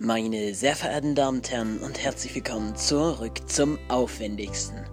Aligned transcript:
Meine 0.00 0.54
sehr 0.54 0.76
verehrten 0.76 1.16
Damen 1.16 1.38
und 1.38 1.50
Herren 1.50 1.78
und 1.78 2.00
herzlich 2.00 2.32
willkommen 2.32 2.76
zurück 2.76 3.40
zum 3.48 3.80
aufwendigsten 3.88 4.86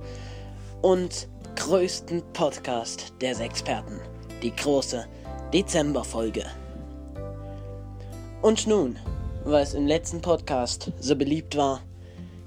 und 0.81 1.28
größten 1.55 2.24
Podcast 2.33 3.13
der 3.21 3.39
Experten, 3.39 3.99
die 4.41 4.55
große 4.55 5.05
Dezemberfolge. 5.54 6.46
Und 8.41 8.65
nun, 8.65 8.97
es 9.62 9.76
im 9.76 9.86
letzten 9.86 10.21
Podcast 10.21 10.91
so 10.99 11.15
beliebt 11.15 11.56
war, 11.56 11.83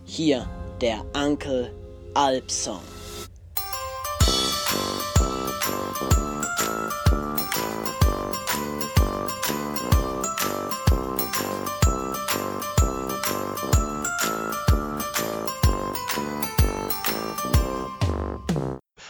hier 0.04 0.44
der 0.80 1.04
Uncle 1.14 1.72
Alp 2.14 2.50
Song. 2.50 2.80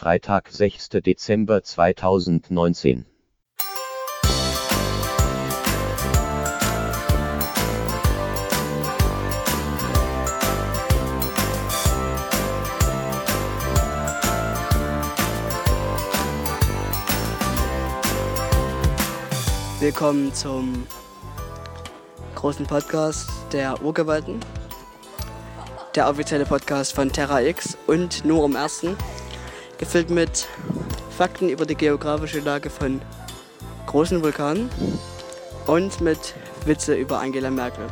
Freitag, 0.09 0.49
6. 0.49 0.89
Dezember 0.89 1.61
2019. 1.61 3.05
Willkommen 19.79 20.33
zum 20.33 20.85
großen 22.39 22.65
Podcast 22.65 23.29
der 23.51 23.83
Urgewalten. 23.83 24.39
Der 25.93 26.09
offizielle 26.09 26.45
Podcast 26.45 26.93
von 26.93 27.11
Terra 27.11 27.41
X 27.41 27.77
und 27.85 28.23
nur 28.23 28.45
im 28.45 28.55
ersten. 28.55 28.95
Gefüllt 29.77 30.09
mit 30.09 30.47
Fakten 31.17 31.49
über 31.49 31.65
die 31.65 31.75
geografische 31.75 32.39
Lage 32.39 32.69
von 32.69 33.01
großen 33.87 34.23
Vulkanen 34.23 34.69
und 35.67 35.99
mit 35.99 36.33
Witze 36.63 36.95
über 36.95 37.19
Angela 37.19 37.51
Merkel. 37.51 37.87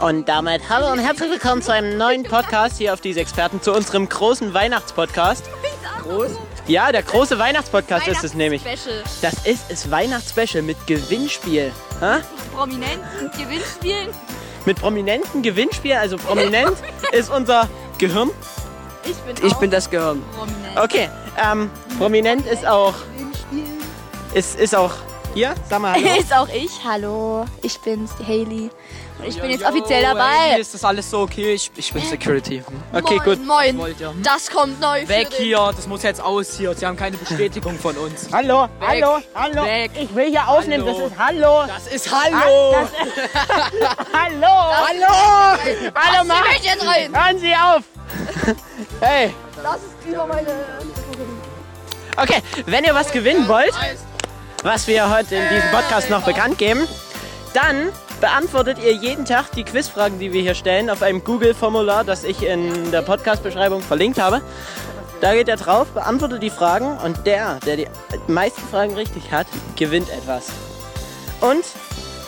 Und 0.00 0.28
damit 0.28 0.68
hallo 0.68 0.92
und 0.92 0.98
herzlich 0.98 1.30
willkommen 1.30 1.62
zu 1.62 1.72
einem 1.72 1.96
neuen 1.96 2.24
Podcast 2.24 2.76
hier 2.76 2.92
auf 2.92 3.00
diese 3.00 3.20
Experten, 3.20 3.62
zu 3.62 3.72
unserem 3.72 4.06
großen 4.06 4.52
Weihnachtspodcast. 4.52 5.48
Groß? 6.02 6.32
Ja, 6.70 6.92
der 6.92 7.02
große 7.02 7.36
Weihnachtspodcast 7.36 8.06
ist 8.06 8.22
es 8.22 8.34
nämlich. 8.34 8.62
Special. 8.62 9.02
Das 9.22 9.34
ist 9.44 9.64
das 9.68 9.90
Weihnachtsspecial 9.90 10.62
mit 10.62 10.86
Gewinnspiel. 10.86 11.72
Hä? 11.98 12.20
Prominenten 12.54 13.28
Gewinnspielen. 13.36 14.08
Mit 14.66 14.78
prominenten 14.78 15.42
Gewinnspiel, 15.42 15.94
also 15.94 16.16
prominent 16.16 16.76
ist 17.12 17.28
unser 17.28 17.68
Gehirn. 17.98 18.30
Ich 19.04 19.16
bin 19.16 19.44
Ich 19.44 19.52
auch 19.52 19.58
bin 19.58 19.70
das 19.72 19.90
Gehirn. 19.90 20.22
prominent. 20.36 20.78
Okay, 20.78 21.10
ähm, 21.44 21.70
prominent 21.98 22.46
ist 22.46 22.64
auch, 22.64 22.94
ist, 24.32 24.56
ist 24.60 24.76
auch 24.76 24.92
hier, 25.34 25.54
sag 25.68 25.80
mal 25.80 25.94
hallo. 25.94 26.20
Ist 26.20 26.32
auch 26.32 26.48
ich. 26.50 26.70
Hallo, 26.84 27.46
ich 27.62 27.80
bin's, 27.80 28.12
die 28.20 28.24
Haley. 28.24 28.70
Ich 29.26 29.40
bin 29.40 29.50
jetzt 29.50 29.64
offiziell 29.64 30.02
dabei. 30.02 30.58
Ist 30.58 30.74
das 30.74 30.84
alles 30.84 31.10
so 31.10 31.20
okay? 31.20 31.54
Ich, 31.54 31.70
ich 31.76 31.92
bin 31.92 32.02
Security. 32.02 32.62
Okay, 32.92 33.16
moin, 33.16 33.24
gut. 33.24 33.46
Moin. 33.46 33.78
Wollt 33.78 34.00
ihr? 34.00 34.14
Das 34.22 34.50
kommt 34.50 34.80
neu. 34.80 35.06
Weg 35.08 35.32
für 35.32 35.42
hier, 35.42 35.72
das 35.74 35.86
muss 35.86 36.02
jetzt 36.02 36.20
aus 36.20 36.56
hier. 36.56 36.74
Sie 36.74 36.86
haben 36.86 36.96
keine 36.96 37.16
Bestätigung 37.16 37.78
von 37.78 37.96
uns. 37.96 38.28
Hallo, 38.32 38.68
hallo, 38.80 39.18
hallo. 39.34 39.64
Weg. 39.64 39.90
Ich 40.00 40.14
will 40.14 40.30
hier 40.30 40.46
aufnehmen, 40.48 40.84
Hallo. 41.18 41.64
das 41.66 41.86
ist 41.92 42.10
Hallo. 42.10 42.32
Das 42.32 42.32
ist 42.32 42.34
Hallo! 42.34 42.74
Hallo, 44.12 44.46
hallo. 44.46 45.92
Hallo, 45.94 46.22
Ich 46.22 46.28
Mann. 46.28 46.40
möchte 46.48 46.66
jetzt 46.66 46.86
rein. 46.86 47.14
Hören 47.14 47.38
Sie 47.38 47.54
auf. 47.54 47.82
Hey. 49.00 49.32
Das 49.62 49.76
ist 49.76 50.08
über 50.12 50.26
meine. 50.26 50.46
Okay, 52.16 52.42
wenn 52.66 52.84
ihr 52.84 52.94
was 52.94 53.10
gewinnen 53.12 53.46
wollt, 53.48 53.72
was 54.62 54.86
wir 54.86 55.08
heute 55.10 55.36
in 55.36 55.48
diesem 55.48 55.70
Podcast 55.70 56.10
noch 56.10 56.22
bekannt 56.22 56.58
geben, 56.58 56.86
dann 57.54 57.92
beantwortet 58.20 58.78
ihr 58.78 58.92
jeden 58.92 59.24
Tag 59.24 59.52
die 59.52 59.64
Quizfragen, 59.64 60.18
die 60.18 60.32
wir 60.32 60.42
hier 60.42 60.54
stellen, 60.54 60.90
auf 60.90 61.02
einem 61.02 61.24
Google-Formular, 61.24 62.04
das 62.04 62.24
ich 62.24 62.42
in 62.42 62.90
der 62.90 63.02
Podcast-Beschreibung 63.02 63.80
verlinkt 63.80 64.20
habe. 64.20 64.42
Da 65.20 65.34
geht 65.34 65.48
ihr 65.48 65.56
drauf, 65.56 65.88
beantwortet 65.88 66.42
die 66.42 66.50
Fragen 66.50 66.96
und 66.98 67.26
der, 67.26 67.58
der 67.66 67.76
die 67.76 67.88
meisten 68.26 68.62
Fragen 68.68 68.94
richtig 68.94 69.32
hat, 69.32 69.46
gewinnt 69.76 70.08
etwas. 70.10 70.48
Und 71.40 71.64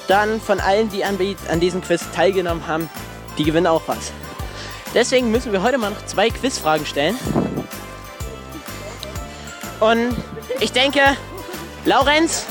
dann 0.08 0.40
von 0.40 0.60
allen, 0.60 0.90
die 0.90 1.04
an, 1.04 1.18
an 1.50 1.60
diesem 1.60 1.82
Quiz 1.82 2.02
teilgenommen 2.14 2.66
haben, 2.66 2.90
die 3.38 3.44
gewinnen 3.44 3.66
auch 3.66 3.82
was. 3.86 4.12
Deswegen 4.94 5.30
müssen 5.30 5.52
wir 5.52 5.62
heute 5.62 5.78
mal 5.78 5.90
noch 5.90 6.04
zwei 6.06 6.28
Quizfragen 6.28 6.84
stellen. 6.84 7.16
Und 9.80 10.14
ich 10.60 10.72
denke, 10.72 11.00
Laurenz, 11.84 12.44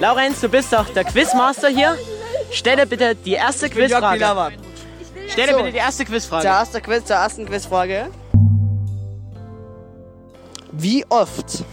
Laurenz, 0.00 0.40
du 0.40 0.48
bist 0.48 0.72
doch 0.72 0.88
der 0.88 1.04
Quizmaster 1.04 1.68
hier. 1.68 1.96
Stelle 2.50 2.86
bitte 2.86 3.14
die 3.14 3.32
erste 3.32 3.68
Quizfrage. 3.68 4.52
Stelle 5.28 5.56
bitte 5.56 5.72
die 5.72 5.78
erste 5.78 6.04
Zur, 6.04 6.14
Quizfrage. 6.14 6.46
ersten 6.46 6.82
Quiz, 6.82 7.04
zur 7.04 7.16
ersten 7.16 7.46
Quizfrage. 7.46 8.10
Wie 10.72 11.04
oft 11.08 11.64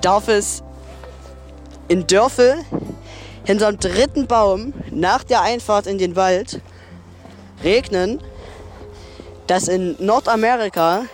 darf 0.00 0.28
es 0.28 0.62
in 1.88 2.06
Dörfel 2.06 2.64
hinterm 3.44 3.78
dritten 3.78 4.26
Baum 4.26 4.72
nach 4.90 5.24
der 5.24 5.42
Einfahrt 5.42 5.86
in 5.86 5.98
den 5.98 6.16
Wald 6.16 6.60
regnen, 7.62 8.20
dass 9.46 9.68
in 9.68 9.96
Nordamerika 9.98 11.04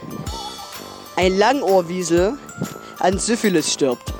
ein 1.16 1.36
Langohrwiesel 1.36 2.34
an 2.98 3.18
Syphilis 3.18 3.72
stirbt? 3.72 4.12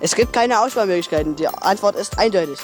Es 0.00 0.14
gibt 0.14 0.32
keine 0.32 0.60
Auswahlmöglichkeiten. 0.60 1.36
Die 1.36 1.46
Antwort 1.46 1.96
ist 1.96 2.18
eindeutig. 2.18 2.58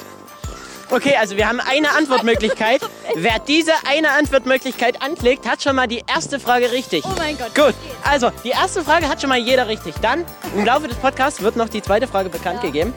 Okay, 0.91 1.17
also 1.17 1.37
wir 1.37 1.49
haben 1.49 1.61
eine 1.61 1.91
Antwortmöglichkeit. 1.91 2.81
Wer 3.17 3.39
diese 3.41 3.73
eine 3.89 4.11
Antwortmöglichkeit 4.11 5.03
anklickt, 5.03 5.47
hat 5.49 5.63
schon 5.63 5.75
mal 5.77 5.89
die 5.89 6.05
erste 6.07 6.39
Frage 6.39 6.71
richtig. 6.71 7.05
Oh 7.05 7.13
mein 7.19 7.37
Gott. 7.37 7.55
Gut, 7.55 7.75
also 8.05 8.31
die 8.45 8.51
erste 8.51 8.85
Frage 8.85 9.09
hat 9.09 9.21
schon 9.21 9.29
mal 9.29 9.39
jeder 9.39 9.67
richtig. 9.67 9.95
Dann 10.01 10.25
im 10.55 10.65
Laufe 10.65 10.87
des 10.87 10.97
Podcasts 10.97 11.41
wird 11.43 11.57
noch 11.57 11.69
die 11.69 11.83
zweite 11.83 12.07
Frage 12.07 12.29
bekannt 12.29 12.63
gegeben. 12.63 12.95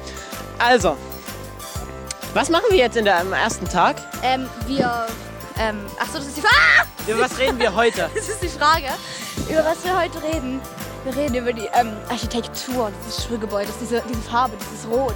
Also, 0.59 0.95
was 2.33 2.49
machen 2.49 2.65
wir 2.69 2.77
jetzt 2.77 2.95
in 2.95 3.05
der, 3.05 3.19
am 3.19 3.33
ersten 3.33 3.67
Tag? 3.67 3.95
Ähm, 4.23 4.47
wir. 4.67 5.07
Ähm, 5.57 5.79
achso, 5.99 6.19
das 6.19 6.27
ist 6.27 6.37
die 6.37 6.41
Frage. 6.41 6.55
Ah! 6.55 6.85
Über 7.11 7.21
was 7.21 7.37
reden 7.39 7.59
wir 7.59 7.73
heute? 7.73 8.09
Das 8.15 8.29
ist 8.29 8.43
die 8.43 8.49
Frage, 8.49 8.87
über 9.49 9.65
was 9.65 9.83
wir 9.83 9.99
heute 9.99 10.21
reden. 10.23 10.61
Wir 11.03 11.15
reden 11.15 11.35
über 11.35 11.53
die 11.53 11.67
ähm, 11.73 11.93
Architektur 12.09 12.91
dieses 13.05 13.25
Schulgebäudes, 13.25 13.73
diese, 13.79 14.03
diese 14.07 14.21
Farbe, 14.21 14.55
dieses 14.59 14.89
Rot. 14.89 15.15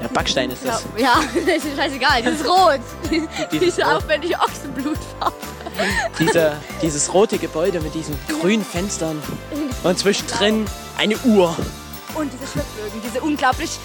Ja, 0.00 0.08
Backstein 0.08 0.50
ist 0.50 0.66
das. 0.66 0.84
Ja, 0.96 1.20
ja 1.46 1.54
ist 1.54 1.66
scheißegal, 1.76 2.22
dieses 2.22 2.46
Rot. 2.46 2.80
Dieses 3.10 3.76
diese 3.76 3.82
Rot. 3.84 3.96
aufwendige 4.02 4.34
Ochsenblutfarbe. 4.40 5.36
Diese, 6.18 6.56
dieses 6.82 7.12
rote 7.12 7.38
Gebäude 7.38 7.80
mit 7.80 7.94
diesen 7.94 8.16
grünen 8.28 8.64
Fenstern 8.64 9.20
und 9.82 9.98
zwischendrin 9.98 10.66
eine 10.98 11.16
Uhr. 11.18 11.56
Und 12.14 12.32
diese 12.32 12.46
Schwibbögen, 12.46 13.02
diese 13.04 13.20
unglaublich 13.20 13.78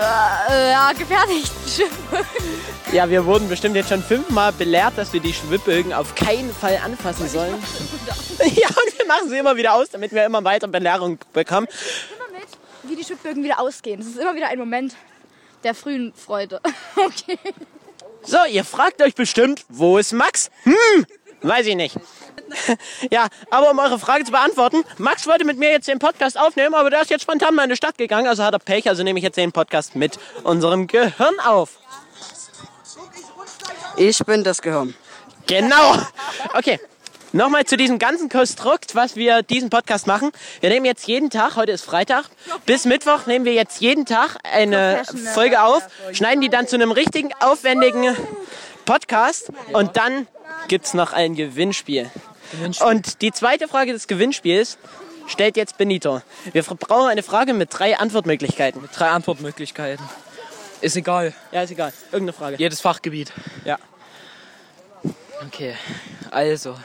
äh, 0.00 0.70
ja, 0.72 0.92
Schwibbögen. 0.94 1.42
Ja, 2.92 3.08
wir 3.08 3.24
wurden 3.24 3.48
bestimmt 3.48 3.76
jetzt 3.76 3.88
schon 3.88 4.02
fünfmal 4.02 4.52
belehrt, 4.52 4.94
dass 4.96 5.12
wir 5.12 5.20
die 5.20 5.32
Schwibbögen 5.32 5.92
auf 5.92 6.14
keinen 6.14 6.52
Fall 6.52 6.78
anfassen 6.84 7.28
sollen. 7.28 7.54
Ja, 8.42 8.68
und 8.68 8.98
wir 8.98 9.06
machen 9.06 9.28
sie 9.28 9.36
immer 9.36 9.54
wieder 9.56 9.74
aus, 9.74 9.90
damit 9.90 10.12
wir 10.12 10.24
immer 10.24 10.42
weiter 10.42 10.66
Belehrung 10.66 11.18
bekommen. 11.34 11.68
Immer 12.16 12.38
mit, 12.38 12.48
wie 12.84 12.96
die 12.96 13.04
Schwibbögen 13.04 13.44
wieder 13.44 13.60
ausgehen. 13.60 14.00
Das 14.00 14.08
ist 14.08 14.18
immer 14.18 14.34
wieder 14.34 14.48
ein 14.48 14.58
Moment 14.58 14.94
der 15.62 15.74
frühen 15.74 16.12
Freude. 16.14 16.60
Okay. 16.96 17.38
So, 18.22 18.38
ihr 18.50 18.64
fragt 18.64 19.02
euch 19.02 19.14
bestimmt, 19.14 19.64
wo 19.68 19.98
ist 19.98 20.12
Max? 20.12 20.50
Hm, 20.64 21.06
weiß 21.42 21.66
ich 21.66 21.76
nicht. 21.76 21.96
Ja, 23.10 23.28
aber 23.50 23.70
um 23.70 23.78
eure 23.78 23.98
Frage 23.98 24.24
zu 24.24 24.32
beantworten, 24.32 24.84
Max 24.98 25.26
wollte 25.26 25.44
mit 25.44 25.58
mir 25.58 25.70
jetzt 25.70 25.88
den 25.88 25.98
Podcast 25.98 26.38
aufnehmen, 26.38 26.74
aber 26.74 26.90
der 26.90 27.02
ist 27.02 27.10
jetzt 27.10 27.22
spontan 27.22 27.54
mal 27.54 27.64
in 27.64 27.70
die 27.70 27.76
Stadt 27.76 27.98
gegangen, 27.98 28.26
also 28.26 28.44
hat 28.44 28.52
er 28.52 28.58
Pech, 28.58 28.88
also 28.88 29.02
nehme 29.02 29.18
ich 29.18 29.24
jetzt 29.24 29.36
den 29.36 29.52
Podcast 29.52 29.96
mit 29.96 30.18
unserem 30.42 30.86
Gehirn 30.86 31.40
auf. 31.40 31.78
Ich 33.96 34.18
bin 34.24 34.44
das 34.44 34.62
Gehirn. 34.62 34.94
Genau. 35.46 35.96
Okay. 36.54 36.78
Nochmal 37.32 37.64
zu 37.64 37.76
diesem 37.76 38.00
ganzen 38.00 38.28
Konstrukt, 38.28 38.96
was 38.96 39.14
wir 39.14 39.42
diesen 39.42 39.70
Podcast 39.70 40.08
machen. 40.08 40.32
Wir 40.60 40.70
nehmen 40.70 40.84
jetzt 40.84 41.06
jeden 41.06 41.30
Tag, 41.30 41.54
heute 41.54 41.70
ist 41.70 41.84
Freitag, 41.84 42.24
bis 42.66 42.86
Mittwoch 42.86 43.26
nehmen 43.26 43.44
wir 43.44 43.52
jetzt 43.52 43.80
jeden 43.80 44.04
Tag 44.04 44.36
eine. 44.42 45.02
Folge 45.34 45.62
auf, 45.62 45.86
schneiden 46.12 46.40
die 46.40 46.48
dann 46.48 46.66
zu 46.66 46.74
einem 46.74 46.90
richtigen, 46.90 47.30
aufwendigen 47.38 48.16
Podcast 48.84 49.50
und 49.72 49.96
dann 49.96 50.26
gibt's 50.66 50.92
noch 50.92 51.12
ein 51.12 51.36
Gewinnspiel. 51.36 52.10
Und 52.80 53.22
die 53.22 53.32
zweite 53.32 53.68
Frage 53.68 53.92
des 53.92 54.06
Gewinnspiels 54.06 54.78
stellt 55.26 55.56
jetzt 55.56 55.78
Benito. 55.78 56.22
Wir 56.52 56.62
brauchen 56.62 57.08
eine 57.08 57.22
Frage 57.22 57.54
mit 57.54 57.68
drei 57.76 57.98
Antwortmöglichkeiten. 57.98 58.88
Drei 58.94 59.10
Antwortmöglichkeiten. 59.10 60.04
Ist 60.80 60.96
egal. 60.96 61.34
Ja, 61.52 61.62
ist 61.62 61.70
egal. 61.70 61.92
Irgendeine 62.06 62.32
Frage. 62.32 62.56
Jedes 62.56 62.80
Fachgebiet. 62.80 63.32
Ja. 63.64 63.78
Okay, 65.46 65.74
also. 66.30 66.76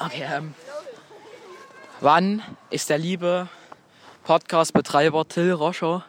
Okay, 0.00 0.26
ähm. 0.30 0.54
Wann 2.00 2.42
ist 2.70 2.90
der 2.90 2.98
liebe 2.98 3.48
Podcast-Betreiber 4.24 5.26
Till 5.26 5.52
Roscher 5.52 6.04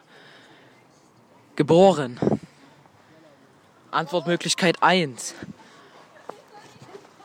geboren? 1.56 2.20
Antwortmöglichkeit 3.90 4.82
1. 4.82 5.34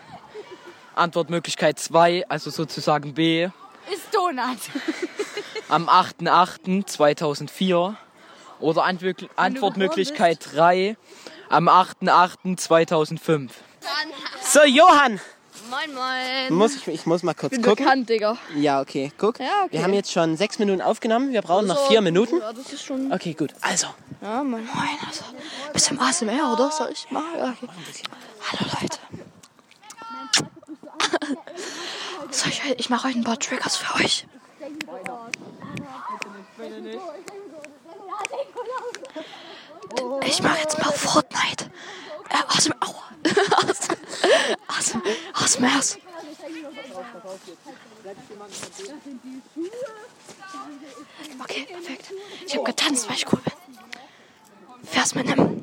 Antwortmöglichkeit 0.96 1.80
2, 1.80 2.30
also 2.30 2.50
sozusagen 2.50 3.14
B. 3.14 3.50
Ist 3.92 4.14
Donut. 4.14 4.60
am 5.70 5.90
8.8.2004 5.90 7.96
oder 8.60 8.86
Antwortmöglichkeit 9.36 10.40
3 10.54 10.96
am 11.50 11.68
8.8.2005. 11.68 13.50
So, 14.42 14.64
Johann. 14.64 15.20
Moin, 15.70 15.94
moin. 15.94 16.54
Muss 16.58 16.76
ich, 16.76 16.88
ich 16.88 17.06
muss 17.06 17.24
mal 17.24 17.34
kurz 17.34 17.52
bin 17.52 17.62
gucken. 17.62 17.86
bekannt, 17.86 18.10
Digga. 18.10 18.38
Ja, 18.56 18.82
okay. 18.82 19.12
Guck. 19.18 19.40
Ja, 19.40 19.46
okay. 19.66 19.72
Wir 19.72 19.84
haben 19.84 19.94
jetzt 19.94 20.12
schon 20.12 20.36
sechs 20.36 20.60
Minuten 20.60 20.82
aufgenommen. 20.82 21.32
Wir 21.32 21.42
brauchen 21.42 21.68
noch 21.68 21.88
vier 21.88 22.02
Minuten. 22.02 22.40
Ja, 22.40 22.54
das 22.54 22.74
ist 22.74 22.84
schon. 22.84 23.12
Okay, 23.14 23.34
gut. 23.34 23.54
Also, 23.62 23.88
Ja, 24.22 24.44
moin, 24.44 24.66
moin. 24.66 24.98
Also, 25.08 25.24
bisschen 25.72 26.00
ASMR, 26.00 26.54
oder? 26.54 26.72
Soll 26.72 26.90
ich 26.92 27.10
mal? 27.12 27.24
Ja, 27.38 27.50
okay. 27.62 27.68
Hallo, 28.52 28.72
Leute. 28.82 28.98
Soll 32.32 32.50
ich, 32.50 32.62
ich 32.80 32.90
mache 32.90 33.08
heute 33.08 33.20
ein 33.20 33.24
paar 33.24 33.40
Triggers 33.40 33.78
für 33.78 34.04
euch. 34.04 34.26
Ich 40.26 40.42
mache 40.42 40.60
jetzt 40.60 40.78
mal 40.80 40.92
Fortnite. 40.92 41.70
Äh, 42.34 42.38
ASMR. 42.48 42.76
Aua. 42.82 43.04
ASMR. 44.68 45.02
ASMRs. 45.34 45.98
Okay, 51.42 51.66
perfekt. 51.66 52.12
Ich 52.46 52.56
habe 52.56 52.64
getanzt, 52.66 53.08
weil 53.08 53.16
ich 53.16 53.32
cool 53.32 53.40
bin. 53.40 53.54
Vers 54.84 55.16
mitnehmen. 55.16 55.62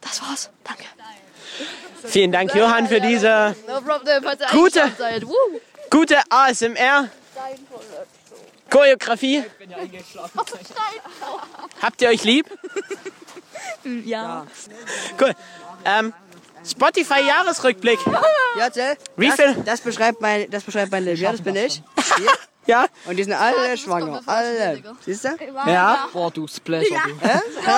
Das 0.00 0.22
war's. 0.22 0.50
Danke. 0.64 0.84
vielen 2.04 2.32
Dank, 2.32 2.54
Johann, 2.54 2.88
für 2.88 3.00
diese 3.00 3.54
No 3.66 3.80
problem, 3.80 4.22
falls 4.22 4.40
ihr 4.40 4.48
Gute. 4.48 4.82
eingeschlafen 4.82 6.76
Choreografie. 8.74 9.44
Habt 11.80 12.02
ihr 12.02 12.08
euch 12.08 12.24
lieb? 12.24 12.46
Ja. 14.04 14.46
Cool. 15.20 15.34
Ähm, 15.84 16.14
Spotify-Jahresrückblick. 16.66 17.98
Ja, 18.58 18.72
Zell, 18.72 18.96
Wie 19.16 19.28
das, 19.28 19.36
viel? 19.36 19.54
Das 19.64 19.80
beschreibt 19.82 20.22
mein, 20.22 20.50
das 20.50 20.62
beschreibt 20.62 20.90
mein 20.90 21.04
Leben. 21.04 21.20
Ja, 21.20 21.32
das 21.32 21.42
bin 21.42 21.54
ich. 21.54 21.82
Hier. 22.16 22.30
Ja? 22.66 22.86
Und 23.04 23.16
die 23.16 23.24
sind 23.24 23.34
alle 23.34 23.76
schwanger. 23.76 24.22
Alle. 24.24 24.82
Siehst 25.04 25.24
du? 25.24 25.36
Ja. 25.66 26.08
Boah, 26.12 26.30
du 26.30 26.46
Splasher, 26.46 26.88
du. 27.06 27.14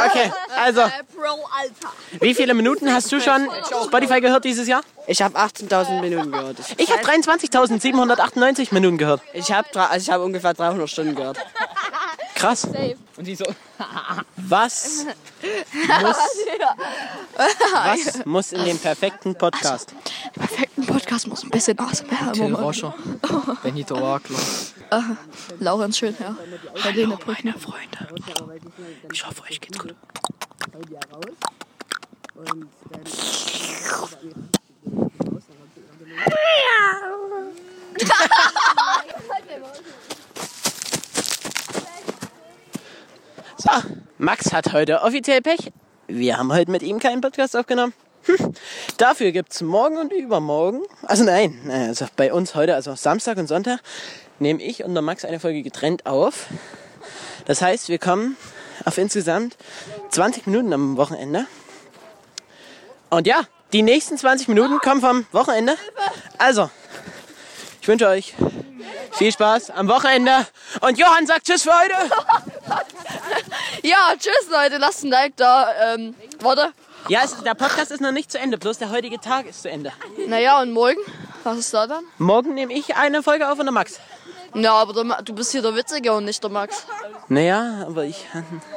Okay, 0.07 0.33
also, 0.57 0.83
Pro 1.15 1.45
Alter. 1.59 1.93
wie 2.21 2.35
viele 2.35 2.55
Minuten 2.55 2.93
hast 2.93 3.11
du 3.11 3.21
schon 3.21 3.49
Spotify 3.87 4.21
gehört 4.21 4.45
dieses 4.45 4.69
Jahr? 4.69 4.83
Ich 5.07 5.23
habe 5.23 5.39
18.000 5.39 6.01
Minuten 6.01 6.33
gehört. 6.33 6.59
Ich 6.77 6.91
habe 6.91 7.03
23.798 7.03 8.75
Minuten 8.75 8.99
gehört. 8.99 9.23
Ich 9.33 9.53
habe 9.53 9.69
also 9.75 10.03
ich 10.03 10.11
hab 10.11 10.21
ungefähr 10.21 10.55
300 10.55 10.89
Stunden 10.91 11.15
gehört. 11.15 11.39
Krass. 12.35 12.69
Und 13.17 13.27
die 13.27 13.35
so. 13.35 13.45
Was 14.37 15.07
muss, 16.01 16.17
was 17.73 18.25
muss 18.25 18.53
in 18.53 18.65
dem 18.65 18.79
perfekten 18.79 19.35
Podcast? 19.35 19.93
Im 20.35 20.43
perfekten 20.43 20.87
Podcast 20.87 21.27
muss 21.27 21.43
ein 21.43 21.51
bisschen 21.51 21.79
ASMR 21.79 22.33
Till. 22.33 22.55
Roscher. 22.55 22.95
Benito 23.63 24.01
Wagler. 24.01 24.39
Laurenz 25.59 25.99
Schönherr. 25.99 26.37
Helene 26.83 27.17
Brückner. 27.17 27.55
Freunde, 27.55 28.09
ich 29.13 29.27
hoffe, 29.27 29.43
euch 29.43 29.61
geht's 29.61 29.79
gut. 29.79 29.95
So, 43.59 43.71
Max 44.19 44.53
hat 44.53 44.73
heute 44.73 45.03
offiziell 45.03 45.41
Pech. 45.41 45.73
Wir 46.07 46.37
haben 46.37 46.53
heute 46.53 46.71
mit 46.71 46.83
ihm 46.83 47.01
keinen 47.01 47.21
Podcast 47.21 47.57
aufgenommen. 47.57 47.95
Hm. 48.25 48.53
Dafür 48.97 49.33
gibt's 49.33 49.63
morgen 49.63 49.97
und 49.97 50.13
übermorgen, 50.13 50.83
also 51.03 51.25
nein, 51.25 51.61
nein, 51.65 51.89
also 51.89 52.07
bei 52.17 52.33
uns 52.33 52.55
heute, 52.55 52.75
also 52.75 52.95
Samstag 52.95 53.39
und 53.39 53.47
Sonntag, 53.47 53.81
nehme 54.39 54.63
ich 54.63 54.85
und 54.85 54.95
der 54.95 55.03
Max 55.03 55.25
eine 55.25 55.41
Folge 55.41 55.63
getrennt 55.63 56.07
auf. 56.07 56.47
Das 57.47 57.63
heißt, 57.63 57.89
wir 57.89 57.99
kommen 57.99 58.37
auf 58.85 58.99
insgesamt 58.99 59.57
20 60.11 60.47
Minuten 60.47 60.73
am 60.73 60.97
Wochenende. 60.97 61.47
Und 63.11 63.27
ja, 63.27 63.43
die 63.73 63.83
nächsten 63.83 64.17
20 64.17 64.49
Minuten 64.49 64.79
kommen 64.79 65.01
vom 65.01 65.27
Wochenende. 65.33 65.77
Also, 66.39 66.71
ich 67.81 67.89
wünsche 67.89 68.09
euch 68.09 68.35
viel 69.13 69.33
Spaß 69.33 69.71
am 69.71 69.89
Wochenende. 69.89 70.47
Und 70.81 70.99
Johann 70.99 71.27
sagt 71.27 71.47
Tschüss 71.47 71.63
für 71.63 71.73
heute. 71.73 71.95
Ja, 73.83 74.15
tschüss 74.19 74.51
Leute, 74.51 74.79
lasst 74.79 75.05
ein 75.05 75.11
Like 75.11 75.37
da. 75.37 75.69
Ähm, 75.95 76.15
warte. 76.41 76.73
Ja, 77.09 77.21
es, 77.25 77.41
der 77.45 77.55
Podcast 77.55 77.93
ist 77.93 78.01
noch 78.01 78.11
nicht 78.11 78.33
zu 78.33 78.39
Ende, 78.39 78.59
bloß 78.59 78.79
der 78.79 78.91
heutige 78.91 79.21
Tag 79.21 79.47
ist 79.47 79.63
zu 79.63 79.71
Ende. 79.71 79.93
Naja, 80.27 80.61
und 80.61 80.73
morgen? 80.73 80.99
Was 81.45 81.59
ist 81.59 81.73
da 81.73 81.87
dann? 81.87 82.03
Morgen 82.19 82.55
nehme 82.55 82.73
ich 82.73 82.97
eine 82.97 83.23
Folge 83.23 83.49
auf 83.49 83.59
und 83.61 83.67
der 83.67 83.73
Max. 83.73 84.01
Ja, 84.55 84.73
aber 84.75 84.93
der, 84.93 85.23
du 85.23 85.35
bist 85.35 85.53
hier 85.53 85.63
der 85.63 85.77
Witzige 85.77 86.13
und 86.13 86.25
nicht 86.25 86.43
der 86.43 86.51
Max. 86.51 86.85
Naja, 87.29 87.85
aber 87.87 88.05
ich. 88.05 88.27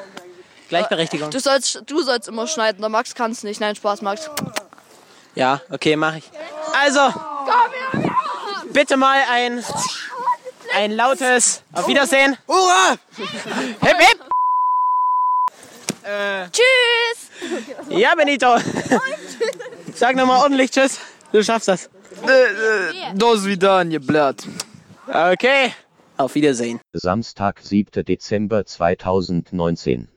Gleichberechtigung. 0.69 1.31
Du 1.31 1.39
sollst, 1.39 1.81
du 1.87 2.01
sollst 2.03 2.27
immer 2.27 2.45
schneiden, 2.45 2.81
der 2.81 2.89
Max 2.89 3.15
kann 3.15 3.31
es 3.31 3.43
nicht. 3.43 3.59
Nein, 3.59 3.75
Spaß, 3.75 4.03
Max. 4.03 4.29
Ja, 5.35 5.61
okay, 5.69 5.95
mache 5.95 6.19
ich. 6.19 6.31
Also, 6.81 7.13
bitte 8.73 8.97
mal 8.97 9.21
ein, 9.31 9.63
ein 10.75 10.91
lautes 10.91 11.63
Auf 11.73 11.87
Wiedersehen. 11.87 12.37
Hurra! 12.47 12.95
Hip, 13.81 13.97
hip! 13.97 14.19
Äh, 16.03 16.47
tschüss! 16.49 17.29
Ja, 17.89 18.15
Benito! 18.15 18.57
Sag 19.93 20.15
nochmal 20.15 20.41
ordentlich 20.41 20.71
Tschüss. 20.71 20.99
Du 21.31 21.43
schaffst 21.43 21.67
das. 21.67 21.89
Äh, 22.27 23.09
äh, 23.09 23.13
dos 23.13 23.45
vidanje, 23.45 23.99
blöd. 23.99 24.47
Okay, 25.07 25.73
auf 26.17 26.35
Wiedersehen. 26.35 26.79
Samstag, 26.93 27.59
7. 27.61 28.03
Dezember 28.03 28.65
2019. 28.65 30.07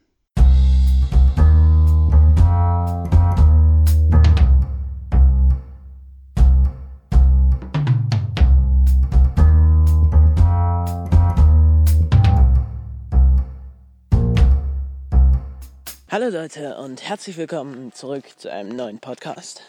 Hallo 16.12 16.28
Leute 16.28 16.76
und 16.76 17.08
herzlich 17.08 17.38
willkommen 17.38 17.90
zurück 17.94 18.24
zu 18.36 18.52
einem 18.52 18.76
neuen 18.76 18.98
Podcast. 18.98 19.62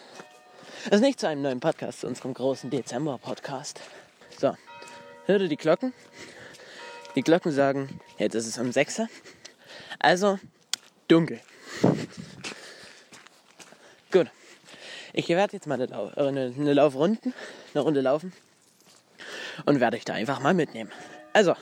Also 0.91 1.01
nicht 1.01 1.17
zu 1.17 1.25
einem 1.29 1.41
neuen 1.41 1.61
Podcast, 1.61 2.01
zu 2.01 2.07
unserem 2.07 2.33
großen 2.33 2.69
Dezember-Podcast. 2.69 3.79
So, 4.37 4.57
hört 5.25 5.41
ihr 5.41 5.47
die 5.47 5.55
Glocken? 5.55 5.93
Die 7.15 7.21
Glocken 7.21 7.53
sagen, 7.53 8.01
jetzt 8.17 8.35
ist 8.35 8.45
es 8.45 8.57
um 8.57 8.73
6 8.73 8.99
Uhr. 8.99 9.07
Also 9.99 10.37
dunkel. 11.07 11.39
Gut. 14.11 14.27
Ich 15.13 15.29
werde 15.29 15.53
jetzt 15.53 15.65
mal 15.65 15.75
eine, 15.75 15.85
Lau 15.85 16.09
äh, 16.09 16.27
eine, 16.27 16.53
eine 16.59 16.73
Laufrunden, 16.73 17.33
eine 17.73 17.83
Runde 17.83 18.01
laufen 18.01 18.33
und 19.65 19.79
werde 19.79 19.95
euch 19.95 20.03
da 20.03 20.11
einfach 20.11 20.41
mal 20.41 20.53
mitnehmen. 20.53 20.91
Also, 21.31 21.55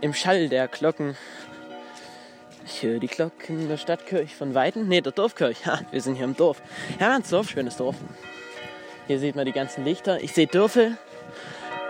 im 0.00 0.14
Schall 0.14 0.48
der 0.48 0.68
Glocken. 0.68 1.16
Ich 2.64 2.82
höre 2.82 2.98
die 2.98 3.06
Glocken 3.06 3.68
der 3.68 3.76
Stadtkirche 3.76 4.34
von 4.34 4.54
Weitem. 4.54 4.88
Ne, 4.88 5.00
der 5.00 5.12
Dorfkirche. 5.12 5.66
Ha, 5.66 5.80
wir 5.90 6.00
sind 6.00 6.16
hier 6.16 6.24
im 6.24 6.36
Dorf. 6.36 6.60
Ja, 6.98 7.08
ganz 7.08 7.30
Dorf, 7.30 7.50
schönes 7.50 7.76
Dorf. 7.76 7.96
Hier 9.06 9.18
sieht 9.18 9.36
man 9.36 9.46
die 9.46 9.52
ganzen 9.52 9.84
Lichter. 9.84 10.20
Ich 10.22 10.32
sehe 10.32 10.46
Dörfel. 10.46 10.96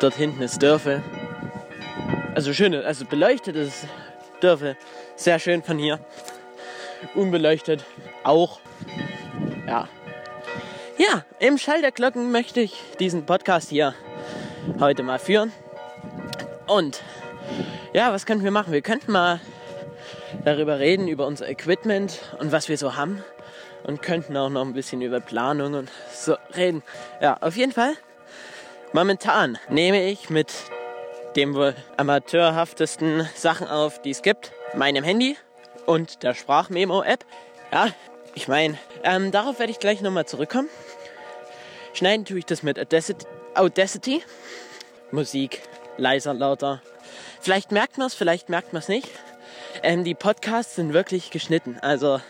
Dort 0.01 0.15
hinten 0.15 0.43
ist 0.43 0.63
Dörfel. 0.63 1.03
Also 2.35 2.53
schöne, 2.53 2.85
also 2.85 3.07
beleuchtetes 3.07 3.87
Dörfel. 4.41 4.77
Sehr 5.17 5.39
schön 5.39 5.63
von 5.63 5.79
hier. 5.79 5.99
unbeleuchtet 7.15 7.85
auch. 8.25 8.61
Ja. 9.67 9.89
Ja, 10.99 11.25
im 11.39 11.59
Schall 11.59 11.83
der 11.83 11.93
Glocken 11.93 12.33
möchte 12.33 12.61
ich 12.61 12.75
diesen 12.99 13.27
Podcast 13.27 13.71
hier 13.71 13.95
heute 14.81 15.03
mal 15.03 15.19
führen. 15.19 15.53
Und 16.67 17.03
ja, 17.97 18.13
was 18.13 18.27
könnten 18.27 18.45
wir 18.45 18.51
machen? 18.51 18.75
Wir 18.75 18.83
könnten 18.83 19.11
mal 19.11 19.41
darüber 20.45 20.79
reden, 20.79 21.09
über 21.09 21.27
unser 21.27 21.49
Equipment 21.49 22.21
und 22.39 22.53
was 22.53 22.69
wir 22.69 22.77
so 22.77 22.95
haben. 22.95 23.25
Und 23.85 24.03
könnten 24.03 24.37
auch 24.37 24.51
noch 24.51 24.67
ein 24.67 24.75
bisschen 24.75 25.01
über 25.01 25.19
Planung 25.19 25.73
und 25.73 25.91
so 26.13 26.37
reden. 26.55 26.83
Ja, 27.23 27.39
auf 27.41 27.57
jeden 27.57 27.73
Fall. 27.73 27.95
Momentan 28.93 29.57
nehme 29.71 30.11
ich 30.11 30.29
mit 30.29 30.53
dem 31.37 31.55
wohl 31.55 31.75
amateurhaftesten 31.97 33.27
Sachen 33.35 33.67
auf, 33.67 34.03
die 34.03 34.11
es 34.11 34.21
gibt, 34.21 34.53
meinem 34.75 35.03
Handy 35.03 35.39
und 35.87 36.23
der 36.23 36.35
Sprachmemo-App. 36.35 37.25
Ja, 37.73 37.89
ich 38.35 38.47
meine, 38.47 38.77
ähm, 39.05 39.33
darauf 39.33 39.59
werde 39.59 39.73
ich 39.73 39.79
gleich 39.79 40.03
nochmal 40.03 40.27
zurückkommen. 40.27 40.69
Schneiden 41.95 42.27
tue 42.27 42.41
ich 42.41 42.45
das 42.45 42.63
mit 42.63 42.79
Audacity. 42.79 43.27
Audacity. 43.55 44.23
Musik, 45.13 45.63
leiser, 45.97 46.35
lauter. 46.35 46.83
Vielleicht 47.41 47.73
merkt 47.73 47.99
man 47.99 48.07
es, 48.07 48.15
vielleicht 48.15 48.49
merkt 48.49 48.73
man 48.73 48.81
es 48.81 48.89
nicht. 48.89 49.09
Ähm, 49.83 50.05
die 50.05 50.15
Podcasts 50.15 50.77
sind 50.77 50.93
wirklich 50.93 51.31
geschnitten. 51.31 51.79
Also 51.81 52.21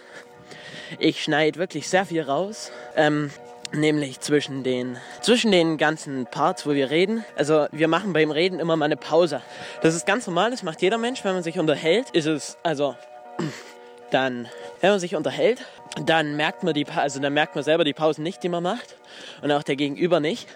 ich 0.98 1.22
schneide 1.22 1.58
wirklich 1.58 1.88
sehr 1.88 2.06
viel 2.06 2.22
raus. 2.22 2.70
Ähm, 2.96 3.30
nämlich 3.72 4.20
zwischen 4.20 4.62
den, 4.62 4.96
zwischen 5.20 5.50
den 5.50 5.78
ganzen 5.78 6.26
Parts, 6.26 6.66
wo 6.66 6.74
wir 6.74 6.90
reden. 6.90 7.24
Also 7.36 7.66
wir 7.72 7.88
machen 7.88 8.12
beim 8.12 8.30
Reden 8.30 8.60
immer 8.60 8.76
mal 8.76 8.86
eine 8.86 8.96
Pause. 8.96 9.42
Das 9.82 9.94
ist 9.94 10.06
ganz 10.06 10.26
normal, 10.26 10.50
das 10.50 10.62
macht 10.62 10.82
jeder 10.82 10.98
Mensch, 10.98 11.24
wenn 11.24 11.34
man 11.34 11.42
sich 11.42 11.58
unterhält. 11.58 12.10
Ist 12.10 12.26
es, 12.26 12.56
also 12.62 12.96
dann, 14.10 14.48
wenn 14.80 14.90
man 14.90 15.00
sich 15.00 15.16
unterhält, 15.16 15.64
dann 16.04 16.36
merkt 16.36 16.62
man 16.62 16.74
die, 16.74 16.86
also 16.86 17.20
dann 17.20 17.32
merkt 17.32 17.54
man 17.54 17.64
selber 17.64 17.84
die 17.84 17.94
Pausen 17.94 18.22
nicht, 18.22 18.42
die 18.42 18.48
man 18.48 18.62
macht 18.62 18.96
und 19.42 19.50
auch 19.50 19.62
der 19.62 19.76
Gegenüber 19.76 20.20
nicht. 20.20 20.46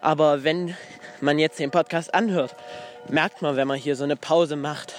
Aber 0.00 0.44
wenn 0.44 0.76
man 1.20 1.38
jetzt 1.38 1.58
den 1.58 1.70
Podcast 1.70 2.14
anhört, 2.14 2.54
merkt 3.08 3.42
man, 3.42 3.56
wenn 3.56 3.68
man 3.68 3.78
hier 3.78 3.96
so 3.96 4.04
eine 4.04 4.16
Pause 4.16 4.56
macht. 4.56 4.94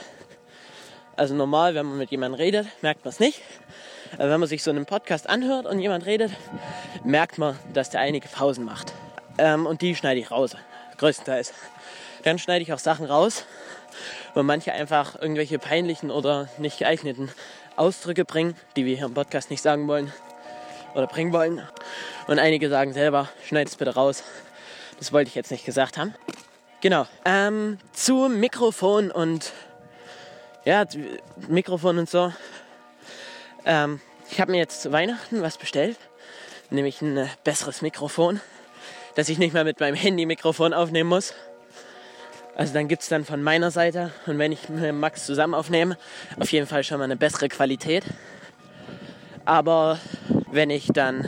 Also 1.15 1.33
normal, 1.33 1.75
wenn 1.75 1.85
man 1.85 1.97
mit 1.97 2.11
jemandem 2.11 2.39
redet, 2.39 2.67
merkt 2.81 3.03
man 3.03 3.11
es 3.11 3.19
nicht. 3.19 3.41
Aber 4.13 4.29
wenn 4.29 4.39
man 4.39 4.47
sich 4.47 4.63
so 4.63 4.71
einen 4.71 4.85
Podcast 4.85 5.27
anhört 5.27 5.65
und 5.65 5.79
jemand 5.79 6.05
redet, 6.05 6.31
merkt 7.03 7.37
man, 7.37 7.57
dass 7.73 7.89
der 7.89 8.01
einige 8.01 8.27
Pausen 8.27 8.63
macht. 8.63 8.93
Ähm, 9.37 9.65
und 9.65 9.81
die 9.81 9.95
schneide 9.95 10.19
ich 10.19 10.31
raus, 10.31 10.55
größtenteils. 10.97 11.53
Dann 12.23 12.39
schneide 12.39 12.63
ich 12.63 12.73
auch 12.73 12.79
Sachen 12.79 13.05
raus, 13.05 13.45
wo 14.33 14.43
manche 14.43 14.71
einfach 14.71 15.19
irgendwelche 15.19 15.59
peinlichen 15.59 16.11
oder 16.11 16.47
nicht 16.57 16.79
geeigneten 16.79 17.29
Ausdrücke 17.75 18.25
bringen, 18.25 18.55
die 18.75 18.85
wir 18.85 18.95
hier 18.95 19.05
im 19.05 19.13
Podcast 19.13 19.49
nicht 19.49 19.61
sagen 19.61 19.87
wollen 19.87 20.11
oder 20.95 21.07
bringen 21.07 21.33
wollen. 21.33 21.61
Und 22.27 22.39
einige 22.39 22.69
sagen 22.69 22.93
selber, 22.93 23.29
schneid 23.45 23.67
es 23.67 23.75
bitte 23.75 23.93
raus. 23.93 24.23
Das 24.97 25.13
wollte 25.13 25.29
ich 25.29 25.35
jetzt 25.35 25.51
nicht 25.51 25.65
gesagt 25.65 25.97
haben. 25.97 26.15
Genau. 26.79 27.07
Ähm, 27.25 27.79
zu 27.91 28.29
Mikrofon 28.29 29.09
und 29.09 29.51
ja, 30.63 30.85
Mikrofon 31.47 31.97
und 31.97 32.09
so. 32.09 32.31
Ähm, 33.65 33.99
ich 34.29 34.39
habe 34.39 34.51
mir 34.51 34.59
jetzt 34.59 34.83
zu 34.83 34.91
Weihnachten 34.91 35.41
was 35.41 35.57
bestellt, 35.57 35.97
nämlich 36.69 37.01
ein 37.01 37.17
äh, 37.17 37.27
besseres 37.43 37.81
Mikrofon, 37.81 38.41
dass 39.15 39.27
ich 39.27 39.39
nicht 39.39 39.53
mehr 39.53 39.63
mit 39.63 39.79
meinem 39.79 39.95
Handy-Mikrofon 39.95 40.75
aufnehmen 40.75 41.09
muss. 41.09 41.33
Also 42.55 42.73
dann 42.73 42.87
gibt 42.87 43.01
es 43.01 43.09
dann 43.09 43.25
von 43.25 43.41
meiner 43.41 43.71
Seite 43.71 44.11
und 44.27 44.37
wenn 44.37 44.51
ich 44.51 44.69
mit 44.69 44.93
Max 44.93 45.25
zusammen 45.25 45.55
aufnehme, 45.55 45.97
auf 46.39 46.51
jeden 46.51 46.67
Fall 46.67 46.83
schon 46.83 46.99
mal 46.99 47.05
eine 47.05 47.15
bessere 47.15 47.49
Qualität. 47.49 48.03
Aber 49.45 49.99
wenn 50.51 50.69
ich 50.69 50.87
dann 50.93 51.27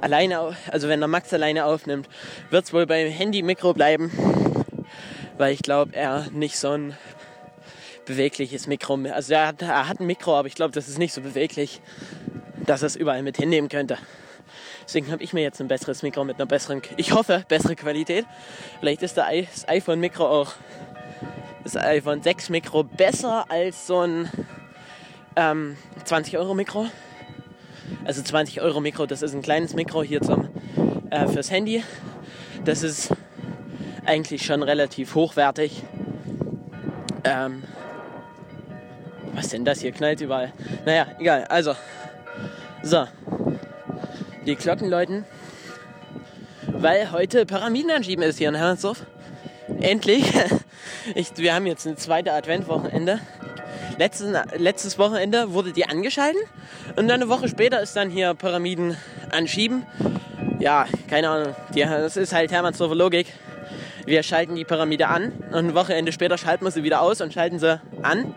alleine, 0.00 0.56
also 0.70 0.88
wenn 0.88 1.00
der 1.00 1.08
Max 1.08 1.32
alleine 1.32 1.64
aufnimmt, 1.64 2.08
wird 2.50 2.64
es 2.64 2.72
wohl 2.72 2.86
beim 2.86 3.08
Handy-Mikro 3.08 3.74
bleiben, 3.74 4.10
weil 5.38 5.52
ich 5.52 5.62
glaube, 5.62 5.94
er 5.94 6.26
nicht 6.32 6.58
so 6.58 6.70
ein 6.70 6.96
bewegliches 8.06 8.66
Mikro, 8.66 8.98
also 9.12 9.34
er 9.34 9.48
hat, 9.48 9.62
er 9.62 9.88
hat 9.88 10.00
ein 10.00 10.06
Mikro, 10.06 10.36
aber 10.36 10.48
ich 10.48 10.54
glaube, 10.54 10.72
das 10.72 10.88
ist 10.88 10.98
nicht 10.98 11.12
so 11.12 11.20
beweglich, 11.20 11.80
dass 12.66 12.82
er 12.82 12.86
es 12.86 12.96
überall 12.96 13.22
mit 13.22 13.36
hinnehmen 13.36 13.68
könnte. 13.68 13.98
Deswegen 14.84 15.12
habe 15.12 15.22
ich 15.22 15.32
mir 15.32 15.42
jetzt 15.42 15.60
ein 15.60 15.68
besseres 15.68 16.02
Mikro 16.02 16.24
mit 16.24 16.36
einer 16.36 16.46
besseren, 16.46 16.82
ich 16.96 17.12
hoffe, 17.12 17.44
bessere 17.46 17.76
Qualität. 17.76 18.26
Vielleicht 18.80 19.02
ist 19.02 19.16
das 19.16 19.68
iPhone-Mikro 19.68 20.26
auch, 20.26 20.54
das 21.62 21.76
iPhone 21.76 22.22
6 22.22 22.48
Mikro 22.48 22.82
besser 22.82 23.44
als 23.48 23.86
so 23.86 24.00
ein 24.00 24.28
ähm, 25.36 25.76
20 26.04 26.38
Euro 26.38 26.54
Mikro. 26.54 26.86
Also 28.04 28.22
20 28.22 28.60
Euro 28.60 28.80
Mikro, 28.80 29.06
das 29.06 29.22
ist 29.22 29.34
ein 29.34 29.42
kleines 29.42 29.74
Mikro 29.74 30.02
hier 30.02 30.20
zum, 30.20 30.48
äh, 31.10 31.26
fürs 31.28 31.50
Handy. 31.50 31.82
Das 32.64 32.82
ist 32.82 33.10
eigentlich 34.04 34.44
schon 34.44 34.62
relativ 34.62 35.14
hochwertig. 35.14 35.82
Ähm, 37.24 37.62
was 39.34 39.48
denn 39.48 39.64
das 39.64 39.80
hier 39.80 39.92
knallt 39.92 40.20
überall? 40.20 40.52
Naja, 40.84 41.06
egal. 41.18 41.44
Also, 41.44 41.74
so. 42.82 43.06
Die 44.46 44.56
Glocken 44.56 44.88
läuten, 44.88 45.24
weil 46.66 47.12
heute 47.12 47.44
Pyramidenanschieben 47.44 48.24
ist 48.24 48.38
hier 48.38 48.48
in 48.48 48.54
Hermannsdorf. 48.54 49.06
Endlich. 49.80 50.24
Ich, 51.14 51.36
wir 51.36 51.54
haben 51.54 51.66
jetzt 51.66 51.86
ein 51.86 51.96
zweites 51.96 52.32
Adventwochenende. 52.32 53.20
Letztes, 54.00 54.34
letztes 54.56 54.98
Wochenende 54.98 55.52
wurde 55.52 55.72
die 55.72 55.84
angeschalten 55.84 56.40
und 56.96 57.06
dann 57.06 57.20
eine 57.20 57.28
Woche 57.28 57.48
später 57.48 57.82
ist 57.82 57.94
dann 57.96 58.08
hier 58.08 58.32
Pyramiden 58.32 58.96
anschieben. 59.30 59.84
Ja, 60.58 60.86
keine 61.06 61.28
Ahnung. 61.28 61.54
Die, 61.74 61.80
das 61.80 62.16
ist 62.16 62.32
halt 62.32 62.50
Hermannsdorfer 62.50 62.94
Logik. 62.94 63.26
Wir 64.06 64.22
schalten 64.22 64.54
die 64.54 64.64
Pyramide 64.64 65.08
an 65.08 65.32
und 65.50 65.54
ein 65.66 65.74
Wochenende 65.74 66.12
später 66.12 66.38
schalten 66.38 66.64
wir 66.64 66.70
sie 66.70 66.82
wieder 66.82 67.02
aus 67.02 67.20
und 67.20 67.34
schalten 67.34 67.58
sie 67.58 67.78
an. 68.00 68.34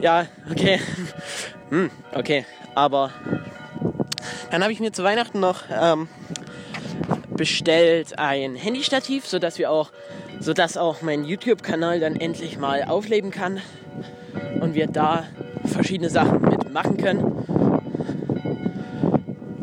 Ja, 0.00 0.24
okay. 0.50 0.80
Hm, 1.68 1.90
okay. 2.14 2.46
Aber 2.74 3.10
dann 4.50 4.62
habe 4.62 4.72
ich 4.72 4.80
mir 4.80 4.90
zu 4.90 5.04
Weihnachten 5.04 5.38
noch 5.38 5.64
ähm, 5.70 6.08
bestellt 7.28 8.18
ein 8.18 8.56
Handystativ, 8.56 9.26
sodass 9.26 9.58
wir 9.58 9.70
auch, 9.70 9.90
sodass 10.40 10.78
auch 10.78 11.02
mein 11.02 11.26
YouTube-Kanal 11.26 12.00
dann 12.00 12.16
endlich 12.16 12.56
mal 12.56 12.84
aufleben 12.84 13.30
kann 13.30 13.60
und 14.60 14.74
wir 14.74 14.86
da 14.86 15.24
verschiedene 15.64 16.10
Sachen 16.10 16.40
mitmachen 16.42 16.96
können. 16.96 17.32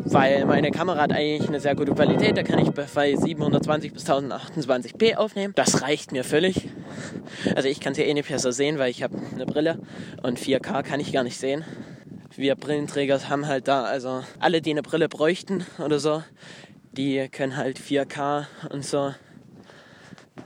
Weil 0.08 0.46
meine 0.46 0.70
Kamera 0.70 1.02
hat 1.02 1.12
eigentlich 1.12 1.48
eine 1.48 1.60
sehr 1.60 1.74
gute 1.74 1.92
Qualität, 1.92 2.36
da 2.36 2.42
kann 2.42 2.60
ich 2.60 2.70
bei 2.70 3.14
720 3.16 3.92
bis 3.92 4.08
1028p 4.08 5.16
aufnehmen. 5.16 5.52
Das 5.56 5.82
reicht 5.82 6.12
mir 6.12 6.22
völlig. 6.22 6.68
Also 7.54 7.68
ich 7.68 7.80
kann 7.80 7.92
es 7.92 7.98
ja 7.98 8.04
eh 8.04 8.14
nicht 8.14 8.28
besser 8.28 8.52
sehen, 8.52 8.78
weil 8.78 8.90
ich 8.90 9.02
habe 9.02 9.16
eine 9.34 9.46
Brille 9.46 9.78
und 10.22 10.38
4K 10.38 10.82
kann 10.82 11.00
ich 11.00 11.12
gar 11.12 11.24
nicht 11.24 11.38
sehen. 11.38 11.64
Wir 12.36 12.54
Brillenträger 12.54 13.18
haben 13.28 13.46
halt 13.46 13.66
da, 13.66 13.84
also 13.84 14.22
alle, 14.38 14.60
die 14.60 14.70
eine 14.70 14.82
Brille 14.82 15.08
bräuchten 15.08 15.66
oder 15.84 15.98
so, 15.98 16.22
die 16.92 17.28
können 17.28 17.56
halt 17.56 17.78
4K 17.78 18.46
und 18.70 18.84
so 18.84 19.12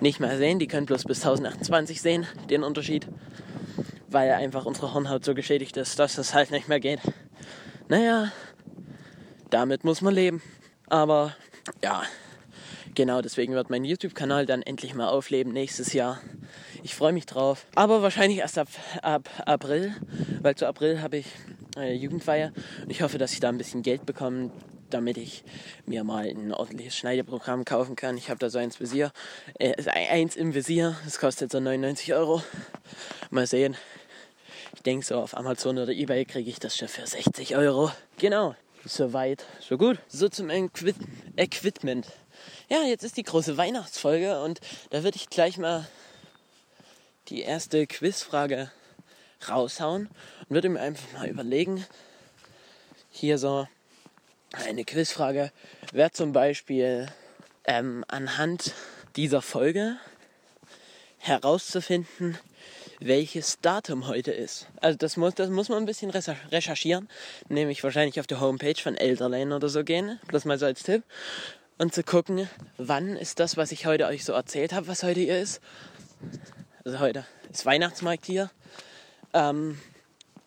nicht 0.00 0.20
mehr 0.20 0.36
sehen. 0.36 0.58
Die 0.58 0.68
können 0.68 0.86
bloß 0.86 1.04
bis 1.04 1.18
1028 1.18 2.00
sehen, 2.00 2.26
den 2.48 2.62
Unterschied. 2.62 3.06
Weil 4.10 4.32
einfach 4.32 4.66
unsere 4.66 4.92
Hornhaut 4.92 5.24
so 5.24 5.34
geschädigt 5.34 5.76
ist, 5.76 5.98
dass 5.98 6.16
das 6.16 6.34
halt 6.34 6.50
nicht 6.50 6.68
mehr 6.68 6.80
geht. 6.80 7.00
Naja, 7.88 8.32
damit 9.50 9.84
muss 9.84 10.00
man 10.00 10.14
leben. 10.14 10.42
Aber 10.88 11.36
ja, 11.82 12.02
genau 12.94 13.22
deswegen 13.22 13.54
wird 13.54 13.70
mein 13.70 13.84
YouTube-Kanal 13.84 14.46
dann 14.46 14.62
endlich 14.62 14.94
mal 14.94 15.08
aufleben 15.08 15.52
nächstes 15.52 15.92
Jahr. 15.92 16.20
Ich 16.82 16.94
freue 16.94 17.12
mich 17.12 17.26
drauf. 17.26 17.66
Aber 17.74 18.02
wahrscheinlich 18.02 18.38
erst 18.38 18.58
ab, 18.58 18.68
ab 19.02 19.28
April, 19.46 19.94
weil 20.42 20.54
zu 20.54 20.66
April 20.66 21.02
habe 21.02 21.18
ich 21.18 21.26
äh, 21.76 21.94
Jugendfeier. 21.94 22.52
Und 22.82 22.90
ich 22.90 23.02
hoffe, 23.02 23.18
dass 23.18 23.32
ich 23.32 23.40
da 23.40 23.48
ein 23.48 23.58
bisschen 23.58 23.82
Geld 23.82 24.06
bekomme, 24.06 24.50
damit 24.90 25.16
ich 25.18 25.44
mir 25.86 26.04
mal 26.04 26.26
ein 26.26 26.52
ordentliches 26.52 26.96
Schneideprogramm 26.96 27.64
kaufen 27.64 27.96
kann. 27.96 28.16
Ich 28.16 28.30
habe 28.30 28.38
da 28.38 28.50
so 28.50 28.58
eins 28.58 28.80
Visier, 28.80 29.12
äh, 29.58 29.74
eins 29.90 30.36
im 30.36 30.54
Visier. 30.54 30.96
Das 31.04 31.18
kostet 31.18 31.52
so 31.52 31.60
99 31.60 32.14
Euro. 32.14 32.42
Mal 33.30 33.46
sehen. 33.46 33.76
Ich 34.80 34.84
denke 34.84 35.04
so 35.04 35.16
auf 35.16 35.36
Amazon 35.36 35.76
oder 35.76 35.92
Ebay 35.92 36.24
kriege 36.24 36.48
ich 36.48 36.58
das 36.58 36.74
schon 36.74 36.88
für 36.88 37.06
60 37.06 37.54
Euro. 37.54 37.92
Genau. 38.16 38.56
Soweit, 38.86 39.44
so 39.60 39.76
gut. 39.76 39.98
So 40.08 40.30
zum 40.30 40.48
Equip 40.48 40.96
Equipment. 41.36 42.06
Ja, 42.70 42.84
jetzt 42.84 43.04
ist 43.04 43.18
die 43.18 43.22
große 43.22 43.58
Weihnachtsfolge 43.58 44.40
und 44.40 44.58
da 44.88 45.04
würde 45.04 45.16
ich 45.16 45.28
gleich 45.28 45.58
mal 45.58 45.86
die 47.28 47.42
erste 47.42 47.86
Quizfrage 47.86 48.70
raushauen 49.46 50.06
und 50.48 50.48
würde 50.48 50.70
mir 50.70 50.80
einfach 50.80 51.12
mal 51.12 51.28
überlegen, 51.28 51.84
hier 53.10 53.36
so 53.36 53.68
eine 54.52 54.86
Quizfrage 54.86 55.52
wäre 55.92 56.12
zum 56.12 56.32
Beispiel 56.32 57.12
ähm, 57.64 58.02
anhand 58.08 58.72
dieser 59.14 59.42
Folge 59.42 59.98
herauszufinden, 61.18 62.38
welches 63.00 63.58
Datum 63.60 64.06
heute 64.06 64.30
ist. 64.30 64.66
Also 64.80 64.98
das 64.98 65.16
muss, 65.16 65.34
das 65.34 65.50
muss 65.50 65.68
man 65.68 65.78
ein 65.78 65.86
bisschen 65.86 66.10
recherchieren, 66.10 67.08
nämlich 67.48 67.82
wahrscheinlich 67.82 68.20
auf 68.20 68.26
der 68.26 68.40
Homepage 68.40 68.80
von 68.80 68.96
Elderlane 68.96 69.56
oder 69.56 69.68
so 69.68 69.82
gehen, 69.82 70.20
bloß 70.28 70.44
mal 70.44 70.58
so 70.58 70.66
als 70.66 70.82
Tipp. 70.82 71.02
Und 71.78 71.94
zu 71.94 72.02
gucken, 72.02 72.48
wann 72.76 73.16
ist 73.16 73.40
das, 73.40 73.56
was 73.56 73.72
ich 73.72 73.86
heute 73.86 74.06
euch 74.06 74.24
so 74.24 74.34
erzählt 74.34 74.74
habe, 74.74 74.86
was 74.86 75.02
heute 75.02 75.20
hier 75.20 75.40
ist. 75.40 75.62
Also 76.84 76.98
heute 76.98 77.24
ist 77.50 77.64
Weihnachtsmarkt 77.64 78.26
hier. 78.26 78.50
Ähm, 79.32 79.78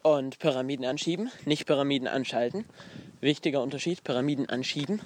und 0.03 0.37
Pyramiden 0.37 0.85
anschieben, 0.85 1.31
nicht 1.45 1.65
Pyramiden 1.65 2.07
anschalten. 2.07 2.65
Wichtiger 3.21 3.63
Unterschied, 3.63 4.03
Pyramiden 4.03 4.49
anschieben. 4.49 5.01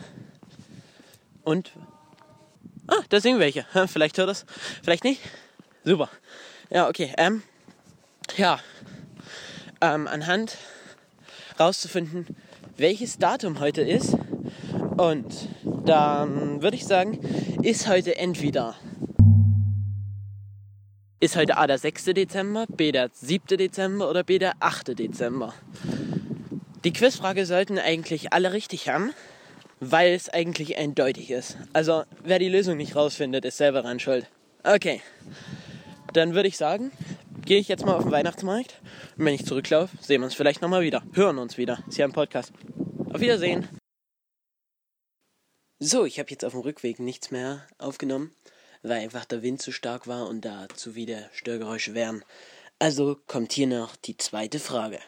Und. 1.44 1.72
Ah, 2.88 3.04
da 3.10 3.22
singen 3.22 3.40
welche. 3.40 3.66
Vielleicht 3.88 4.18
hört 4.18 4.30
das, 4.30 4.46
vielleicht 4.82 5.04
nicht. 5.04 5.22
Super. 5.84 6.10
Ja, 6.70 6.90
okay. 6.90 7.14
Ähm, 7.18 7.44
ja. 8.36 8.60
Ähm, 9.80 10.08
anhand 10.08 10.58
rauszufinden, 11.60 12.28
welches 12.76 13.18
Datum 13.18 13.60
heute 13.60 13.82
ist. 13.82 14.16
Und 14.98 15.48
dann 15.86 16.62
würde 16.62 16.76
ich 16.76 16.86
sagen, 16.86 17.20
ist 17.64 17.88
heute 17.88 18.18
entweder 18.18 18.76
ist 21.20 21.36
heute 21.36 21.58
A 21.58 21.66
der 21.66 21.80
6. 21.80 22.06
Dezember, 22.06 22.66
B 22.68 22.92
der 22.92 23.10
7. 23.12 23.58
Dezember 23.58 24.10
oder 24.10 24.24
B 24.24 24.38
der 24.38 24.54
8. 24.60 25.00
Dezember? 25.00 25.54
Die 26.84 26.94
Quizfrage 26.94 27.46
sollten 27.48 27.80
eigentlich 27.80 28.34
alle 28.34 28.54
richtig 28.54 28.88
haben, 28.88 29.14
weil 29.80 30.14
es 30.14 30.30
eigentlich 30.30 30.78
eindeutig 30.78 31.32
ist. 31.32 31.58
Also, 31.74 32.04
wer 32.24 32.38
die 32.38 32.50
Lösung 32.50 32.78
nicht 32.78 32.96
rausfindet, 32.96 33.46
ist 33.46 33.58
selber 33.58 33.84
ran 33.84 34.00
schuld. 34.00 34.28
Okay, 34.64 35.02
dann 36.18 36.34
würde 36.34 36.50
ich 36.50 36.58
sagen, 36.58 36.92
gehe 37.46 37.60
ich 37.60 37.68
jetzt 37.68 37.86
mal 37.86 37.96
auf 37.96 38.04
den 38.04 38.12
Weihnachtsmarkt. 38.12 38.82
Und 39.18 39.26
wenn 39.26 39.34
ich 39.34 39.46
zurücklaufe, 39.46 39.96
sehen 40.02 40.22
wir 40.22 40.26
uns 40.26 40.36
vielleicht 40.36 40.62
nochmal 40.62 40.82
wieder. 40.82 41.04
Hören 41.14 41.38
uns 41.38 41.58
wieder. 41.58 41.80
Ist 41.88 41.98
ja 41.98 42.06
ein 42.06 42.14
Podcast. 42.14 42.52
Auf 43.14 43.22
Wiedersehen. 43.22 43.68
So, 45.80 46.06
ich 46.06 46.20
habe 46.20 46.30
jetzt 46.32 46.44
auf 46.44 46.54
dem 46.54 46.62
Rückweg 46.62 47.00
nichts 47.00 47.32
mehr 47.32 47.62
aufgenommen 47.78 48.32
weil 48.84 49.00
einfach 49.02 49.26
der 49.26 49.44
Wind 49.44 49.62
zu 49.62 49.72
stark 49.72 50.08
war 50.08 50.28
und 50.28 50.46
da 50.46 50.68
zu 50.76 50.96
wieder 50.96 51.30
Störgeräusche 51.34 51.94
wären. 51.94 52.24
Also 52.80 53.18
kommt 53.28 53.54
hier 53.54 53.68
noch 53.68 53.96
die 53.96 54.18
zweite 54.18 54.60
Frage. 54.60 55.00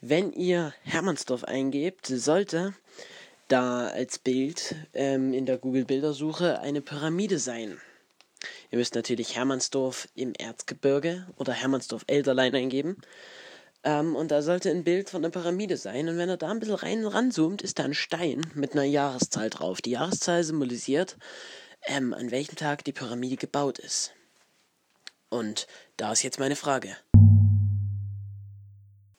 Wenn 0.00 0.32
ihr 0.32 0.72
Hermannsdorf 0.84 1.44
eingebt, 1.44 2.06
sollte 2.06 2.74
da 3.48 3.88
als 3.88 4.18
Bild 4.18 4.74
ähm, 4.94 5.32
in 5.32 5.46
der 5.46 5.58
Google-Bildersuche 5.58 6.60
eine 6.60 6.80
Pyramide 6.80 7.38
sein. 7.38 7.80
Ihr 8.70 8.78
müsst 8.78 8.94
natürlich 8.94 9.36
Hermannsdorf 9.36 10.08
im 10.14 10.32
Erzgebirge 10.34 11.26
oder 11.36 11.52
Hermannsdorf-Elderlein 11.52 12.54
eingeben. 12.54 12.96
Ähm, 13.84 14.16
und 14.16 14.30
da 14.30 14.42
sollte 14.42 14.70
ein 14.70 14.84
Bild 14.84 15.10
von 15.10 15.22
der 15.22 15.30
Pyramide 15.30 15.76
sein. 15.76 16.08
Und 16.08 16.18
wenn 16.18 16.28
ihr 16.28 16.36
da 16.36 16.50
ein 16.50 16.60
bisschen 16.60 16.74
rein 16.74 17.06
ranzoomt, 17.06 17.62
ist 17.62 17.78
da 17.78 17.84
ein 17.84 17.94
Stein 17.94 18.50
mit 18.54 18.72
einer 18.72 18.84
Jahreszahl 18.84 19.50
drauf. 19.50 19.80
Die 19.80 19.92
Jahreszahl 19.92 20.42
symbolisiert 20.44 21.16
ähm, 21.86 22.12
an 22.12 22.30
welchem 22.30 22.56
Tag 22.56 22.84
die 22.84 22.92
Pyramide 22.92 23.36
gebaut 23.36 23.78
ist. 23.78 24.12
Und 25.30 25.66
da 25.96 26.12
ist 26.12 26.22
jetzt 26.22 26.38
meine 26.38 26.56
Frage. 26.56 26.96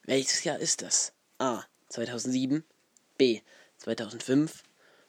Welches 0.04 0.44
Jahr 0.44 0.60
ist 0.60 0.82
das? 0.82 1.14
A. 1.38 1.64
2007, 1.90 2.64
B. 3.18 3.42
2005 3.78 4.64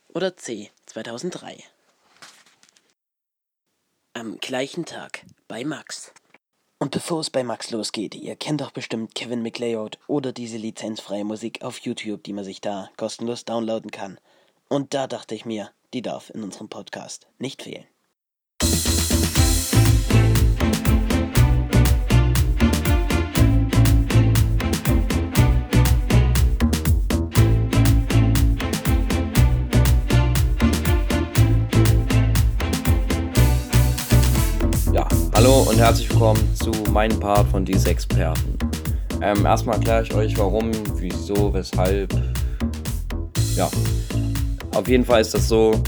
oder 0.08 0.36
C. 0.36 0.70
2003? 0.86 1.64
Am 4.12 4.38
gleichen 4.38 4.86
Tag 4.86 5.24
bei 5.46 5.64
Max. 5.64 6.12
Und 6.80 6.90
bevor 6.90 7.20
es 7.20 7.30
bei 7.30 7.44
Max 7.44 7.70
losgeht, 7.70 8.16
ihr 8.16 8.34
kennt 8.34 8.60
doch 8.60 8.72
bestimmt 8.72 9.14
Kevin 9.14 9.40
McLeod 9.40 10.00
oder 10.08 10.32
diese 10.32 10.56
lizenzfreie 10.56 11.24
Musik 11.24 11.62
auf 11.62 11.78
YouTube, 11.78 12.24
die 12.24 12.32
man 12.32 12.42
sich 12.42 12.60
da 12.60 12.90
kostenlos 12.96 13.44
downloaden 13.44 13.92
kann. 13.92 14.18
Und 14.68 14.94
da 14.94 15.06
dachte 15.06 15.36
ich 15.36 15.44
mir, 15.44 15.70
die 15.94 16.02
darf 16.02 16.28
in 16.30 16.42
unserem 16.42 16.68
Podcast 16.68 17.28
nicht 17.38 17.62
fehlen. 17.62 17.86
Herzlich 35.90 36.10
willkommen 36.10 36.54
zu 36.54 36.70
meinem 36.92 37.18
Part 37.18 37.48
von 37.48 37.64
Diese 37.64 37.90
Experten. 37.90 38.56
Ähm, 39.22 39.44
erstmal 39.44 39.74
erkläre 39.74 40.04
ich 40.04 40.14
euch, 40.14 40.38
warum, 40.38 40.70
wieso, 40.94 41.52
weshalb. 41.52 42.14
Ja, 43.56 43.68
auf 44.72 44.86
jeden 44.86 45.04
Fall 45.04 45.20
ist 45.20 45.34
das 45.34 45.48
so, 45.48 45.82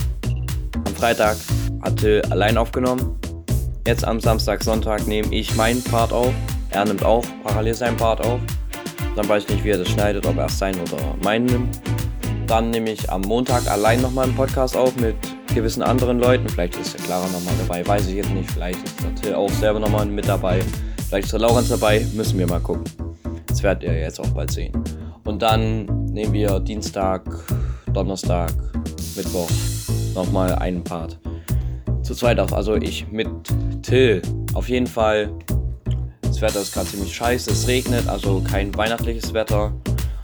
am 0.75 0.95
Freitag 0.97 1.37
hat 1.81 1.95
Till 1.95 2.21
allein 2.31 2.57
aufgenommen. 2.57 3.17
Jetzt 3.87 4.03
am 4.03 4.19
Samstag, 4.19 4.61
Sonntag 4.61 5.07
nehme 5.07 5.33
ich 5.33 5.55
meinen 5.55 5.81
Part 5.81 6.11
auf. 6.11 6.33
Er 6.71 6.83
nimmt 6.83 7.05
auch 7.05 7.23
parallel 7.41 7.73
seinen 7.73 7.95
Part 7.95 8.25
auf. 8.25 8.41
Dann 9.15 9.29
weiß 9.29 9.43
ich 9.43 9.49
nicht, 9.51 9.63
wie 9.63 9.69
er 9.69 9.77
das 9.77 9.87
schneidet, 9.87 10.25
ob 10.25 10.35
er 10.35 10.47
es 10.47 10.59
sein 10.59 10.75
oder 10.81 11.15
meinen 11.23 11.45
nimmt. 11.45 11.79
Dann 12.45 12.71
nehme 12.71 12.91
ich 12.91 13.09
am 13.09 13.21
Montag 13.21 13.71
allein 13.71 14.01
nochmal 14.01 14.25
einen 14.25 14.35
Podcast 14.35 14.75
auf 14.75 14.93
mit 14.97 15.15
gewissen 15.53 15.83
anderen 15.83 16.19
Leuten. 16.19 16.49
Vielleicht 16.49 16.75
ist 16.77 16.97
Clara 17.03 17.27
nochmal 17.27 17.53
dabei, 17.59 17.85
weiß 17.85 18.07
ich 18.07 18.15
jetzt 18.15 18.31
nicht. 18.31 18.49
Vielleicht 18.51 18.83
ist 18.83 19.01
der 19.01 19.15
Till 19.15 19.33
auch 19.35 19.51
selber 19.51 19.79
nochmal 19.79 20.05
mit 20.05 20.27
dabei. 20.27 20.61
Vielleicht 21.07 21.25
ist 21.25 21.33
der 21.33 21.41
Laurenz 21.41 21.69
dabei, 21.69 22.05
müssen 22.13 22.39
wir 22.39 22.47
mal 22.47 22.59
gucken. 22.59 22.83
Das 23.47 23.61
werdet 23.61 23.83
ihr 23.83 23.99
jetzt 23.99 24.19
auch 24.19 24.27
bald 24.29 24.51
sehen. 24.51 24.73
Und 25.25 25.41
dann 25.41 25.85
nehmen 26.05 26.33
wir 26.33 26.59
Dienstag, 26.59 27.23
Donnerstag, 27.93 28.51
Mittwoch 29.15 29.49
nochmal 30.15 30.55
einen 30.55 30.83
Part. 30.83 31.19
Zu 32.01 32.15
zweit 32.15 32.39
auf, 32.39 32.51
also 32.51 32.75
ich 32.75 33.07
mit 33.11 33.27
Till. 33.83 34.21
Auf 34.53 34.69
jeden 34.69 34.87
Fall, 34.87 35.31
das 36.21 36.41
Wetter 36.41 36.61
ist 36.61 36.73
gerade 36.73 36.87
ziemlich 36.87 37.15
scheiße, 37.15 37.51
es 37.51 37.67
regnet, 37.67 38.07
also 38.09 38.41
kein 38.41 38.75
weihnachtliches 38.75 39.33
Wetter. 39.33 39.71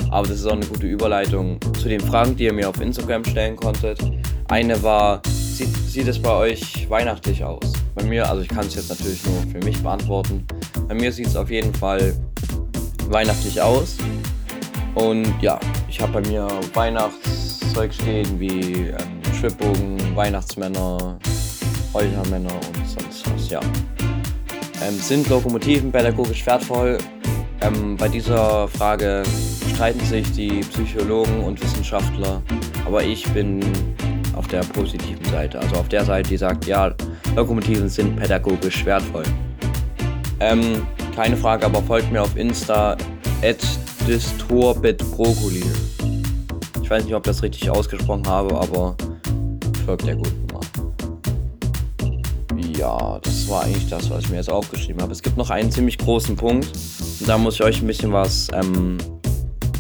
Aber 0.10 0.28
das 0.28 0.40
ist 0.40 0.48
auch 0.48 0.54
eine 0.54 0.66
gute 0.66 0.88
Überleitung 0.88 1.60
zu 1.80 1.88
den 1.88 2.00
Fragen, 2.00 2.36
die 2.36 2.46
ihr 2.46 2.54
mir 2.54 2.68
auf 2.68 2.82
Instagram 2.82 3.24
stellen 3.24 3.56
konntet. 3.56 4.00
Eine 4.50 4.82
war, 4.82 5.22
sieht, 5.28 5.76
sieht 5.88 6.08
es 6.08 6.20
bei 6.20 6.32
euch 6.32 6.90
weihnachtlich 6.90 7.44
aus? 7.44 7.72
Bei 7.94 8.04
mir, 8.04 8.28
also 8.28 8.42
ich 8.42 8.48
kann 8.48 8.66
es 8.66 8.74
jetzt 8.74 8.90
natürlich 8.90 9.24
nur 9.24 9.42
für 9.44 9.64
mich 9.64 9.80
beantworten. 9.84 10.44
Bei 10.88 10.96
mir 10.96 11.12
sieht 11.12 11.28
es 11.28 11.36
auf 11.36 11.52
jeden 11.52 11.72
Fall 11.72 12.16
weihnachtlich 13.10 13.62
aus. 13.62 13.98
Und 14.96 15.32
ja, 15.40 15.60
ich 15.88 16.02
habe 16.02 16.14
bei 16.14 16.28
mir 16.28 16.48
Weihnachtszeug 16.74 17.94
stehen 17.94 18.40
wie 18.40 18.88
ähm, 18.88 19.36
Schwibbogen, 19.40 20.16
Weihnachtsmänner, 20.16 21.20
Räuchermänner 21.94 22.54
und 22.54 22.88
sonst 22.88 23.32
was, 23.32 23.50
ja. 23.52 23.60
Ähm, 24.82 24.98
sind 25.00 25.30
Lokomotiven 25.30 25.92
pädagogisch 25.92 26.44
wertvoll? 26.48 26.98
Ähm, 27.62 27.96
bei 27.98 28.08
dieser 28.08 28.68
Frage 28.68 29.22
streiten 29.72 30.04
sich 30.06 30.32
die 30.32 30.62
Psychologen 30.62 31.44
und 31.44 31.62
Wissenschaftler, 31.62 32.42
aber 32.88 33.04
ich 33.04 33.32
bin 33.32 33.60
auf 34.40 34.48
der 34.48 34.62
positiven 34.62 35.26
Seite, 35.26 35.60
also 35.60 35.76
auf 35.76 35.90
der 35.90 36.06
Seite, 36.06 36.30
die 36.30 36.38
sagt, 36.38 36.66
ja, 36.66 36.96
Lokomotiven 37.36 37.90
sind 37.90 38.16
pädagogisch 38.16 38.86
wertvoll. 38.86 39.26
Ähm, 40.40 40.88
keine 41.14 41.36
Frage, 41.36 41.66
aber 41.66 41.84
folgt 41.84 42.10
mir 42.10 42.22
auf 42.22 42.38
Insta 42.38 42.96
at 43.44 43.58
Ich 44.08 44.30
weiß 46.90 47.04
nicht, 47.04 47.14
ob 47.14 47.26
ich 47.26 47.30
das 47.30 47.44
richtig 47.44 47.70
ausgesprochen 47.70 48.26
habe, 48.26 48.58
aber 48.58 48.96
folgt 49.86 50.08
der 50.08 50.16
guten. 50.16 50.48
Ja, 52.78 53.20
das 53.22 53.50
war 53.50 53.64
eigentlich 53.64 53.90
das, 53.90 54.10
was 54.10 54.24
ich 54.24 54.30
mir 54.30 54.38
jetzt 54.38 54.50
aufgeschrieben 54.50 55.02
habe. 55.02 55.12
Es 55.12 55.22
gibt 55.22 55.36
noch 55.36 55.50
einen 55.50 55.70
ziemlich 55.70 55.98
großen 55.98 56.38
Punkt. 56.38 56.70
Und 57.20 57.28
da 57.28 57.38
muss 57.38 57.56
ich 57.56 57.64
euch 57.64 57.82
ein 57.82 57.88
bisschen 57.88 58.14
was 58.14 58.48
ähm, 58.54 58.98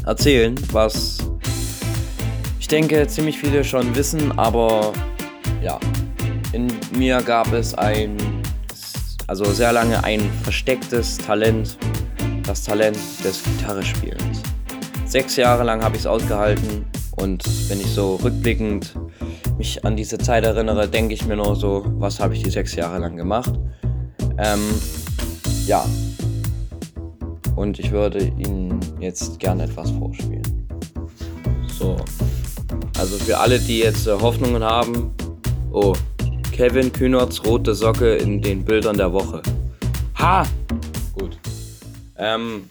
erzählen, 0.05 0.53
was 0.73 1.19
denke 2.69 3.07
ziemlich 3.07 3.39
viele 3.39 3.63
schon 3.63 3.95
wissen, 3.95 4.37
aber 4.37 4.93
ja, 5.61 5.79
in 6.53 6.67
mir 6.95 7.21
gab 7.21 7.51
es 7.51 7.73
ein, 7.73 8.17
also 9.27 9.45
sehr 9.45 9.73
lange 9.73 10.03
ein 10.03 10.21
verstecktes 10.43 11.17
Talent 11.17 11.77
das 12.49 12.63
Talent 12.63 12.97
des 13.23 13.43
Gitarrespielens. 13.43 14.41
Sechs 15.05 15.35
Jahre 15.35 15.63
lang 15.63 15.83
habe 15.83 15.95
ich 15.95 16.01
es 16.01 16.07
ausgehalten 16.07 16.85
und 17.15 17.43
wenn 17.69 17.79
ich 17.79 17.87
so 17.87 18.15
rückblickend 18.15 18.95
mich 19.59 19.85
an 19.85 19.95
diese 19.95 20.17
Zeit 20.17 20.45
erinnere, 20.45 20.87
denke 20.87 21.13
ich 21.13 21.25
mir 21.25 21.35
nur 21.35 21.55
so, 21.55 21.83
was 21.97 22.19
habe 22.19 22.33
ich 22.33 22.41
die 22.41 22.49
sechs 22.49 22.75
Jahre 22.75 22.97
lang 22.97 23.17
gemacht? 23.17 23.53
Ähm, 24.39 24.61
ja. 25.67 25.85
Und 27.55 27.77
ich 27.77 27.91
würde 27.91 28.19
Ihnen 28.19 28.79
jetzt 28.99 29.39
gerne 29.39 29.65
etwas 29.65 29.91
vorspielen. 29.91 30.67
So. 31.77 31.97
Also 32.99 33.15
für 33.15 33.37
alle, 33.37 33.59
die 33.59 33.79
jetzt 33.79 34.07
äh, 34.07 34.11
Hoffnungen 34.11 34.61
haben. 34.61 35.15
Oh, 35.71 35.93
Kevin 36.51 36.91
Kühnerts 36.91 37.45
rote 37.45 37.73
Socke 37.73 38.15
in 38.15 38.41
den 38.41 38.65
Bildern 38.65 38.97
der 38.97 39.13
Woche. 39.13 39.41
Ha! 40.17 40.45
Gut. 41.13 41.39
Ähm, 42.17 42.69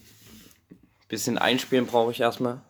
bisschen 1.09 1.39
einspielen 1.39 1.87
brauche 1.87 2.11
ich 2.11 2.21
erstmal. 2.21 2.61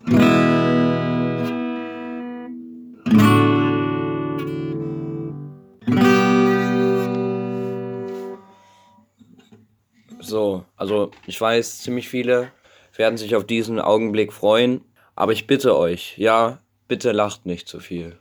So, 10.21 10.64
also 10.77 11.11
ich 11.27 11.40
weiß, 11.40 11.81
ziemlich 11.81 12.09
viele 12.09 12.53
werden 12.94 13.18
sich 13.18 13.35
auf 13.35 13.44
diesen 13.44 13.81
Augenblick 13.81 14.33
freuen, 14.33 14.83
aber 15.16 15.33
ich 15.33 15.49
bitte 15.49 15.77
euch, 15.77 16.16
ja, 16.18 16.61
bitte 16.88 17.12
lacht 17.12 17.46
nicht 17.46 17.68
zu 17.68 17.79
viel. 17.81 18.16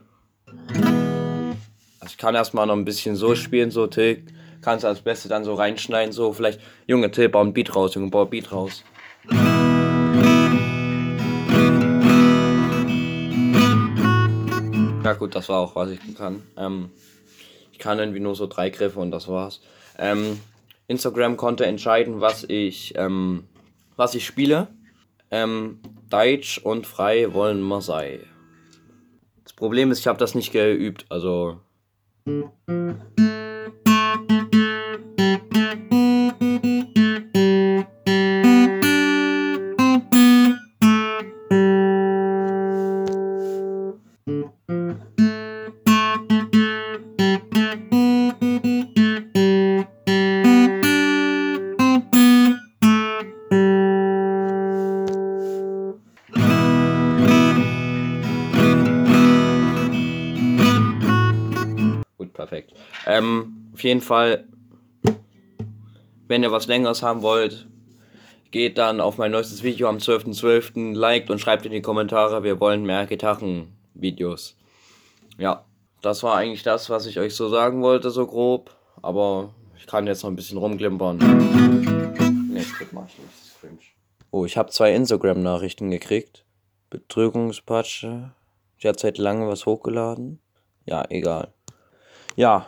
Also 2.00 2.12
ich 2.12 2.18
kann 2.18 2.36
erstmal 2.36 2.68
noch 2.68 2.76
ein 2.76 2.86
bisschen 2.86 3.16
so 3.16 3.34
spielen, 3.34 3.72
so 3.72 3.88
Tick, 3.88 4.26
kannst 4.62 4.86
als 4.86 5.02
Beste 5.02 5.30
dann 5.30 5.46
so 5.46 5.54
reinschneiden, 5.54 6.12
so 6.12 6.34
vielleicht, 6.34 6.60
Junge, 6.86 7.10
Till, 7.10 7.30
bau 7.30 7.42
ein 7.42 7.54
Beat 7.54 7.76
raus, 7.76 7.96
Junge, 7.96 8.12
bau 8.12 8.24
ein 8.24 8.30
Beat 8.30 8.52
raus. 8.52 8.84
Ja 15.04 15.14
gut, 15.14 15.36
das 15.36 15.48
war 15.48 15.60
auch, 15.60 15.76
was 15.76 15.92
ich 15.92 16.00
kann. 16.16 16.44
Ähm, 16.58 16.90
ich 17.72 17.80
kann 17.80 17.98
irgendwie 17.98 18.20
nur 18.20 18.36
so 18.36 18.46
drei 18.46 18.70
Griffe 18.70 19.00
und 19.00 19.12
das 19.12 19.30
war's. 19.30 19.62
Ähm, 19.98 20.42
Instagram 20.88 21.38
konnte 21.38 21.66
entscheiden, 21.66 22.20
was 22.20 22.44
ich, 22.44 22.94
ähm, 22.98 23.46
was 23.96 24.16
ich 24.16 24.26
spiele. 24.26 24.68
Ähm, 25.32 25.80
Deutsch 26.10 26.58
und 26.58 26.86
frei 26.88 27.34
wollen. 27.34 27.68
Das 27.70 27.90
Problem 29.58 29.92
ist, 29.92 30.00
ich 30.00 30.08
habe 30.08 30.20
das 30.20 30.36
nicht 30.36 30.54
geübt, 30.54 31.06
also. 31.10 31.60
Jeden 63.88 64.02
Fall, 64.02 64.44
wenn 66.28 66.44
ihr 66.44 66.52
was 66.52 66.68
Längeres 66.68 67.02
haben 67.02 67.22
wollt, 67.22 67.68
geht 68.52 68.78
dann 68.78 69.00
auf 69.00 69.18
mein 69.18 69.32
neuestes 69.32 69.64
Video 69.64 69.88
am 69.88 69.98
12.12. 69.98 70.94
liked 70.94 71.30
und 71.30 71.40
schreibt 71.40 71.66
in 71.66 71.72
die 71.72 71.82
Kommentare, 71.82 72.44
wir 72.44 72.60
wollen 72.60 72.86
mehr 72.86 73.06
Gitarrenvideos. 73.06 74.58
Ja, 75.38 75.64
das 76.02 76.22
war 76.24 76.36
eigentlich 76.36 76.64
das, 76.64 76.90
was 76.90 77.06
ich 77.06 77.20
euch 77.20 77.34
so 77.34 77.48
sagen 77.50 77.82
wollte, 77.82 78.10
so 78.10 78.28
grob. 78.28 78.76
Aber 79.02 79.54
ich 79.78 79.88
kann 79.88 80.06
jetzt 80.06 80.24
noch 80.24 80.30
ein 80.30 80.36
bisschen 80.36 80.58
rumglimpern. 80.58 81.18
Nee, 82.52 82.66
das 82.80 82.92
mach 82.92 83.08
ich 83.08 83.16
das 83.16 83.48
ist 83.48 83.62
cringe. 83.62 83.80
Oh, 84.32 84.46
ich 84.46 84.58
habe 84.58 84.70
zwei 84.70 84.94
Instagram-Nachrichten 84.94 85.90
gekriegt. 85.92 86.44
Betrügungspatsche. 86.90 88.34
Die 88.82 88.88
hat 88.88 89.00
seit 89.00 89.18
langem 89.18 89.48
was 89.48 89.66
hochgeladen. 89.66 90.40
Ja, 90.86 91.06
egal. 91.10 91.54
Ja. 92.36 92.68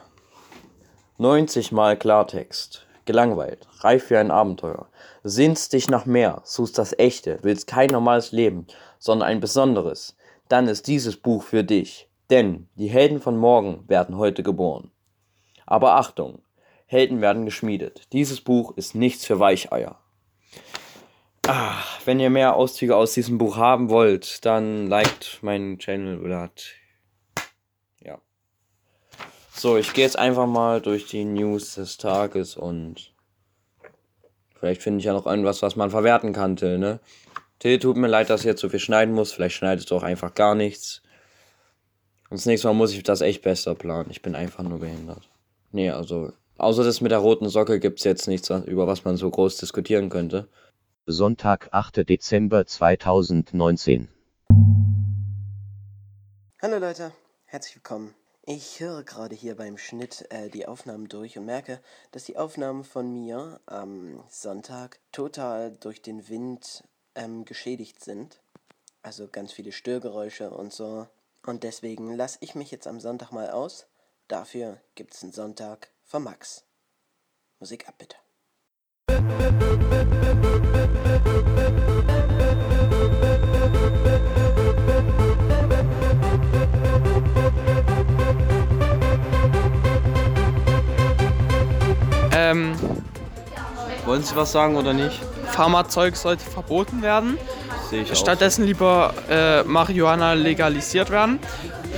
90 1.21 1.73
Mal 1.73 1.97
Klartext. 1.97 2.87
Gelangweilt. 3.03 3.67
Reif 3.81 4.05
für 4.05 4.19
ein 4.19 4.31
Abenteuer. 4.31 4.87
Sehnst 5.25 5.73
dich 5.73 5.89
nach 5.89 6.05
mehr. 6.05 6.41
Suchst 6.45 6.77
das 6.77 6.97
Echte. 6.97 7.39
Willst 7.41 7.67
kein 7.67 7.89
normales 7.89 8.31
Leben, 8.31 8.67
sondern 8.99 9.27
ein 9.27 9.41
besonderes. 9.41 10.15
Dann 10.47 10.69
ist 10.69 10.87
dieses 10.87 11.17
Buch 11.17 11.43
für 11.43 11.65
dich. 11.65 12.09
Denn 12.29 12.69
die 12.75 12.87
Helden 12.87 13.19
von 13.19 13.37
morgen 13.37 13.83
werden 13.89 14.15
heute 14.15 14.43
geboren. 14.43 14.91
Aber 15.65 15.95
Achtung. 15.95 16.41
Helden 16.85 17.19
werden 17.19 17.43
geschmiedet. 17.43 18.13
Dieses 18.13 18.39
Buch 18.39 18.77
ist 18.77 18.95
nichts 18.95 19.25
für 19.25 19.41
Weicheier. 19.41 19.99
Ah, 21.45 21.83
wenn 22.05 22.21
ihr 22.21 22.29
mehr 22.29 22.55
Auszüge 22.55 22.95
aus 22.95 23.11
diesem 23.11 23.37
Buch 23.37 23.57
haben 23.57 23.89
wollt, 23.89 24.45
dann 24.45 24.87
liked 24.87 25.39
meinen 25.41 25.79
Channel 25.79 26.23
oder 26.23 26.39
hat. 26.39 26.78
So, 29.59 29.75
ich 29.75 29.91
gehe 29.91 30.05
jetzt 30.05 30.17
einfach 30.17 30.47
mal 30.47 30.79
durch 30.79 31.07
die 31.07 31.25
News 31.25 31.75
des 31.75 31.97
Tages 31.97 32.55
und 32.55 33.13
vielleicht 34.55 34.81
finde 34.81 34.99
ich 34.99 35.03
ja 35.03 35.11
noch 35.11 35.25
irgendwas, 35.25 35.61
was 35.61 35.75
man 35.75 35.89
verwerten 35.89 36.31
kann, 36.31 36.55
Till, 36.55 36.77
ne? 36.77 37.01
Till, 37.59 37.77
tut 37.77 37.97
mir 37.97 38.07
leid, 38.07 38.29
dass 38.29 38.39
ich 38.39 38.45
jetzt 38.45 38.61
so 38.61 38.69
viel 38.69 38.79
schneiden 38.79 39.13
muss. 39.13 39.33
Vielleicht 39.33 39.57
schneidest 39.57 39.91
du 39.91 39.97
auch 39.97 40.03
einfach 40.03 40.33
gar 40.33 40.55
nichts. 40.55 41.01
Und 42.29 42.39
das 42.39 42.45
nächste 42.45 42.69
Mal 42.69 42.73
muss 42.73 42.93
ich 42.93 43.03
das 43.03 43.19
echt 43.19 43.41
besser 43.41 43.75
planen. 43.75 44.11
Ich 44.11 44.21
bin 44.21 44.33
einfach 44.33 44.63
nur 44.63 44.79
behindert. 44.79 45.29
Nee, 45.73 45.89
also, 45.89 46.31
außer 46.57 46.85
das 46.85 47.01
mit 47.01 47.11
der 47.11 47.19
roten 47.19 47.49
Socke 47.49 47.81
gibt's 47.81 48.05
jetzt 48.05 48.29
nichts, 48.29 48.49
über 48.49 48.87
was 48.87 49.03
man 49.03 49.17
so 49.17 49.29
groß 49.29 49.57
diskutieren 49.57 50.07
könnte. 50.07 50.47
Sonntag, 51.05 51.67
8. 51.73 52.07
Dezember 52.07 52.65
2019. 52.65 54.07
Hallo 56.61 56.77
Leute, 56.77 57.11
herzlich 57.43 57.75
willkommen. 57.75 58.15
Ich 58.51 58.79
höre 58.79 59.03
gerade 59.03 59.35
hier 59.35 59.55
beim 59.55 59.77
Schnitt 59.77 60.25
äh, 60.31 60.49
die 60.49 60.65
Aufnahmen 60.65 61.07
durch 61.07 61.37
und 61.37 61.45
merke, 61.45 61.79
dass 62.09 62.23
die 62.23 62.35
Aufnahmen 62.35 62.83
von 62.83 63.13
mir 63.13 63.61
am 63.67 64.23
Sonntag 64.27 64.97
total 65.11 65.77
durch 65.79 66.01
den 66.01 66.29
Wind 66.29 66.83
ähm, 67.13 67.45
geschädigt 67.45 68.03
sind. 68.03 68.41
Also 69.03 69.27
ganz 69.27 69.53
viele 69.53 69.71
Störgeräusche 69.71 70.49
und 70.49 70.73
so. 70.73 71.05
Und 71.45 71.61
deswegen 71.61 72.15
lasse 72.15 72.39
ich 72.41 72.55
mich 72.55 72.71
jetzt 72.71 72.87
am 72.87 72.99
Sonntag 72.99 73.31
mal 73.31 73.51
aus. 73.51 73.85
Dafür 74.27 74.81
gibt 74.95 75.13
es 75.13 75.21
einen 75.21 75.31
Sonntag 75.31 75.91
von 76.03 76.23
Max. 76.23 76.63
Musik 77.59 77.87
ab 77.87 77.99
bitte. 77.99 78.15
Ähm, 92.49 92.73
Wollen 94.05 94.23
Sie 94.23 94.35
was 94.35 94.51
sagen 94.51 94.75
oder 94.75 94.93
nicht? 94.93 95.19
Pharmazeug 95.51 96.15
sollte 96.15 96.43
verboten 96.43 97.01
werden. 97.01 97.37
Sehe 97.89 98.03
ich 98.03 98.17
Stattdessen 98.17 98.65
lieber 98.65 99.13
äh, 99.29 99.63
Marihuana 99.63 100.33
legalisiert 100.33 101.09
werden, 101.09 101.39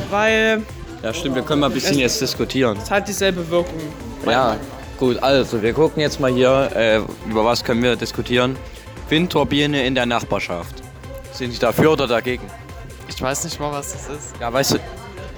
weil 0.10 0.62
auch. 1.00 1.04
Ja, 1.04 1.14
stimmt, 1.14 1.36
wir 1.36 1.42
können 1.42 1.62
mal 1.62 1.68
ein 1.68 1.74
bisschen 1.74 1.98
jetzt 1.98 2.22
diskutieren. 2.22 2.78
es 2.82 2.92
hat 2.92 3.08
dieselbe 3.08 3.50
Wirkung. 3.50 3.80
Ja, 4.26 4.58
gut, 5.00 5.22
also 5.22 5.62
wir 5.62 5.74
gucken 5.74 6.02
jetzt 6.02 6.20
mal 6.20 6.32
hier, 6.32 6.70
äh, 6.76 7.02
über 7.30 7.44
was 7.44 7.64
können 7.64 7.82
wir 7.82 7.96
diskutieren. 7.96 8.56
Windturbine 9.10 9.84
in 9.84 9.96
der 9.96 10.06
Nachbarschaft. 10.06 10.76
Sind 11.34 11.54
Sie 11.54 11.60
dafür 11.60 11.94
oder 11.94 12.08
dagegen? 12.08 12.44
Ich 13.08 13.22
weiß 13.22 13.44
nicht 13.44 13.60
mal, 13.60 13.72
was 13.72 13.94
das 13.94 14.10
ist. 14.10 14.34
Ja, 14.40 14.52
weißt 14.54 14.74
du. 14.74 14.78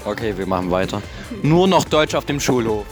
Okay, 0.06 0.34
wir 0.38 0.46
machen 0.46 0.70
weiter. 0.70 1.02
Nur 1.42 1.68
noch 1.68 1.86
Deutsch 1.86 2.14
auf 2.14 2.26
dem 2.26 2.40
Schulhof. 2.40 2.86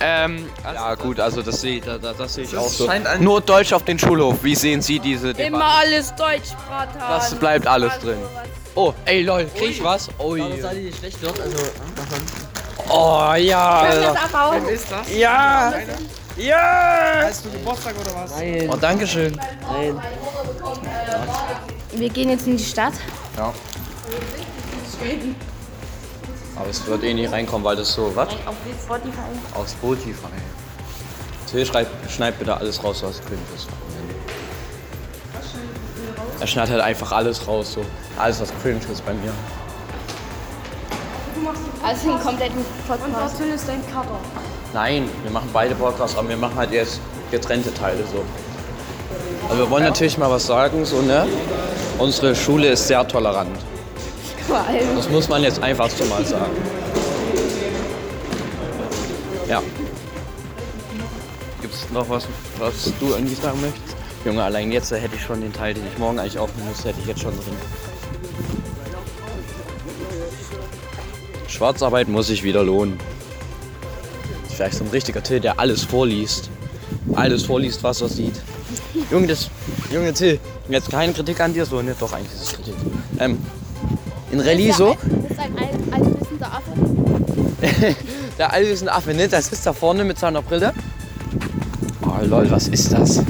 Ähm, 0.00 0.48
Ja, 0.62 0.94
gut, 0.96 1.20
also 1.20 1.40
das 1.42 1.60
sehe 1.60 1.80
da, 1.80 1.98
da, 1.98 2.12
das 2.12 2.34
sehe 2.34 2.44
ich 2.44 2.56
auch 2.56 2.64
Das 2.64 2.76
so. 2.78 2.86
scheint 2.86 3.06
ein- 3.06 3.22
Nur 3.22 3.40
Deutsch 3.40 3.72
auf 3.72 3.84
den 3.84 3.98
Schulhof. 3.98 4.42
Wie 4.42 4.54
sehen 4.54 4.82
Sie 4.82 4.98
diese 4.98 5.30
Immer 5.30 5.34
Debatte? 5.58 5.64
alles 5.64 6.14
Deutsch, 6.14 6.50
Bratan. 6.68 6.98
Das 7.08 7.34
bleibt 7.34 7.66
alles 7.66 7.98
drin. 8.00 8.18
Oh, 8.74 8.92
ey 9.04 9.22
lol, 9.22 9.46
krieg 9.56 9.70
ich 9.70 9.84
was? 9.84 10.08
Oh, 10.18 10.34
dort? 10.36 10.52
Also, 11.40 11.56
oh 12.88 13.32
ja. 13.36 13.86
Können 13.88 14.00
wir 14.02 14.08
das 14.12 14.24
abbauen? 14.24 14.68
ist 14.68 14.90
das? 14.90 15.16
Ja. 15.16 15.72
Ja. 16.36 17.22
Hast 17.22 17.44
du 17.46 17.50
Geburtstag 17.50 17.94
oder 18.00 18.14
was? 18.16 18.30
nein, 18.36 18.68
Oh, 18.68 18.76
Dankeschön. 18.76 19.40
nein. 19.70 20.00
Wir 21.92 22.08
gehen 22.10 22.30
jetzt 22.30 22.46
in 22.48 22.56
die 22.56 22.64
Stadt. 22.64 22.94
Ja. 23.36 23.52
Aber 26.56 26.68
es 26.68 26.86
wird 26.86 27.02
eh 27.02 27.14
nicht 27.14 27.32
reinkommen, 27.32 27.64
weil 27.64 27.76
das 27.76 27.92
so, 27.92 28.10
was? 28.14 28.28
Auf 28.28 28.54
Spotify. 28.82 29.20
Auf 29.54 29.68
Spotify. 29.68 30.28
Till, 31.50 31.66
schreib, 31.66 31.88
schneid 32.08 32.38
bitte 32.38 32.56
alles 32.56 32.82
raus, 32.82 33.02
was 33.02 33.20
cringe 33.20 33.40
ist. 33.54 33.68
Er 36.40 36.46
schneidet 36.46 36.72
halt 36.72 36.82
einfach 36.82 37.12
alles 37.12 37.46
raus, 37.46 37.74
so. 37.74 37.84
Alles, 38.18 38.40
was 38.40 38.52
cringe 38.62 38.80
ist 38.90 39.04
bei 39.04 39.14
mir. 39.14 39.32
Also 41.82 42.10
einen 42.10 42.20
kompletten 42.20 42.64
Podcast. 42.88 43.40
Und 43.40 43.52
ist 43.52 43.68
dein 43.68 43.86
Cover. 43.92 44.18
Nein, 44.72 45.08
wir 45.22 45.30
machen 45.30 45.50
beide 45.52 45.74
Podcasts, 45.74 46.16
aber 46.16 46.28
wir 46.28 46.36
machen 46.36 46.56
halt 46.56 46.72
jetzt 46.72 47.00
getrennte 47.30 47.72
Teile 47.74 48.04
so. 48.10 48.24
Also 49.48 49.62
wir 49.62 49.70
wollen 49.70 49.84
natürlich 49.84 50.16
mal 50.16 50.30
was 50.30 50.46
sagen, 50.46 50.84
so, 50.84 51.02
ne? 51.02 51.26
Unsere 51.98 52.34
Schule 52.34 52.68
ist 52.68 52.88
sehr 52.88 53.06
tolerant. 53.06 53.56
Vor 54.46 54.58
allem. 54.58 54.96
Das 54.96 55.08
muss 55.08 55.28
man 55.28 55.42
jetzt 55.42 55.62
einfach 55.62 55.88
so 55.90 56.04
mal 56.04 56.24
sagen. 56.24 56.52
Ja. 59.48 59.62
Gibt 61.60 61.74
es 61.74 61.90
noch 61.90 62.08
was, 62.08 62.26
was 62.58 62.92
du 63.00 63.12
irgendwie 63.12 63.34
sagen 63.34 63.60
möchtest? 63.60 63.96
Junge, 64.24 64.42
allein 64.42 64.72
jetzt 64.72 64.90
hätte 64.90 65.16
ich 65.16 65.22
schon 65.22 65.40
den 65.40 65.52
Teil, 65.52 65.74
den 65.74 65.84
ich 65.86 65.98
morgen 65.98 66.18
eigentlich 66.18 66.38
aufnehmen 66.38 66.68
müsste, 66.68 66.88
hätte 66.88 67.00
ich 67.00 67.06
jetzt 67.06 67.20
schon 67.20 67.34
drin. 67.34 67.54
Schwarzarbeit 71.46 72.08
muss 72.08 72.26
sich 72.28 72.42
wieder 72.42 72.64
lohnen. 72.64 72.98
Vielleicht 74.48 74.74
so 74.76 74.84
ein 74.84 74.90
richtiger 74.90 75.22
Till, 75.22 75.40
der 75.40 75.58
alles 75.58 75.84
vorliest. 75.84 76.50
Alles 77.14 77.44
vorliest, 77.44 77.82
was 77.82 78.00
er 78.00 78.08
sieht. 78.08 78.34
Junge, 79.10 79.26
das. 79.26 79.50
Junge 79.92 80.12
Till, 80.12 80.38
jetzt 80.68 80.90
keine 80.90 81.12
Kritik 81.12 81.40
an 81.40 81.52
dir, 81.52 81.66
so, 81.66 81.82
ne? 81.82 81.94
Doch, 81.98 82.12
eigentlich 82.12 82.32
ist 82.32 82.42
es 82.42 82.52
Kritik. 82.54 82.74
Ähm, 83.18 83.38
in 84.34 84.40
Reliso, 84.40 84.96
Das 85.22 85.30
ist 85.30 85.38
ein 85.38 86.42
Affe. 86.42 86.72
der 88.38 88.52
allwissende 88.52 88.92
Affe, 88.92 89.14
ne? 89.14 89.28
Das 89.28 89.48
ist 89.52 89.64
da 89.64 89.72
vorne 89.72 90.04
mit 90.04 90.18
seiner 90.18 90.42
Brille. 90.42 90.72
Oh 92.02 92.24
lol, 92.24 92.50
was 92.50 92.68
ist 92.68 92.92
das? 92.92 93.22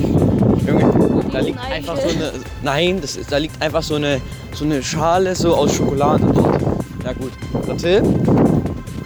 Junge, 0.67 1.23
da 1.31 1.41
liegt 1.41 1.61
einfach 1.61 1.97
so 1.97 2.09
eine. 2.09 2.33
Nein, 2.63 3.01
das 3.03 3.17
ist, 3.17 3.31
da 3.31 3.37
liegt 3.37 3.61
einfach 3.61 3.83
so 3.83 3.97
eine, 3.97 4.21
so 4.55 4.65
eine 4.65 4.83
Schale 4.83 5.37
so 5.37 5.55
aus 5.55 5.75
Schokolade 5.75 6.27
dort. 6.33 6.63
Ja 7.05 7.13
gut. 7.13 7.33
Der 7.69 7.77
Till 7.77 8.03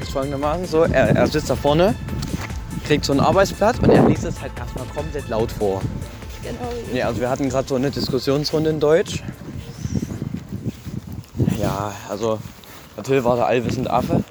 ist 0.01 0.13
folgendermaßen 0.13 0.67
so, 0.67 0.83
er, 0.83 1.17
er 1.17 1.27
sitzt 1.27 1.51
da 1.51 1.57
vorne, 1.57 1.97
kriegt 2.87 3.05
so 3.05 3.13
ein 3.13 3.21
Arbeitsblatt 3.21 3.83
und 3.83 3.91
er 3.91 4.09
liest 4.09 4.25
es 4.25 4.41
halt 4.41 4.53
erstmal 4.57 4.87
komplett 4.95 5.29
laut 5.29 5.51
vor. 5.51 5.83
Genau. 6.45 6.73
Nee, 6.93 7.03
also 7.03 7.21
wir 7.21 7.29
hatten 7.29 7.49
gerade 7.49 7.69
so 7.69 7.75
eine 7.75 7.91
Diskussionsrunde 7.91 8.71
in 8.71 8.79
Deutsch. 8.79 9.25
Ja, 11.59 11.93
also 12.09 12.39
Till 13.03 13.25
war 13.25 13.37
der 13.37 13.47
allwissende 13.47 13.91
Affe. 13.91 14.23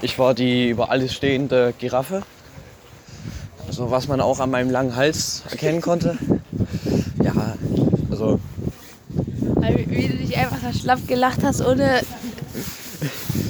Ich 0.00 0.18
war 0.18 0.34
die 0.34 0.70
über 0.70 0.90
alles 0.90 1.12
stehende 1.14 1.74
Giraffe. 1.78 2.22
Also 3.66 3.90
was 3.90 4.08
man 4.08 4.20
auch 4.20 4.40
an 4.40 4.50
meinem 4.50 4.70
langen 4.70 4.96
Hals 4.96 5.42
erkennen 5.50 5.80
konnte. 5.80 6.16
Ja, 7.22 7.54
also 8.10 8.40
wie 9.86 10.08
du 10.08 10.16
dich 10.16 10.36
einfach 10.36 10.58
so 10.72 10.78
schlapp 10.78 11.06
gelacht 11.06 11.42
hast, 11.42 11.60
ohne 11.60 12.00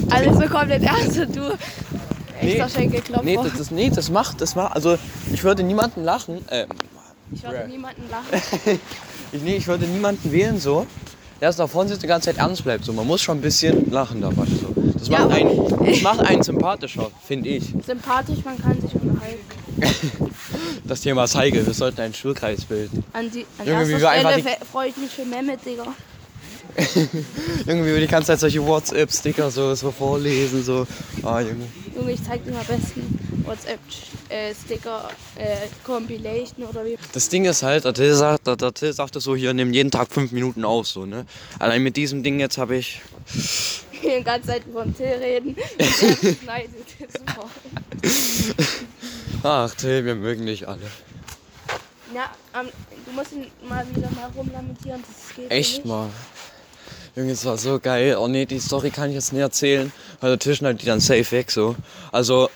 alles 0.09 0.37
so 0.37 0.47
komplett 0.47 0.83
ernst 0.83 1.19
und 1.19 1.35
du 1.35 1.51
extra 2.41 2.65
Nee, 2.65 2.69
Schenkelklopfer. 2.69 3.23
nee, 3.23 3.35
das, 3.35 3.53
das, 3.57 3.71
nee, 3.71 3.89
das 3.89 4.09
macht, 4.09 4.41
das 4.41 4.55
macht, 4.55 4.75
also 4.75 4.97
ich 5.31 5.43
würde 5.43 5.63
niemanden 5.63 6.03
lachen, 6.03 6.47
äh, 6.49 6.65
ich 7.31 7.43
würde 7.43 7.67
niemanden 7.67 8.03
lachen. 8.09 8.41
ich, 9.31 9.41
nee, 9.41 9.55
ich 9.57 9.67
würde 9.67 9.85
niemanden 9.85 10.31
wählen 10.31 10.59
so, 10.59 10.87
der 11.41 11.51
da 11.53 11.67
vorne 11.67 11.89
sitzt 11.89 11.99
und 11.99 12.03
die 12.03 12.07
ganze 12.07 12.25
Zeit 12.29 12.37
ernst 12.37 12.63
bleibt. 12.63 12.85
So, 12.85 12.93
man 12.93 13.07
muss 13.07 13.21
schon 13.21 13.37
ein 13.37 13.41
bisschen 13.41 13.89
lachen 13.91 14.21
dabei. 14.21 14.45
So. 14.45 14.73
Das, 14.97 15.09
macht 15.09 15.31
einen, 15.31 15.85
das 15.85 16.01
macht 16.01 16.19
einen 16.21 16.43
sympathischer, 16.43 17.09
finde 17.25 17.49
ich. 17.49 17.73
Sympathisch, 17.85 18.39
man 18.43 18.61
kann 18.61 18.79
sich 18.81 18.93
unterhalten. 18.93 20.29
Das 20.85 21.01
Thema 21.01 21.27
Zeige, 21.27 21.63
wir 21.67 21.73
sollten 21.75 22.01
einen 22.01 22.15
Schulkreis 22.15 22.65
bilden. 22.65 23.03
An, 23.13 23.29
die, 23.29 23.45
an 23.59 23.67
Junge, 23.67 23.87
wie 23.87 23.91
erster 23.91 24.19
Stelle 24.31 24.41
die- 24.41 24.65
freue 24.65 24.89
ich 24.89 24.97
mich 24.97 25.11
für 25.11 25.23
Mehmet, 25.23 25.59
Digga. 25.63 25.83
Irgendwie 27.67 27.89
würde 27.89 28.01
die 28.01 28.07
ganze 28.07 28.27
Zeit 28.27 28.39
solche 28.39 28.65
WhatsApp-Sticker 28.65 29.51
so, 29.51 29.75
so 29.75 29.91
vorlesen, 29.91 30.63
so. 30.63 30.87
Ah, 31.21 31.41
Junge. 31.41 31.65
Junge, 31.95 32.11
ich 32.11 32.23
zeig 32.23 32.43
dir 32.43 32.51
mal 32.53 32.63
besten 32.63 33.19
WhatsApp-Sticker, 33.45 34.17
äh, 34.29 34.53
Compilation 35.83 36.65
oder 36.65 36.85
wie. 36.85 36.97
Das 37.13 37.29
Ding 37.29 37.45
ist 37.45 37.63
halt, 37.63 37.85
der 37.85 37.93
Till, 37.93 38.13
sagt, 38.13 38.47
der, 38.47 38.55
der 38.55 38.73
Till 38.73 38.93
sagte 38.93 39.19
so, 39.19 39.35
hier, 39.35 39.53
nimm 39.53 39.73
jeden 39.73 39.91
Tag 39.91 40.09
fünf 40.11 40.31
Minuten 40.31 40.63
auf, 40.65 40.87
so, 40.87 41.05
ne? 41.05 41.25
Allein 41.57 41.83
mit 41.83 41.97
diesem 41.97 42.23
Ding 42.23 42.39
jetzt 42.39 42.57
habe 42.57 42.77
ich. 42.77 43.01
Die 44.01 44.23
ganze 44.23 44.47
Zeit 44.47 44.63
den 44.65 44.95
Till 44.95 45.07
reden. 45.07 45.57
Super. 47.17 47.49
Ach, 49.43 49.75
Till, 49.75 50.05
wir 50.05 50.15
mögen 50.15 50.45
dich 50.45 50.67
alle. 50.67 50.79
Ja, 52.15 52.29
ähm, 52.59 52.69
du 53.05 53.11
musst 53.11 53.33
ihn 53.33 53.47
mal 53.67 53.85
wieder 53.93 54.09
mal 54.11 54.31
rumlamentieren. 54.35 55.03
Das 55.05 55.35
geht 55.35 55.51
Echt 55.51 55.77
nicht. 55.77 55.85
mal. 55.85 56.09
Junge, 57.15 57.31
es 57.31 57.43
war 57.45 57.57
so 57.57 57.79
geil. 57.79 58.15
Oh 58.17 58.27
nee, 58.27 58.45
die 58.45 58.59
Story 58.59 58.89
kann 58.89 59.09
ich 59.09 59.15
jetzt 59.15 59.33
nicht 59.33 59.41
erzählen, 59.41 59.91
weil 60.21 60.31
der 60.31 60.39
Tisch 60.39 60.59
schneidet 60.59 60.81
die 60.81 60.85
dann 60.85 60.99
safe 60.99 61.29
weg, 61.31 61.51
so. 61.51 61.75
Also, 62.11 62.49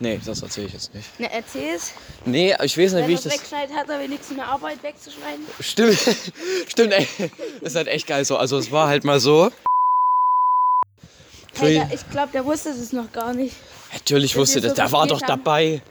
nee, 0.00 0.20
das 0.24 0.42
erzähle 0.42 0.66
ich 0.66 0.72
jetzt 0.72 0.94
nicht. 0.94 1.20
Ne, 1.20 1.32
erzähl's. 1.32 1.92
Nee, 2.24 2.54
ich 2.62 2.76
weiß 2.76 2.92
nicht, 2.92 3.02
Wenn 3.02 3.08
wie 3.08 3.14
ich 3.14 3.20
das. 3.20 3.32
wegschneidet, 3.34 3.74
hat 3.76 3.88
er 3.88 4.00
wenigstens 4.00 4.38
eine 4.38 4.46
Arbeit 4.46 4.82
wegzuschneiden. 4.82 5.44
Stimmt, 5.60 5.98
stimmt, 6.68 6.92
ey. 6.92 7.06
Das 7.60 7.72
ist 7.72 7.76
halt 7.76 7.88
echt 7.88 8.06
geil 8.06 8.24
so. 8.24 8.36
Also, 8.36 8.58
es 8.58 8.70
war 8.72 8.88
halt 8.88 9.04
mal 9.04 9.20
so. 9.20 9.50
Hey, 11.54 11.74
der, 11.74 11.90
ich 11.92 12.08
glaube, 12.10 12.32
der 12.32 12.44
wusste 12.44 12.70
das 12.70 12.92
noch 12.92 13.12
gar 13.12 13.34
nicht. 13.34 13.54
Natürlich 13.92 14.32
dass 14.32 14.40
wusste 14.40 14.60
das, 14.60 14.70
so 14.70 14.76
der 14.76 14.92
war 14.92 15.06
doch 15.06 15.20
haben. 15.22 15.28
dabei. 15.28 15.82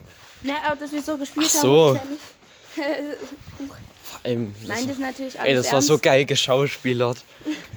Ne, 0.42 0.54
aber 0.66 0.76
dass 0.78 0.92
wir 0.92 1.02
so 1.02 1.18
gespielt 1.18 1.48
Ach 1.50 1.62
so. 1.62 1.98
haben. 1.98 2.10
das, 4.24 4.24
Nein, 4.24 4.54
das 4.68 4.82
ist 4.86 5.00
natürlich 5.00 5.40
alles 5.40 5.50
ey, 5.50 5.56
das 5.56 5.66
war 5.68 5.74
ernst. 5.74 5.88
so 5.88 5.98
geil 6.00 6.26
geschauspielert. 6.26 7.18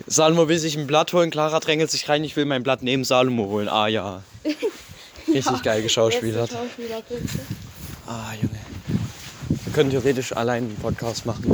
Salomo 0.06 0.48
will 0.48 0.58
sich 0.58 0.76
ein 0.76 0.86
Blatt 0.86 1.12
holen, 1.12 1.30
Clara 1.30 1.60
drängelt 1.60 1.90
sich 1.90 2.08
rein, 2.08 2.24
ich 2.24 2.36
will 2.36 2.44
mein 2.44 2.62
Blatt 2.62 2.82
neben 2.82 3.04
Salomo 3.04 3.46
holen. 3.46 3.68
Ah 3.68 3.88
ja. 3.88 4.22
Richtig 5.32 5.62
geil 5.62 5.82
geschauspielert. 5.82 6.50
Ah, 8.06 8.32
Junge. 8.40 8.58
Wir 9.48 9.72
können 9.72 9.90
theoretisch 9.90 10.36
allein 10.36 10.64
einen 10.64 10.76
Podcast 10.76 11.24
machen. 11.26 11.44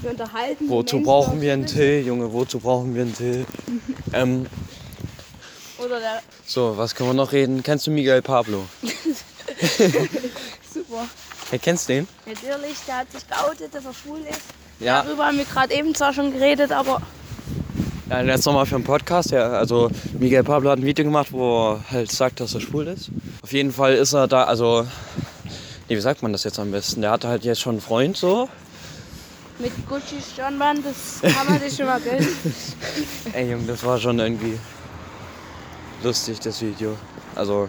Wir 0.00 0.10
unterhalten. 0.10 0.68
Wozu 0.68 0.96
Menschen 0.96 1.06
brauchen 1.06 1.40
wir 1.40 1.52
einen. 1.52 1.66
Till, 1.66 2.06
Junge? 2.06 2.32
Wozu 2.32 2.58
brauchen 2.60 2.94
wir 2.94 3.02
einen 3.02 3.14
Till? 3.14 3.44
ähm, 4.12 4.46
Oder 5.78 6.00
der. 6.00 6.22
so, 6.46 6.76
was 6.76 6.94
können 6.94 7.10
wir 7.10 7.14
noch 7.14 7.32
reden? 7.32 7.62
Kennst 7.62 7.86
du 7.86 7.90
Miguel 7.90 8.22
Pablo? 8.22 8.64
Super. 10.72 11.08
Hey, 11.50 11.58
kennst 11.58 11.88
du 11.88 11.94
den? 11.94 12.08
Natürlich, 12.26 12.78
der 12.86 12.98
hat 12.98 13.12
sich 13.12 13.28
geoutet, 13.28 13.74
dass 13.74 13.84
er 13.84 13.92
schwul 13.92 14.20
ist. 14.20 14.40
Ja. 14.78 15.02
Darüber 15.02 15.26
haben 15.26 15.36
wir 15.36 15.44
gerade 15.44 15.74
eben 15.74 15.94
zwar 15.94 16.14
schon 16.14 16.32
geredet, 16.32 16.72
aber 16.72 17.02
Ja, 18.10 18.20
jetzt 18.22 18.44
nochmal 18.44 18.66
für 18.66 18.74
einen 18.74 18.82
Podcast. 18.82 19.30
Ja, 19.30 19.50
also 19.50 19.88
Miguel 20.18 20.42
Pablo 20.42 20.70
hat 20.70 20.80
ein 20.80 20.84
Video 20.84 21.04
gemacht, 21.04 21.30
wo 21.30 21.74
er 21.74 21.84
halt 21.92 22.10
sagt, 22.10 22.40
dass 22.40 22.54
er 22.54 22.60
schwul 22.60 22.88
ist. 22.88 23.08
Auf 23.40 23.52
jeden 23.52 23.72
Fall 23.72 23.94
ist 23.94 24.14
er 24.14 24.26
da, 24.26 24.42
also, 24.44 24.84
nee, 25.88 25.94
wie 25.96 26.00
sagt 26.00 26.20
man 26.20 26.32
das 26.32 26.42
jetzt 26.42 26.58
am 26.58 26.72
besten? 26.72 27.02
Der 27.02 27.12
hatte 27.12 27.28
halt 27.28 27.44
jetzt 27.44 27.60
schon 27.60 27.74
einen 27.74 27.80
Freund 27.80 28.16
so. 28.16 28.48
mit 29.60 29.70
Gucci's 29.88 30.32
Stirnband, 30.32 30.84
das 30.84 31.20
kann 31.32 31.46
man 31.48 31.60
sich 31.60 31.76
schon 31.76 31.86
mal 31.86 32.00
gönnen. 32.00 32.26
Ey, 33.32 33.48
Junge, 33.52 33.66
das 33.68 33.84
war 33.84 33.96
schon 33.96 34.18
irgendwie 34.18 34.58
lustig, 36.02 36.40
das 36.40 36.60
Video. 36.60 36.96
Also, 37.36 37.68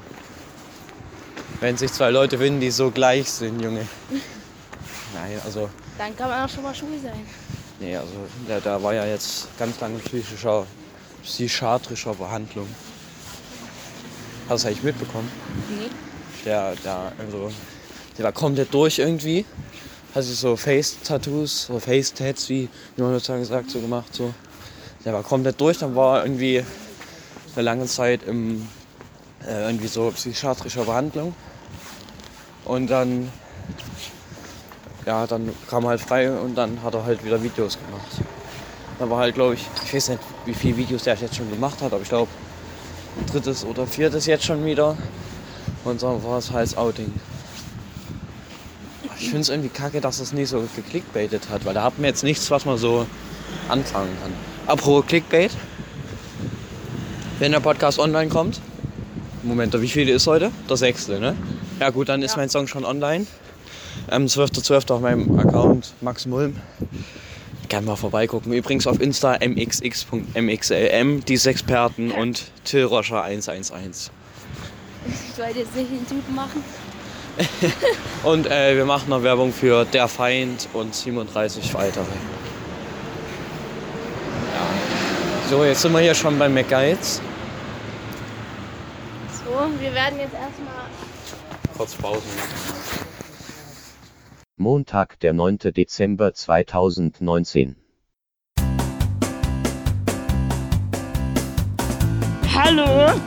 wenn 1.60 1.78
sich 1.78 1.94
zwei 1.94 2.10
Leute 2.10 2.40
finden, 2.40 2.60
die 2.62 2.72
so 2.72 2.90
gleich 2.90 3.30
sind, 3.30 3.62
Junge. 3.62 3.88
Nein, 5.14 5.40
also, 5.46 5.70
Dann 6.00 6.18
kann 6.18 6.30
man 6.30 6.44
auch 6.44 6.50
schon 6.50 6.64
mal 6.64 6.74
schwul 6.74 6.98
sein. 7.04 7.28
Nee, 7.82 7.98
also, 7.98 8.14
der, 8.48 8.62
der 8.62 8.82
war 8.82 8.94
ja 8.94 9.06
jetzt 9.06 9.48
ganz 9.60 9.80
lange 9.80 9.96
in 9.96 10.02
psychischer, 10.02 10.66
psychiatrischer 11.24 12.14
Behandlung. 12.14 12.68
Hast 14.48 14.50
du 14.50 14.54
das 14.54 14.66
eigentlich 14.66 14.84
mitbekommen? 14.84 15.30
Nee. 15.70 15.90
Der, 16.46 16.76
der, 16.84 17.12
also, 17.20 17.52
der 18.18 18.26
war 18.26 18.32
komplett 18.32 18.74
durch 18.74 19.00
irgendwie. 19.00 19.46
Hat 20.16 20.24
sich 20.24 20.38
so 20.38 20.56
Face-Tattoos, 20.56 21.68
so 21.68 21.80
Face-Tats, 21.80 22.50
wie, 22.50 22.70
wie 22.96 23.02
man 23.02 23.14
heutzutage 23.14 23.46
sagt, 23.46 23.70
so 23.72 23.80
gemacht. 23.80 24.14
So. 24.14 24.34
Der 25.06 25.14
war 25.14 25.24
komplett 25.24 25.60
durch, 25.60 25.80
dann 25.80 25.96
war 25.96 26.20
er 26.20 26.26
irgendwie 26.26 26.64
eine 27.56 27.64
lange 27.64 27.86
Zeit 27.86 28.24
im 28.24 28.68
äh, 29.48 29.66
irgendwie 29.66 29.88
so 29.88 30.12
psychiatrischer 30.12 30.86
Behandlung. 30.86 31.34
Und 32.66 32.88
dann, 32.88 33.32
ja, 35.06 35.26
dann 35.28 35.50
kam 35.70 35.84
er 35.86 35.90
halt 35.92 36.02
frei 36.02 36.32
und 36.32 36.56
dann 36.56 36.82
hat 36.84 36.94
er 36.94 37.06
halt 37.06 37.24
wieder 37.24 37.42
Videos 37.42 37.78
gemacht. 37.78 38.22
Dann 39.00 39.10
war 39.10 39.20
halt, 39.20 39.36
glaube 39.36 39.56
ich, 39.56 39.66
ich 39.86 39.94
weiß 39.94 40.10
nicht, 40.10 40.22
wie 40.46 40.54
viele 40.54 40.78
Videos 40.78 41.04
der 41.04 41.16
jetzt 41.16 41.36
schon 41.36 41.50
gemacht 41.50 41.82
hat, 41.82 41.92
aber 41.92 42.02
ich 42.04 42.10
glaube, 42.10 42.30
drittes 43.32 43.66
oder 43.66 43.88
viertes 43.88 44.26
jetzt 44.26 44.46
schon 44.46 44.64
wieder. 44.66 44.96
Und 45.84 46.02
dann 46.04 46.24
war 46.24 46.38
es 46.38 46.52
halt 46.52 46.78
Outing. 46.78 47.12
Ich 49.20 49.26
finde 49.30 49.42
es 49.42 49.50
irgendwie 49.50 49.70
kacke, 49.70 50.02
dass 50.02 50.20
es 50.20 50.34
nicht 50.34 50.50
so 50.50 50.64
geklickbaitet 50.76 51.50
hat, 51.50 51.66
weil 51.66 51.74
da 51.74 51.84
hat 51.84 51.98
man 51.98 52.06
jetzt 52.06 52.24
nichts, 52.24 52.50
was 52.52 52.66
man 52.66 52.78
so 52.78 53.06
anfangen 53.70 54.16
kann. 54.22 54.32
Apropos 54.68 55.06
Clickbait. 55.08 55.52
Wenn 57.40 57.52
der 57.52 57.60
Podcast 57.60 57.98
online 58.00 58.30
kommt. 58.30 58.62
Moment, 59.44 59.80
wie 59.82 59.88
viele 59.88 60.12
ist 60.12 60.28
heute? 60.28 60.52
Der 60.70 60.78
sechste, 60.78 61.20
ne? 61.20 61.36
Ja 61.80 61.90
gut, 61.90 62.10
dann 62.10 62.22
ist 62.22 62.32
Ja. 62.32 62.38
mein 62.38 62.50
Song 62.50 62.68
schon 62.68 62.86
online. 62.86 63.26
Ähm, 64.10 64.26
12.12. 64.26 64.92
auf 64.92 65.02
meinem 65.02 65.38
Account 65.40 65.94
Max 66.02 66.26
Mulm. 66.26 66.56
Gerne 67.70 67.88
mal 67.88 67.96
vorbeigucken. 67.96 68.52
Übrigens 68.52 68.88
auf 68.88 69.00
Insta 69.00 69.38
mxx.mxlm, 69.40 71.24
diese 71.26 71.50
Experten 71.50 72.12
und 72.12 72.44
Till 72.66 72.84
Roscher 72.84 73.24
111. 73.24 74.12
Ich 75.06 75.40
wollte 75.40 75.60
jetzt 75.60 75.76
nicht 75.76 75.92
den 75.92 76.08
Typen 76.08 76.36
machen. 76.36 76.64
Und 78.24 78.46
äh, 78.48 78.76
wir 78.76 78.86
machen 78.86 79.10
noch 79.10 79.24
Werbung 79.24 79.54
für 79.54 79.86
Der 79.86 80.08
Feind 80.08 80.68
und 80.74 80.94
37 80.94 81.74
weitere. 81.74 82.04
Ja. 82.04 82.10
So, 85.50 85.64
jetzt 85.64 85.82
sind 85.82 85.94
wir 85.94 86.02
hier 86.02 86.14
schon 86.14 86.38
bei 86.38 86.50
McGuides. 86.50 87.22
So, 89.44 89.52
wir 89.80 89.94
werden 89.94 90.20
jetzt 90.20 90.34
erstmal. 90.34 90.86
Kurz 91.76 91.96
Pause. 91.96 92.22
Montag, 94.62 95.20
der 95.22 95.34
9. 95.34 95.58
Dezember 95.76 96.36
2019. 96.36 97.78
Hallo? 102.54 103.20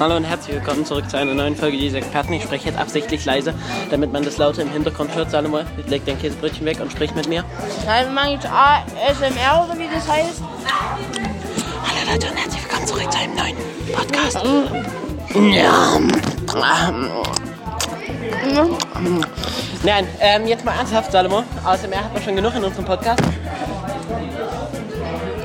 Hallo 0.00 0.16
und 0.16 0.24
herzlich 0.24 0.56
willkommen 0.56 0.84
zurück 0.84 1.08
zu 1.08 1.16
einer 1.16 1.34
neuen 1.34 1.54
Folge 1.54 1.76
dieser 1.76 1.98
Experten. 1.98 2.32
Ich 2.32 2.42
spreche 2.42 2.70
jetzt 2.70 2.78
absichtlich 2.78 3.24
leise, 3.24 3.54
damit 3.92 4.12
man 4.12 4.24
das 4.24 4.36
Laute 4.38 4.62
im 4.62 4.70
Hintergrund 4.72 5.14
hört. 5.14 5.30
Salomo, 5.30 5.60
leg 5.86 6.04
dein 6.06 6.18
Käsebrötchen 6.18 6.66
weg 6.66 6.80
und 6.80 6.90
sprich 6.90 7.14
mit 7.14 7.28
mir. 7.28 7.44
Ich 7.68 7.88
ASMR 7.88 9.64
oder 9.64 9.78
wie 9.78 9.88
das 9.94 10.08
heißt. 10.08 10.42
Leute 12.10 12.30
und 12.30 12.36
herzlich 12.36 12.62
willkommen 12.62 12.86
zurück 12.86 13.12
zu 13.12 13.18
einem 13.18 13.34
neuen 13.34 13.56
Podcast. 13.92 14.38
Nein, 19.82 20.08
ähm, 20.20 20.46
jetzt 20.46 20.64
mal 20.64 20.72
ernsthaft, 20.72 21.12
Salomo. 21.12 21.44
ASMR 21.66 22.02
hat 22.02 22.14
man 22.14 22.22
schon 22.22 22.36
genug 22.36 22.54
in 22.54 22.64
unserem 22.64 22.86
Podcast. 22.86 23.22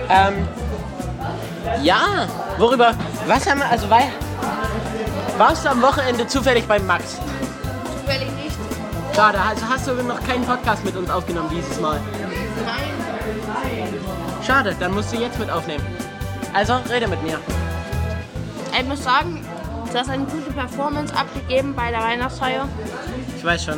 Ähm, 0.10 0.48
ja, 1.82 2.30
worüber, 2.58 2.94
was 3.28 3.46
haben 3.46 3.60
wir, 3.60 3.70
also, 3.70 3.90
weil, 3.90 4.08
warst 5.38 5.66
du 5.66 5.70
am 5.70 5.82
Wochenende 5.82 6.26
zufällig 6.28 6.66
beim 6.66 6.88
Max? 6.88 7.18
Zufällig 8.00 8.32
nicht. 8.42 8.56
Schade, 9.14 9.38
also 9.38 9.68
hast 9.68 9.88
du 9.88 9.96
noch 9.96 10.24
keinen 10.24 10.46
Podcast 10.46 10.86
mit 10.86 10.96
uns 10.96 11.10
aufgenommen 11.10 11.50
dieses 11.54 11.82
Mal. 11.82 12.00
Nein. 12.66 12.94
Schade, 14.48 14.76
dann 14.80 14.94
musst 14.94 15.12
du 15.12 15.18
jetzt 15.18 15.38
mit 15.40 15.50
aufnehmen. 15.50 15.84
Also, 16.54 16.74
rede 16.90 17.08
mit 17.08 17.22
mir. 17.24 17.40
Ich 18.80 18.86
muss 18.86 19.04
sagen, 19.04 19.46
du 19.92 19.98
hast 19.98 20.10
eine 20.10 20.26
gute 20.26 20.52
Performance 20.52 21.16
abgegeben 21.16 21.76
bei 21.76 21.92
der 21.92 22.02
Weihnachtsfeier. 22.02 22.68
Ich 23.38 23.44
weiß 23.44 23.66
schon. 23.66 23.78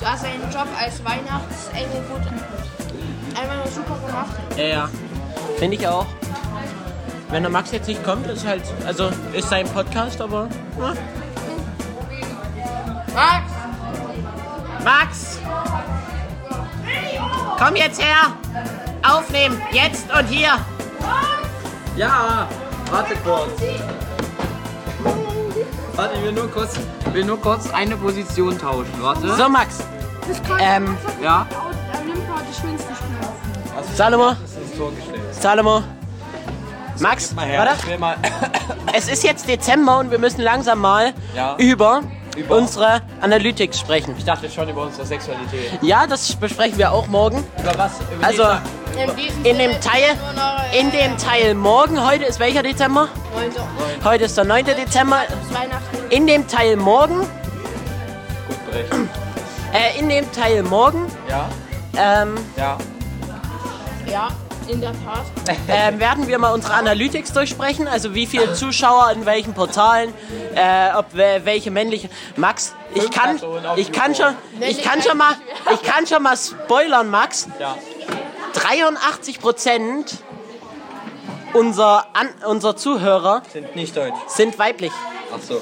Du 0.00 0.06
hast 0.06 0.24
deinen 0.24 0.42
Job 0.50 0.66
als 0.80 1.04
Weihnachtsengel 1.04 2.02
gut 2.08 2.22
einfach 3.40 3.56
nur 3.56 3.66
super 3.66 3.98
gemacht. 4.06 4.36
Ja, 4.56 4.64
ja. 4.64 4.88
Finde 5.58 5.76
ich 5.76 5.86
auch. 5.86 6.06
Wenn 7.30 7.42
der 7.42 7.50
Max 7.50 7.70
jetzt 7.70 7.86
nicht 7.86 8.02
kommt, 8.02 8.26
ist 8.26 8.46
halt, 8.46 8.62
also 8.86 9.10
ist 9.32 9.48
sein 9.48 9.66
Podcast, 9.68 10.20
aber. 10.20 10.48
Ja. 10.78 10.94
Max! 13.14 13.52
Max! 14.84 15.38
Komm 17.58 17.76
jetzt 17.76 18.02
her! 18.02 18.34
Aufnehmen! 19.02 19.60
Jetzt 19.72 20.06
und 20.12 20.26
hier! 20.26 20.52
Ja, 21.96 22.48
warte 22.90 23.14
kurz. 23.24 23.50
Warte, 25.96 26.14
ich 26.16 26.24
will 26.24 26.32
nur 26.32 26.50
kurz, 26.50 26.74
ich 27.06 27.12
will 27.14 27.24
nur 27.24 27.40
kurz 27.40 27.70
eine 27.72 27.96
Position 27.96 28.56
tauschen. 28.58 28.92
Warte. 29.00 29.34
So, 29.36 29.48
Max. 29.48 29.80
Ähm, 30.60 30.96
Ja. 31.22 31.46
Salomo, 33.94 34.30
ist 34.30 34.76
vorgestellt. 34.76 35.20
Salomo. 35.34 35.82
Max, 37.00 37.34
warte. 37.34 37.72
Es 38.94 39.08
ist 39.08 39.24
jetzt 39.24 39.48
Dezember 39.48 39.98
und 39.98 40.10
wir 40.10 40.18
müssen 40.18 40.40
langsam 40.42 40.80
mal 40.80 41.12
Ja. 41.34 41.56
über, 41.58 42.02
Über? 42.36 42.56
unsere 42.56 43.00
Analytics 43.20 43.78
sprechen. 43.78 44.14
Ich 44.18 44.24
dachte 44.24 44.48
schon 44.50 44.68
über 44.68 44.82
unsere 44.82 45.04
Sexualität. 45.06 45.72
Ja, 45.82 46.06
das 46.06 46.34
besprechen 46.36 46.78
wir 46.78 46.92
auch 46.92 47.06
morgen. 47.08 47.44
Über 47.58 47.76
was? 47.76 47.92
Über 48.14 48.26
Also, 48.26 48.44
In, 48.96 49.44
in 49.44 49.58
dem 49.58 49.80
Teil, 49.80 50.02
äh, 50.72 50.78
in 50.80 50.90
dem 50.90 51.16
Teil 51.18 51.54
morgen, 51.54 52.04
heute 52.06 52.24
ist 52.24 52.38
welcher 52.40 52.62
Dezember? 52.62 53.08
Leute, 53.34 53.60
Heute 54.04 54.24
ist 54.24 54.36
der 54.36 54.44
9. 54.44 54.64
Dezember. 54.64 55.20
In 56.10 56.26
dem 56.26 56.46
Teil 56.48 56.76
morgen, 56.76 57.20
gut 57.20 58.66
berechnet. 58.70 59.08
äh, 59.72 59.98
in 59.98 60.08
dem 60.08 60.30
Teil 60.32 60.62
morgen, 60.62 61.06
Ja, 61.28 61.48
ähm, 61.96 62.34
ja. 62.56 62.76
Ja, 64.10 64.28
in 64.70 64.80
der 64.80 64.92
Tat. 64.92 65.24
ähm, 65.68 65.98
werden 66.00 66.26
wir 66.28 66.38
mal 66.38 66.52
unsere 66.52 66.74
Analytics 66.74 67.32
durchsprechen, 67.32 67.88
also 67.88 68.14
wie 68.14 68.26
viele 68.26 68.54
Zuschauer 68.54 69.10
in 69.12 69.26
welchen 69.26 69.54
Portalen, 69.54 70.12
äh, 70.54 70.90
ob 70.96 71.12
wel- 71.14 71.44
welche 71.44 71.70
männliche. 71.70 72.08
Max, 72.36 72.74
ich 72.94 73.10
kann, 73.10 73.40
ich 73.76 73.92
kann 73.92 74.14
schon, 74.14 74.34
ich 74.60 74.82
kann 74.82 75.02
schon 75.02 75.18
mal, 75.18 75.34
ich 75.74 75.82
kann 75.82 76.06
schon 76.06 76.22
mal 76.22 76.36
spoilern, 76.36 77.08
Max. 77.10 77.48
Ja. 77.58 77.76
83 78.54 79.40
Prozent 79.40 80.18
unser, 81.52 82.06
an, 82.14 82.28
unser 82.46 82.76
Zuhörer 82.76 83.42
Sind 83.52 83.74
nicht 83.76 83.96
deutsch. 83.96 84.14
sind 84.28 84.58
weiblich. 84.58 84.92
Ach 85.34 85.40
so. 85.42 85.60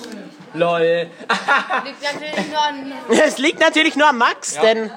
LOL. 0.54 0.80
Liegt 1.84 2.02
natürlich 2.02 2.48
nur 2.50 2.60
an. 2.60 2.92
Es 3.26 3.38
liegt 3.38 3.60
natürlich 3.60 3.96
nur 3.96 4.08
an 4.08 4.16
Max, 4.16 4.54
Ja. 4.56 4.62
denn 4.62 4.90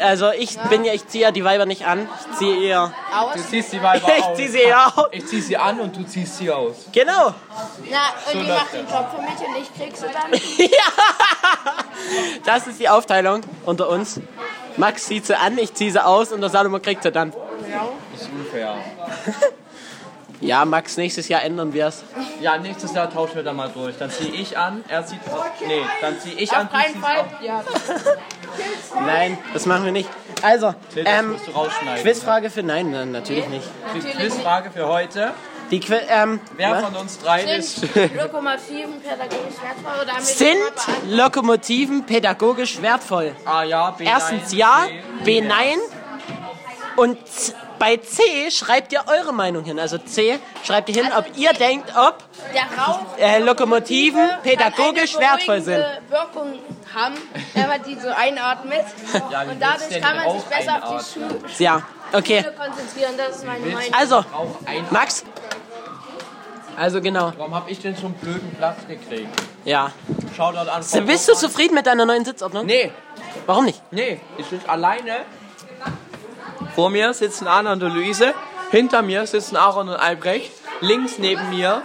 also 0.00 0.30
ich 0.32 0.58
bin 0.70 0.84
ja, 0.84 0.92
ich 0.92 1.06
ziehe 1.06 1.24
ja 1.24 1.30
die 1.30 1.44
Weiber 1.44 1.66
nicht 1.66 1.86
an, 1.86 2.08
ich 2.30 2.38
ziehe 2.38 2.60
eher, 2.68 2.92
Aus. 3.14 3.34
Du 3.34 3.42
ziehst 3.42 3.72
die 3.72 3.82
Weiber 3.82 4.08
ich 4.18 4.24
aus. 4.24 4.36
ziehe 4.36 4.48
sie 4.50 4.58
eher 4.60 4.86
aus. 4.86 5.06
Ich 5.12 5.26
zieh 5.26 5.40
sie 5.40 5.56
an 5.56 5.80
und 5.80 5.96
du 5.96 6.04
ziehst 6.04 6.38
sie 6.38 6.50
aus. 6.50 6.86
Genau. 6.92 7.34
Na, 7.90 8.32
und 8.32 8.40
die 8.42 8.48
macht 8.48 8.72
den 8.72 8.86
Job 8.86 9.06
für 9.14 9.22
mich 9.22 9.48
und 9.48 9.62
ich 9.62 9.74
krieg 9.74 9.96
sie 9.96 10.06
dann. 10.06 10.32
Ja. 10.70 11.84
Das 12.44 12.66
ist 12.66 12.78
die 12.80 12.88
Aufteilung 12.88 13.40
unter 13.64 13.88
uns. 13.88 14.20
Max 14.76 15.06
zieht 15.06 15.26
sie 15.26 15.36
an, 15.38 15.56
ich 15.58 15.72
ziehe 15.74 15.90
sie 15.90 16.04
aus 16.04 16.32
und 16.32 16.40
der 16.40 16.50
Salomo 16.50 16.78
kriegt 16.80 17.02
sie 17.02 17.12
dann. 17.12 17.32
Das 18.12 18.22
ist 18.22 18.30
unfair. 18.30 18.76
Ja, 20.40 20.64
Max, 20.64 20.96
nächstes 20.96 21.28
Jahr 21.28 21.42
ändern 21.42 21.72
wir 21.72 21.86
es. 21.86 22.02
Ja, 22.40 22.58
nächstes 22.58 22.92
Jahr 22.92 23.10
tauschen 23.10 23.36
wir 23.36 23.42
dann 23.42 23.56
mal 23.56 23.70
durch. 23.72 23.96
Dann 23.98 24.10
zieh 24.10 24.28
ich 24.28 24.58
an, 24.58 24.84
er 24.88 25.06
zieht. 25.06 25.20
Nee, 25.66 25.82
dann 26.00 26.18
zieh 26.20 26.32
ich 26.32 26.52
an. 26.52 26.66
Auf 26.66 26.72
du 26.72 26.78
keinen 26.78 27.02
Fall. 27.02 27.24
Ja. 27.42 27.64
Nein, 29.06 29.38
das 29.52 29.66
machen 29.66 29.84
wir 29.84 29.92
nicht. 29.92 30.08
Also, 30.42 30.74
Nee, 30.94 31.02
ähm, 31.06 31.32
musst 31.32 31.46
du 31.46 31.50
rausschneiden. 31.52 32.02
Quizfrage 32.02 32.50
für 32.50 32.62
nein, 32.62 32.90
nein, 32.90 33.10
natürlich 33.12 33.48
nicht. 33.48 33.66
Die 33.94 33.98
Natürlich 33.98 34.16
Quizfrage 34.16 34.70
für 34.70 34.86
heute. 34.86 35.32
Die 35.70 35.80
Qui 35.80 35.94
ähm, 36.08 36.40
Wer 36.56 36.72
was? 36.72 36.84
von 36.84 36.96
uns 36.96 37.18
dreien 37.18 37.48
ist. 37.48 37.80
Sind 37.80 37.94
Lokomotiven 38.16 39.00
pädagogisch 39.00 39.56
wertvoll 39.62 40.02
oder 40.02 40.20
sind? 40.20 41.16
Lokomotiven 41.16 42.04
pädagogisch 42.04 42.82
wertvoll? 42.82 43.34
A 43.46 43.64
ja, 43.64 43.90
B 43.92 44.04
Erstens 44.04 44.50
nein, 44.50 44.58
ja, 44.58 44.84
C, 44.86 45.24
B 45.24 45.40
nein. 45.40 45.78
Und 46.96 47.18
bei 47.78 47.96
C 47.98 48.50
schreibt 48.50 48.92
ihr 48.92 49.02
eure 49.06 49.32
Meinung 49.32 49.64
hin. 49.64 49.78
Also 49.78 49.98
C 49.98 50.38
schreibt 50.64 50.88
ihr 50.88 51.02
hin, 51.02 51.12
ob 51.16 51.26
ihr 51.36 51.52
denkt, 51.52 51.92
ob 51.96 52.18
Der 52.54 52.62
Rauch 52.82 53.00
äh, 53.18 53.38
Lokomotiven 53.40 54.28
pädagogisch 54.42 55.18
wertvoll 55.18 55.60
sind. 55.60 55.84
Wirkung 56.08 56.58
haben, 56.94 57.14
wenn 57.54 57.68
man 57.68 57.82
die 57.82 57.98
so 57.98 58.08
einatmet. 58.08 58.84
Ja, 59.30 59.42
und 59.42 59.60
dadurch 59.60 60.00
kann 60.00 60.16
man 60.16 60.30
sich 60.32 60.42
besser 60.44 60.82
auf 60.84 61.10
die 61.12 61.20
einatmen? 61.20 61.40
Schule 61.40 61.54
Ja, 61.58 61.82
okay. 62.12 62.44
konzentrieren. 62.56 63.14
Das 63.16 63.36
ist 63.36 63.46
meine 63.46 63.66
Meinung. 63.66 63.94
Also. 63.94 64.24
Max. 64.90 65.24
Also 66.76 67.00
genau, 67.00 67.32
Warum 67.36 67.54
hab 67.54 67.70
ich 67.70 67.78
denn 67.80 67.94
so 67.94 68.06
einen 68.06 68.14
blöden 68.14 68.52
Platz 68.56 68.78
gekriegt? 68.88 69.28
ja. 69.64 69.92
Schau 70.36 70.50
dort 70.50 70.68
an. 70.68 70.82
Bist 71.06 71.28
du 71.28 71.34
zufrieden 71.34 71.74
mit 71.74 71.86
deiner 71.86 72.04
neuen 72.04 72.24
Sitzordnung? 72.24 72.66
Nee, 72.66 72.90
Warum 73.46 73.64
nicht? 73.66 73.80
nee, 73.92 74.20
ich 74.38 74.46
sitze 74.46 74.68
alleine. 74.68 75.18
Vor 76.74 76.90
mir 76.90 77.12
sitzen 77.14 77.46
Anna 77.46 77.72
und 77.72 77.82
Luise. 77.82 78.34
Hinter 78.70 79.02
mir 79.02 79.26
sitzen 79.26 79.56
Aaron 79.56 79.88
und 79.88 79.96
Albrecht. 79.96 80.52
Links 80.80 81.18
neben 81.18 81.50
mir 81.50 81.82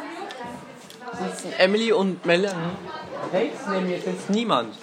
sitzen 1.21 1.53
Emily 1.57 1.91
und 1.91 2.25
Melanie. 2.25 2.55
Rechts 3.31 3.59
neben 3.69 3.87
mir 3.87 3.99
sitzt 3.99 4.29
niemand. 4.29 4.75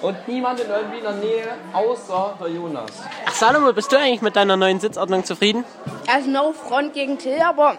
Und 0.00 0.16
niemand 0.26 0.58
in 0.58 0.68
irgendwie 0.68 0.96
in 0.98 1.04
der 1.04 1.12
Nähe 1.12 1.48
außer 1.72 2.34
der 2.40 2.48
Jonas. 2.48 2.90
Ach 3.24 3.34
Salomo, 3.34 3.72
bist 3.72 3.92
du 3.92 3.96
eigentlich 3.96 4.20
mit 4.22 4.34
deiner 4.34 4.56
neuen 4.56 4.80
Sitzordnung 4.80 5.24
zufrieden? 5.24 5.64
Also 6.12 6.28
no 6.28 6.52
front 6.52 6.92
gegen 6.92 7.18
Till, 7.18 7.40
aber 7.40 7.76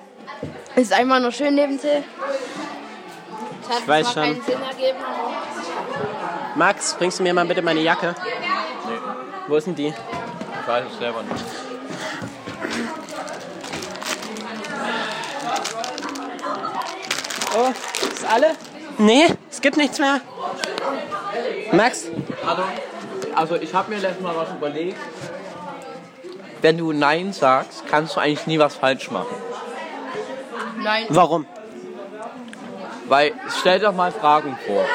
es 0.75 0.83
ist 0.83 0.93
einfach 0.93 1.19
nur 1.19 1.31
schön 1.33 1.55
neben 1.55 1.77
Till. 1.81 2.01
Es 3.61 3.69
hat 3.69 3.79
Ich 3.81 3.87
weiß 3.89 4.13
schon. 4.13 4.23
keinen 4.23 4.41
Sinn 4.43 4.61
ergeben, 4.61 4.99
aber 5.03 5.33
Max, 6.55 6.93
bringst 6.93 7.19
du 7.19 7.23
mir 7.23 7.33
mal 7.33 7.45
bitte 7.45 7.61
meine 7.61 7.81
Jacke? 7.81 8.15
Nee, 8.23 8.93
Wo 9.49 9.55
ist 9.57 9.67
denn 9.67 9.75
die? 9.75 9.93
Ich 10.63 10.67
weiß 10.69 10.85
es 10.93 10.97
selber 10.97 11.23
nicht. 11.23 11.45
Oh, 17.55 17.71
ist 18.11 18.25
alle? 18.25 18.55
Nee, 18.97 19.27
es 19.51 19.59
gibt 19.59 19.75
nichts 19.77 19.99
mehr. 19.99 20.21
Max, 21.73 22.05
Also, 22.47 22.63
also 23.35 23.55
ich 23.55 23.73
habe 23.73 23.93
mir 23.93 23.99
letztes 23.99 24.21
Mal 24.21 24.35
was 24.35 24.49
überlegt. 24.51 24.97
Wenn 26.61 26.77
du 26.77 26.93
Nein 26.93 27.33
sagst, 27.33 27.83
kannst 27.87 28.15
du 28.15 28.21
eigentlich 28.21 28.47
nie 28.47 28.57
was 28.59 28.75
falsch 28.75 29.11
machen. 29.11 29.35
nein. 30.77 31.05
warum? 31.09 31.45
Weil, 33.05 33.33
stell 33.59 33.79
doch 33.79 33.93
mal 33.93 34.11
Fragen 34.13 34.57
vor. 34.65 34.85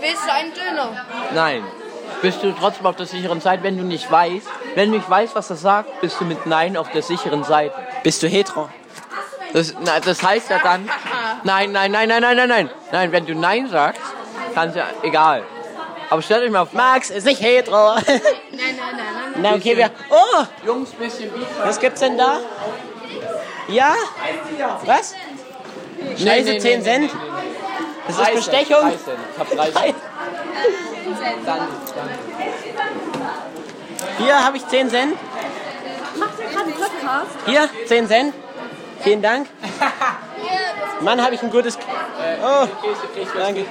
Willst 0.00 0.24
du 0.26 0.32
einen 0.32 0.52
Döner? 0.52 1.06
Nein. 1.32 1.64
Bist 2.24 2.42
du 2.42 2.52
trotzdem 2.52 2.86
auf 2.86 2.96
der 2.96 3.04
sicheren 3.04 3.42
Seite, 3.42 3.62
wenn 3.64 3.76
du 3.76 3.84
nicht 3.84 4.10
weißt? 4.10 4.46
Wenn 4.74 4.90
du 4.90 4.96
nicht 4.96 5.10
weißt, 5.10 5.34
was 5.34 5.50
er 5.50 5.56
sagt, 5.56 6.00
bist 6.00 6.18
du 6.18 6.24
mit 6.24 6.46
Nein 6.46 6.74
auf 6.78 6.90
der 6.90 7.02
sicheren 7.02 7.44
Seite. 7.44 7.74
Bist 8.02 8.22
du 8.22 8.28
hetero? 8.28 8.70
Das, 9.52 9.74
na, 9.84 10.00
das 10.00 10.22
heißt 10.22 10.48
ja 10.48 10.58
dann. 10.58 10.88
Nein, 11.42 11.70
nein, 11.72 11.92
nein, 11.92 12.08
nein, 12.08 12.22
nein, 12.22 12.36
nein, 12.38 12.48
nein. 12.48 12.70
Nein, 12.90 13.12
wenn 13.12 13.26
du 13.26 13.34
Nein 13.34 13.68
sagst, 13.68 14.00
kannst 14.54 14.74
ja. 14.74 14.86
Egal. 15.02 15.42
Aber 16.08 16.22
stellt 16.22 16.44
euch 16.44 16.50
mal 16.50 16.64
vor. 16.64 16.80
Max 16.80 17.10
ist 17.10 17.26
nicht 17.26 17.42
hetero. 17.42 17.96
Nein, 17.96 18.04
nein, 18.06 18.20
nein, 18.52 18.96
nein. 18.96 19.42
Na, 19.42 19.54
okay, 19.56 19.76
wir. 19.76 19.90
Oh, 20.08 20.44
Jungs, 20.64 20.92
bisschen 20.92 21.30
Beat. 21.30 21.46
was 21.62 21.78
gibt's 21.78 22.00
denn 22.00 22.16
da? 22.16 22.38
Ja? 23.68 23.96
Was? 24.86 25.14
Scheiße, 26.16 26.52
nee, 26.52 26.58
10 26.58 26.78
nee, 26.78 26.84
Cent. 26.84 27.10
Das 28.06 28.18
ist 28.18 28.34
Bestechung. 28.34 28.92
Ich 28.92 29.38
hab 29.38 29.50
30. 29.74 29.94
Dann, 31.46 31.68
Hier 34.18 34.44
habe 34.44 34.56
ich 34.58 34.66
10 34.68 34.90
Cent. 34.90 35.16
Macht 36.16 36.32
ihr 36.38 36.44
gerade 36.46 36.64
einen 36.64 36.74
Podcast? 36.74 37.30
Hier, 37.46 37.68
10 37.86 38.08
Cent. 38.08 38.34
Vielen 39.00 39.22
Dank. 39.22 39.48
Mann, 41.00 41.22
habe 41.22 41.34
ich 41.34 41.42
ein 41.42 41.50
gutes. 41.50 41.78
Oh, 42.42 42.66
danke. 43.38 43.64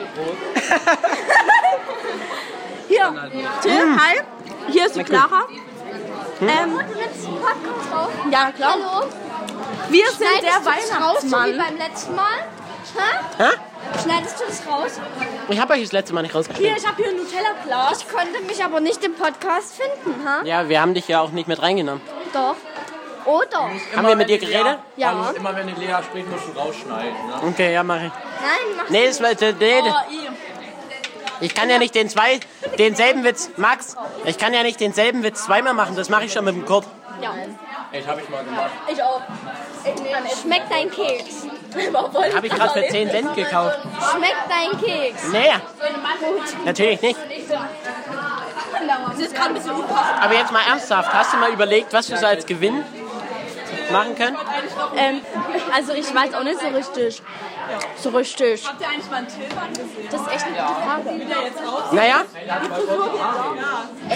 Hier, 2.87 3.29
Till, 3.61 3.97
hi. 3.97 4.19
Hier 4.69 4.85
ist 4.85 4.95
die 4.95 5.03
Clara. 5.03 5.45
Hm? 6.39 6.47
Ähm, 6.49 6.79
Letzten 6.95 7.35
Podcast 7.35 7.93
auf. 7.95 8.09
ja, 8.29 8.51
klar. 8.51 8.73
Hallo? 8.73 9.07
Wir 9.89 10.07
sind 10.07 10.17
Schneidest 10.17 10.43
der 10.43 10.59
du 10.59 10.65
das 10.65 11.01
raus, 11.01 11.21
so 11.21 11.27
wie 11.27 11.31
Weihnachtsmann. 11.31 11.57
beim 11.57 11.77
letzten 11.77 12.15
Mal? 12.15 12.47
Hä? 13.37 13.99
Schneidest 14.01 14.39
du 14.39 14.43
das 14.47 14.61
raus? 14.67 14.91
Ich 15.49 15.59
habe 15.59 15.73
euch 15.73 15.81
das 15.81 15.91
letzte 15.91 16.13
Mal 16.13 16.21
nicht 16.21 16.31
Hier, 16.31 16.39
rausgeschrieben. 16.39 16.75
ich 16.77 16.87
habe 16.87 16.95
hier 16.97 17.09
ein 17.11 17.17
Nutella-Glas. 17.17 17.99
Ich 18.01 18.09
konnte 18.09 18.41
mich 18.41 18.63
aber 18.63 18.79
nicht 18.79 19.03
im 19.03 19.13
Podcast 19.15 19.75
finden, 19.75 20.27
ha? 20.27 20.41
Ja, 20.43 20.67
wir 20.69 20.81
haben 20.81 20.93
dich 20.93 21.07
ja 21.07 21.21
auch 21.21 21.31
nicht 21.31 21.47
mit 21.47 21.61
reingenommen. 21.61 22.01
Doch. 22.33 22.55
Oder? 23.25 23.69
Haben 23.95 24.07
wir 24.07 24.15
mit 24.15 24.29
dir 24.29 24.37
geredet? 24.37 24.79
Ja. 24.97 25.09
Hallo, 25.25 25.35
immer 25.37 25.55
wenn 25.55 25.67
die 25.67 25.73
Lea 25.79 25.95
spricht, 26.03 26.29
musst 26.29 26.43
du 26.53 26.59
rausschneiden. 26.59 27.13
Ne? 27.27 27.33
Okay, 27.49 27.73
ja, 27.73 27.83
mach 27.83 27.97
ich. 27.97 28.01
Nein, 28.01 28.75
mach 28.77 28.89
Nee, 28.89 29.07
das 29.07 29.21
war, 29.21 29.29
nee, 29.39 29.53
nee, 29.59 29.81
Oh, 29.81 30.11
i. 30.11 31.45
ich 31.45 31.55
kann 31.55 31.69
ja 31.69 31.77
nicht 31.77 31.95
den 31.95 32.09
zwei, 32.09 32.39
denselben 32.77 33.23
Witz, 33.23 33.49
Max, 33.55 33.95
ich 34.25 34.37
kann 34.37 34.53
ja 34.53 34.63
nicht 34.63 34.79
denselben 34.81 35.23
Witz 35.23 35.45
zweimal 35.45 35.73
machen, 35.73 35.95
das 35.95 36.09
mache 36.09 36.25
ich 36.25 36.33
schon 36.33 36.43
mit 36.43 36.55
dem 36.55 36.65
Kurt. 36.65 36.85
Ja. 37.21 37.33
Ich 37.93 38.07
hab 38.07 38.19
ich 38.19 38.27
mal 38.27 38.43
gemacht. 38.43 38.71
Ich 38.91 39.03
auch. 39.03 39.21
Schmeckt 40.41 40.71
dein 40.71 40.89
Keks? 40.89 41.47
Habe 42.35 42.47
ich 42.47 42.53
gerade 42.53 42.73
für 42.73 42.87
10 42.87 43.09
Cent 43.09 43.35
gekauft. 43.35 43.79
Schmeckt 44.11 44.49
dein 44.49 44.81
Keks? 44.81 45.27
Nee, 45.31 45.51
natürlich 46.65 47.01
nicht. 47.01 47.19
Das 49.09 49.19
ist 49.19 49.35
gerade 49.35 49.49
ein 49.49 49.53
bisschen 49.53 49.71
unpassend. 49.71 50.23
Aber 50.23 50.33
jetzt 50.33 50.51
mal 50.51 50.61
ernsthaft, 50.67 51.13
hast 51.13 51.33
du 51.33 51.37
mal 51.37 51.51
überlegt, 51.51 51.93
was 51.93 52.09
wir 52.09 52.17
so 52.17 52.25
als 52.25 52.45
Gewinn 52.45 52.83
machen 53.91 54.15
können? 54.15 54.37
Ähm, 54.95 55.21
also 55.73 55.93
ich 55.93 56.13
weiß 56.13 56.33
auch 56.33 56.43
nicht 56.43 56.59
so 56.59 56.67
richtig. 56.67 57.21
So 57.95 58.09
richtig. 58.09 58.67
Habt 58.67 58.81
ihr 58.81 58.87
eigentlich 58.87 59.09
mal 59.09 59.17
einen 59.17 59.27
Tilbern 59.27 59.69
gesehen? 59.69 60.07
Das 60.11 60.21
ist 60.21 60.31
echt 60.33 60.45
eine 60.45 60.55
gute 60.57 60.81
Frage. 60.81 61.03
Der 61.25 61.43
jetzt? 61.43 61.93
Naja, 61.93 62.21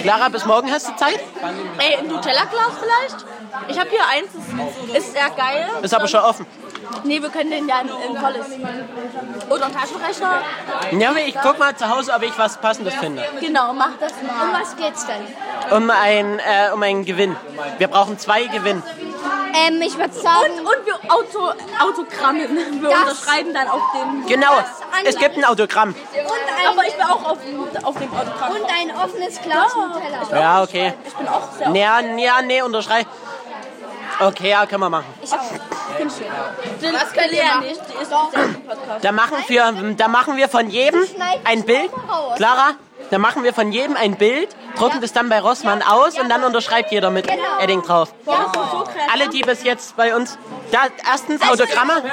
Clara, 0.01 0.29
bis 0.29 0.45
morgen 0.45 0.71
hast 0.71 0.87
du 0.89 0.95
Zeit? 0.95 1.19
Ey, 1.79 1.95
ein 1.97 2.07
Nutella-Glas 2.07 2.73
vielleicht? 2.81 3.25
Ich 3.69 3.79
habe 3.79 3.89
hier 3.89 4.01
eins, 4.11 4.29
das 4.87 4.97
ist 4.97 5.13
sehr 5.13 5.29
geil. 5.29 5.67
Ist 5.81 5.93
aber 5.93 6.07
schon 6.07 6.19
offen. 6.21 6.45
Nee, 7.03 7.21
wir 7.21 7.29
können 7.29 7.51
den 7.51 7.67
ja 7.67 7.81
in, 7.81 7.87
in 7.89 8.17
volles. 8.19 8.45
Oder 9.49 9.65
einen 9.65 9.75
Taschenrechner. 9.75 10.41
Ja, 10.91 11.09
aber 11.09 11.19
ich 11.19 11.35
guck 11.41 11.59
mal 11.59 11.75
zu 11.75 11.89
Hause, 11.89 12.13
ob 12.13 12.23
ich 12.23 12.37
was 12.37 12.57
Passendes 12.57 12.95
finde. 12.95 13.23
Genau, 13.39 13.73
mach 13.73 13.91
das 13.99 14.13
Um 14.21 14.51
mal. 14.51 14.61
was 14.61 14.75
geht's 14.75 15.05
denn? 15.05 15.75
Um, 15.75 15.89
ein, 15.89 16.39
äh, 16.39 16.71
um 16.73 16.81
einen 16.83 17.05
Gewinn. 17.05 17.35
Wir 17.77 17.87
brauchen 17.87 18.17
zwei 18.17 18.45
Gewinn. 18.45 18.81
Ähm, 19.53 19.81
ich 19.81 19.97
würde 19.97 20.13
sagen, 20.13 20.59
Und, 20.59 20.67
und 20.67 20.85
wir 20.85 20.95
Auto, 21.11 21.51
Autogrammen. 21.79 22.81
Wir 22.81 22.89
Das- 22.89 22.99
unterschreiben 23.01 23.53
dann 23.53 23.67
auf 23.69 23.81
dem. 23.93 24.25
Genau, 24.25 24.53
es 25.05 25.17
gibt 25.17 25.37
ein 25.37 25.45
Autogramm. 25.45 25.89
und 25.89 25.95
ein, 25.95 26.67
Aber 26.67 26.85
ich 26.87 26.93
bin 26.95 27.05
auch 27.05 27.23
auf, 27.23 27.37
auf 27.83 27.97
dem 27.97 28.13
Autogramm. 28.13 28.51
und 28.51 28.65
ein 28.65 28.95
offenes 28.95 29.41
Glas 29.41 29.73
Nutella. 29.75 30.39
Ja, 30.39 30.63
okay. 30.63 30.93
Ich 31.05 31.13
bin 31.15 31.27
auch 31.27 31.51
sehr. 31.57 31.69
Ja, 31.75 31.99
ja, 32.01 32.41
nee, 32.41 32.61
unterschreib. 32.61 33.07
Okay, 34.19 34.49
ja, 34.49 34.65
können 34.65 34.81
wir 34.81 34.89
machen. 34.89 35.05
Ich 35.21 35.31
auch. 35.31 35.37
Was 35.39 37.13
könnt 37.13 37.31
ihr 37.31 37.37
ja 37.43 37.59
nicht? 37.59 37.81
Die 37.89 38.01
ist 38.01 38.13
auch. 38.13 38.31
Da 39.01 39.11
machen 39.11 39.37
wir, 39.47 39.73
da 39.95 40.07
machen 40.07 40.37
wir 40.37 40.49
von 40.49 40.69
jedem 40.69 41.03
ein 41.43 41.63
Bild. 41.65 41.91
Clara, 42.35 42.71
da 43.09 43.17
machen 43.17 43.43
wir 43.43 43.53
von 43.53 43.71
jedem 43.71 43.95
ein 43.95 44.17
Bild, 44.17 44.49
drucken 44.75 45.01
das 45.01 45.13
dann 45.13 45.29
bei 45.29 45.39
Rossmann 45.39 45.81
aus 45.81 46.19
und 46.19 46.29
dann 46.29 46.43
unterschreibt 46.43 46.91
jeder 46.91 47.09
mit 47.09 47.27
Edding 47.61 47.81
drauf. 47.81 48.13
Alle, 49.11 49.29
die 49.29 49.41
bis 49.41 49.63
jetzt 49.63 49.95
bei 49.95 50.15
uns, 50.15 50.37
da, 50.71 50.87
erstens 51.09 51.41
Autogramme, 51.41 52.03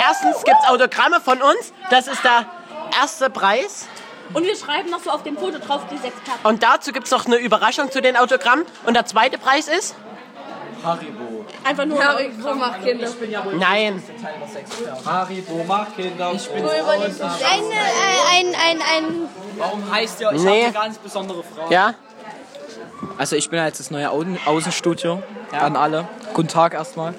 erstens 0.00 0.42
gibt's 0.44 0.68
Autogramme 0.68 1.20
von 1.20 1.40
uns, 1.40 1.72
das 1.90 2.08
ist 2.08 2.22
der 2.24 2.46
erste 3.00 3.30
Preis. 3.30 3.86
Und 4.34 4.44
wir 4.44 4.56
schreiben 4.56 4.90
noch 4.90 5.00
so 5.00 5.10
auf 5.10 5.22
dem 5.22 5.36
Foto 5.36 5.58
drauf 5.58 5.82
die 5.90 5.98
sechs 5.98 6.16
Karten. 6.24 6.46
Und 6.46 6.62
dazu 6.62 6.92
gibt's 6.92 7.10
noch 7.10 7.26
eine 7.26 7.36
Überraschung 7.36 7.90
zu 7.90 8.00
den 8.00 8.16
Autogrammen. 8.16 8.64
Und 8.86 8.94
der 8.94 9.04
zweite 9.04 9.36
Preis 9.36 9.68
ist? 9.68 9.94
Haribo. 10.84 11.44
Einfach 11.64 11.84
nur. 11.86 12.02
Haribo 12.04 12.54
macht 12.54 12.82
Kinder. 12.84 13.08
Nein. 13.58 14.02
Haribo 15.06 15.64
macht 15.64 15.96
Kinder. 15.96 16.32
Ich 16.34 16.48
bin 16.48 16.64
Ein, 16.64 16.72
ein, 18.30 18.46
ein, 18.54 18.82
ein, 18.82 19.28
Warum 19.58 19.90
heißt 19.90 20.20
ihr, 20.20 20.32
ich 20.32 20.42
Nee. 20.42 20.50
habe 20.50 20.64
eine 20.64 20.72
ganz 20.72 20.98
besondere 20.98 21.42
Frage. 21.42 21.72
Ja? 21.72 21.94
Also 23.18 23.36
ich 23.36 23.48
bin 23.50 23.58
ja 23.58 23.66
jetzt 23.66 23.80
das 23.80 23.90
neue 23.90 24.10
Außen 24.10 24.38
Außenstudio 24.46 25.22
an 25.52 25.76
alle. 25.76 26.08
Guten 26.34 26.48
Tag 26.48 26.74
erstmal. 26.74 27.14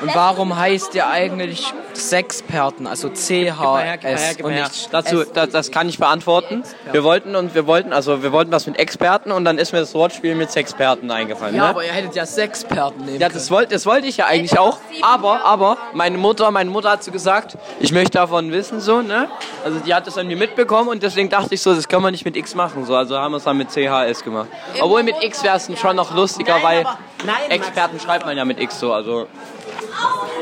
Und 0.00 0.14
warum 0.14 0.56
heißt 0.56 0.94
ihr 0.94 1.08
eigentlich 1.08 1.72
Sexperten, 1.94 2.86
also 2.86 3.08
C-H-S 3.08 4.36
und 4.42 4.52
nicht 4.52 4.92
Dazu, 4.92 5.24
das, 5.24 5.50
das 5.50 5.70
kann 5.70 5.88
ich 5.88 5.98
beantworten. 5.98 6.64
Wir 6.90 7.04
wollten 7.04 7.36
und 7.36 7.54
wir 7.54 7.66
wollten, 7.66 7.92
also 7.92 8.22
wir 8.22 8.32
wollten 8.32 8.50
was 8.50 8.66
mit 8.66 8.78
Experten 8.78 9.30
und 9.30 9.44
dann 9.44 9.58
ist 9.58 9.72
mir 9.72 9.78
das 9.78 9.94
Wortspiel 9.94 10.34
mit 10.34 10.50
Sexperten 10.50 11.10
eingefallen. 11.10 11.54
Ja, 11.54 11.62
ne? 11.62 11.68
aber 11.68 11.84
ihr 11.84 11.92
hättet 11.92 12.16
ja 12.16 12.26
Sexperten 12.26 13.04
nehmen 13.04 13.20
Ja, 13.20 13.28
das 13.28 13.50
wollte, 13.50 13.74
das 13.74 13.86
wollte 13.86 14.08
ich 14.08 14.16
ja 14.16 14.26
eigentlich 14.26 14.58
auch. 14.58 14.78
Aber, 15.02 15.44
aber, 15.44 15.78
meine 15.92 16.18
Mutter, 16.18 16.50
meine 16.50 16.70
Mutter 16.70 16.90
hat 16.90 17.04
so 17.04 17.12
gesagt, 17.12 17.56
ich 17.80 17.92
möchte 17.92 18.18
davon 18.18 18.50
wissen, 18.52 18.80
so, 18.80 19.00
ne? 19.00 19.28
Also 19.64 19.78
die 19.78 19.94
hat 19.94 20.06
das 20.06 20.16
irgendwie 20.16 20.36
mitbekommen 20.36 20.88
und 20.88 21.02
deswegen 21.02 21.30
dachte 21.30 21.54
ich 21.54 21.62
so, 21.62 21.74
das 21.74 21.88
können 21.88 22.02
wir 22.02 22.10
nicht 22.10 22.24
mit 22.24 22.36
X 22.36 22.54
machen, 22.54 22.84
so. 22.84 22.96
Also 22.96 23.16
haben 23.16 23.32
wir 23.32 23.38
es 23.38 23.44
dann 23.44 23.56
mit 23.56 23.70
CHS 23.70 24.24
gemacht. 24.24 24.48
Obwohl 24.80 25.02
mit 25.02 25.22
X 25.22 25.42
wäre 25.44 25.56
es 25.56 25.70
schon 25.78 25.96
noch 25.96 26.14
lustiger, 26.14 26.62
weil 26.62 26.84
nein. 27.24 27.50
Experten 27.50 28.00
schreibt 28.00 28.26
man 28.26 28.36
ja 28.36 28.44
mit 28.44 28.60
X 28.60 28.80
so, 28.80 28.92
also. 28.92 29.26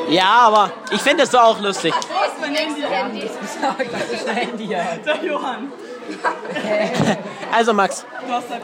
Ja, 0.09 0.31
aber 0.47 0.71
ich 0.91 1.01
finde 1.01 1.25
es 1.25 1.31
so 1.31 1.39
auch 1.39 1.61
lustig. 1.61 1.95
Der 5.07 5.25
Johann. 5.25 5.73
Also 7.53 7.75
Max, 7.75 8.07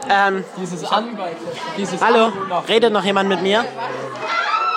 ähm, 0.09 0.43
Dieses 0.57 0.83
An 0.91 1.15
dieses 1.77 2.01
hallo, 2.01 2.33
redet 2.67 2.91
noch 2.91 3.03
jemand 3.03 3.29
mit 3.29 3.41
mir? 3.43 3.63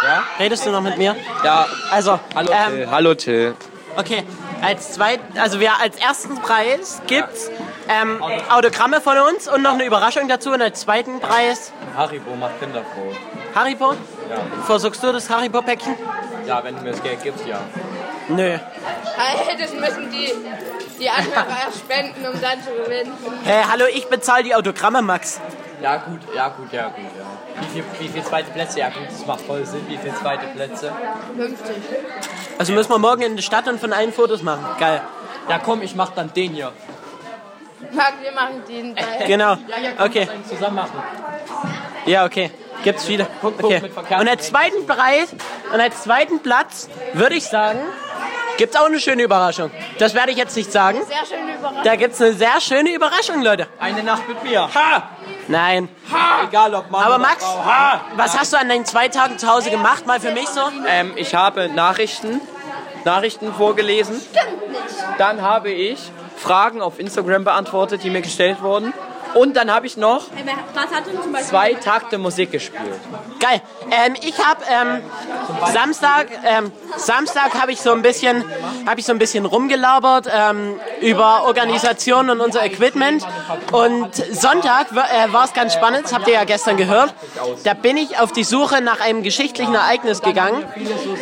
Ja? 0.02 0.22
Redest 0.38 0.66
du 0.66 0.70
noch 0.70 0.82
mit 0.82 0.98
mir? 0.98 1.16
Ja. 1.42 1.66
Also, 1.90 2.20
Hallo 2.34 2.50
ähm, 2.52 2.72
Till. 2.72 2.90
Hallo 2.90 3.14
Till. 3.14 3.54
okay, 3.96 4.24
als 4.60 4.92
zweit, 4.92 5.20
also 5.38 5.60
wir 5.60 5.72
als 5.80 5.96
ersten 5.96 6.34
Preis 6.42 7.00
gibt's 7.06 7.50
ähm, 7.92 8.22
Autogramme 8.50 9.00
von 9.00 9.18
uns 9.18 9.48
und 9.48 9.62
noch 9.62 9.74
eine 9.74 9.84
Überraschung 9.84 10.28
dazu 10.28 10.50
und 10.50 10.62
als 10.62 10.80
zweiten 10.80 11.20
Preis 11.20 11.72
Haribo 11.96 12.34
macht 12.36 12.58
Kinder 12.60 12.82
froh. 12.82 13.12
Haribo. 13.54 13.92
Ja. 13.92 14.36
Versuchst 14.64 15.02
du 15.02 15.12
das 15.12 15.28
Haribo-Päckchen? 15.28 15.94
Ja, 16.46 16.64
wenn 16.64 16.76
du 16.76 16.82
mir 16.82 16.90
das 16.92 17.02
Geld 17.02 17.22
gibst, 17.22 17.46
ja. 17.46 17.60
Nö. 18.28 18.58
Das 19.58 19.72
müssen 19.74 20.10
die, 20.10 20.32
die 20.98 21.08
Anhörer 21.10 21.70
spenden, 21.78 22.26
um 22.26 22.40
dann 22.40 22.62
zu 22.62 22.70
gewinnen. 22.70 23.12
Hey, 23.44 23.62
hallo, 23.70 23.84
ich 23.92 24.06
bezahle 24.08 24.42
die 24.44 24.54
Autogramme, 24.54 25.02
Max. 25.02 25.40
Ja 25.82 25.96
gut, 25.96 26.20
ja 26.34 26.48
gut, 26.48 26.72
ja 26.72 26.88
gut, 26.88 26.96
ja. 26.96 27.60
Wie 27.60 27.68
viel, 27.68 27.84
wie 28.00 28.08
viel 28.08 28.24
zweite 28.24 28.50
Plätze? 28.50 28.78
Ja 28.80 28.88
gut, 28.88 29.06
das 29.08 29.26
macht 29.26 29.42
voll 29.42 29.64
Sinn. 29.66 29.84
Wie 29.88 29.98
viel 29.98 30.14
zweite 30.14 30.46
Plätze? 30.46 30.92
50. 31.36 31.76
Also 32.58 32.72
müssen 32.72 32.90
wir 32.90 32.98
morgen 32.98 33.22
in 33.22 33.36
die 33.36 33.42
Stadt 33.42 33.68
und 33.68 33.80
von 33.80 33.92
allen 33.92 34.12
Fotos 34.12 34.42
machen. 34.42 34.64
Geil. 34.78 35.02
Ja 35.48 35.58
komm, 35.58 35.82
ich 35.82 35.94
mach 35.94 36.10
dann 36.10 36.32
den 36.32 36.52
hier. 36.52 36.72
Marc, 37.90 38.14
wir 38.22 38.32
machen 38.32 38.62
den 38.68 38.94
bei. 38.94 39.26
Genau. 39.26 39.56
Okay. 39.98 40.28
Zusammen 40.48 40.76
machen. 40.76 41.02
Ja, 42.06 42.24
okay. 42.24 42.50
Gibt's 42.82 43.04
viele. 43.04 43.26
guck, 43.40 43.62
Okay. 43.62 43.82
Und 44.18 44.28
als 44.28 44.48
zweiten 44.48 44.86
Preis 44.86 45.34
und 45.72 45.80
als 45.80 46.02
zweiten 46.02 46.40
Platz 46.40 46.88
würde 47.12 47.36
ich 47.36 47.44
sagen, 47.44 47.78
gibt's 48.58 48.76
auch 48.76 48.86
eine 48.86 48.98
schöne 48.98 49.22
Überraschung. 49.22 49.70
Das 49.98 50.14
werde 50.14 50.32
ich 50.32 50.36
jetzt 50.36 50.56
nicht 50.56 50.72
sagen. 50.72 50.98
Sehr 51.06 51.24
schöne 51.26 51.54
Überraschung. 51.54 51.84
Da 51.84 51.96
gibt's 51.96 52.20
eine 52.20 52.32
sehr 52.32 52.60
schöne 52.60 52.92
Überraschung, 52.94 53.42
Leute. 53.42 53.68
Eine 53.78 54.02
Nacht 54.02 54.26
mit 54.28 54.42
mir. 54.42 54.68
Ha! 54.74 55.08
Nein. 55.48 55.88
Egal 56.48 56.74
ob 56.74 56.90
Mann 56.90 57.02
Aber 57.04 57.16
oder 57.16 57.22
Max, 57.22 57.44
Frau. 57.44 57.64
Ha! 57.64 58.00
was 58.16 58.38
hast 58.38 58.52
du 58.52 58.56
an 58.58 58.68
deinen 58.68 58.84
zwei 58.84 59.08
Tagen 59.08 59.38
zu 59.38 59.48
Hause 59.48 59.70
gemacht? 59.70 60.06
Mal 60.06 60.20
für 60.20 60.32
mich 60.32 60.48
so? 60.48 60.60
Ähm, 60.88 61.12
ich 61.16 61.34
habe 61.34 61.68
Nachrichten, 61.68 62.40
Nachrichten 63.04 63.52
vorgelesen. 63.54 64.20
Dann 65.18 65.42
habe 65.42 65.70
ich 65.70 66.10
Fragen 66.42 66.82
auf 66.82 66.98
Instagram 66.98 67.44
beantwortet, 67.44 68.02
die 68.02 68.10
mir 68.10 68.20
gestellt 68.20 68.62
wurden. 68.62 68.92
Und 69.34 69.56
dann 69.56 69.72
habe 69.72 69.86
ich 69.86 69.96
noch 69.96 70.26
zwei 71.42 71.74
Takte 71.74 72.18
Musik 72.18 72.52
gespielt. 72.52 73.00
Geil. 73.40 73.60
Ähm, 73.90 74.14
ich 74.22 74.38
habe 74.38 74.62
ähm, 74.70 75.02
Samstag, 75.72 76.28
ähm, 76.44 76.72
Samstag 76.96 77.60
habe 77.60 77.72
ich 77.72 77.80
so 77.80 77.92
ein 77.92 78.02
bisschen, 78.02 78.44
habe 78.86 79.00
ich 79.00 79.06
so 79.06 79.12
ein 79.12 79.18
bisschen 79.18 79.46
rumgelabert 79.46 80.28
ähm, 80.32 80.78
über 81.00 81.44
Organisation 81.44 82.30
und 82.30 82.40
unser 82.40 82.64
Equipment. 82.64 83.26
Und 83.72 84.14
Sonntag 84.14 84.92
äh, 84.92 85.32
war 85.32 85.44
es 85.44 85.52
ganz 85.52 85.74
spannend. 85.74 86.04
Das 86.04 86.12
habt 86.12 86.28
ihr 86.28 86.34
ja 86.34 86.44
gestern 86.44 86.76
gehört. 86.76 87.14
Da 87.64 87.74
bin 87.74 87.96
ich 87.96 88.18
auf 88.18 88.32
die 88.32 88.44
Suche 88.44 88.80
nach 88.82 89.00
einem 89.00 89.22
geschichtlichen 89.22 89.74
Ereignis 89.74 90.22
gegangen. 90.22 90.64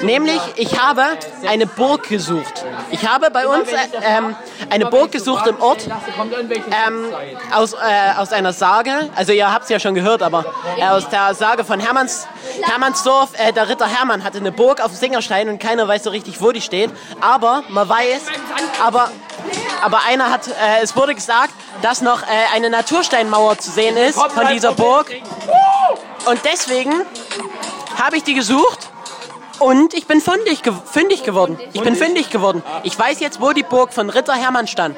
Nämlich, 0.02 0.40
ich 0.56 0.80
habe 0.80 1.04
eine 1.46 1.66
Burg 1.66 2.08
gesucht. 2.08 2.64
Ich 2.90 3.06
habe 3.08 3.30
bei 3.30 3.46
uns 3.46 3.68
äh, 3.68 3.76
ähm, 4.02 4.36
eine 4.68 4.86
Burg 4.86 5.12
gesucht 5.12 5.46
im 5.46 5.60
Ort 5.60 5.86
ähm, 5.86 7.06
aus, 7.52 7.72
äh, 7.72 7.76
aus 8.18 8.32
einer 8.32 8.52
Sage. 8.52 9.10
Also 9.14 9.32
ihr 9.32 9.52
habt 9.52 9.64
es 9.64 9.70
ja 9.70 9.80
schon 9.80 9.94
gehört, 9.94 10.22
aber 10.22 10.44
äh, 10.78 10.84
aus 10.88 11.08
der 11.08 11.34
Sage 11.34 11.64
von 11.64 11.80
Hermanns, 11.80 12.26
Hermannsdorf. 12.62 13.30
Äh, 13.38 13.52
der 13.52 13.68
Ritter 13.68 13.86
Hermann 13.86 14.24
hatte 14.24 14.38
eine 14.38 14.52
Burg 14.52 14.80
auf 14.80 14.92
dem 14.92 14.96
Singerstein 14.96 15.48
und 15.48 15.58
keiner 15.58 15.86
weiß 15.86 16.04
so 16.04 16.10
richtig, 16.10 16.40
wo 16.40 16.52
die 16.52 16.60
steht. 16.60 16.90
Aber 17.20 17.62
man 17.68 17.88
weiß, 17.88 18.22
aber, 18.84 19.10
aber 19.82 20.00
einer 20.08 20.30
hat, 20.30 20.48
äh, 20.48 20.82
es 20.82 20.96
wurde 20.96 21.14
gesagt, 21.14 21.52
dass 21.82 22.00
noch 22.00 22.22
äh, 22.22 22.26
eine 22.54 22.70
Natursteinmauer 22.70 23.58
zu 23.58 23.70
sehen 23.70 23.96
ist 23.96 24.18
von 24.18 24.48
dieser 24.48 24.72
Burg. 24.72 25.10
Und 26.26 26.40
deswegen 26.44 26.92
habe 27.98 28.16
ich 28.16 28.24
die 28.24 28.34
gesucht 28.34 28.90
und 29.58 29.94
ich 29.94 30.06
bin 30.06 30.20
fündig, 30.20 30.62
ge 30.62 30.72
fündig 30.84 31.22
geworden. 31.22 31.58
Ich 31.72 31.82
bin 31.82 31.94
fündig 31.94 32.30
geworden. 32.30 32.62
Ich 32.82 32.98
weiß 32.98 33.20
jetzt, 33.20 33.40
wo 33.40 33.52
die 33.52 33.62
Burg 33.62 33.92
von 33.92 34.08
Ritter 34.10 34.34
Hermann 34.34 34.66
stand. 34.66 34.96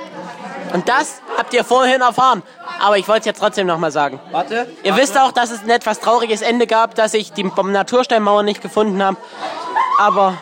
Und 0.73 0.89
das 0.89 1.21
habt 1.37 1.53
ihr 1.55 1.65
vorhin 1.65 2.01
erfahren. 2.01 2.43
Aber 2.81 2.99
ich 2.99 3.07
wollte 3.09 3.21
es 3.21 3.27
jetzt 3.27 3.41
trotzdem 3.41 3.67
nochmal 3.67 3.93
sagen. 3.93 4.21
Warte. 4.31 4.67
Ihr 4.83 4.97
wisst 4.97 5.19
auch, 5.19 5.33
dass 5.33 5.51
es 5.51 5.63
ein 5.63 5.71
etwas 5.71 6.01
trauriges 6.01 6.43
Ende 6.43 6.67
gab, 6.67 6.95
dass 6.95 7.15
ich 7.15 7.33
die 7.33 7.45
Natursteinmauer 7.45 8.43
nicht 8.43 8.63
gefunden 8.63 9.03
habe. 9.03 9.17
Aber 9.99 10.39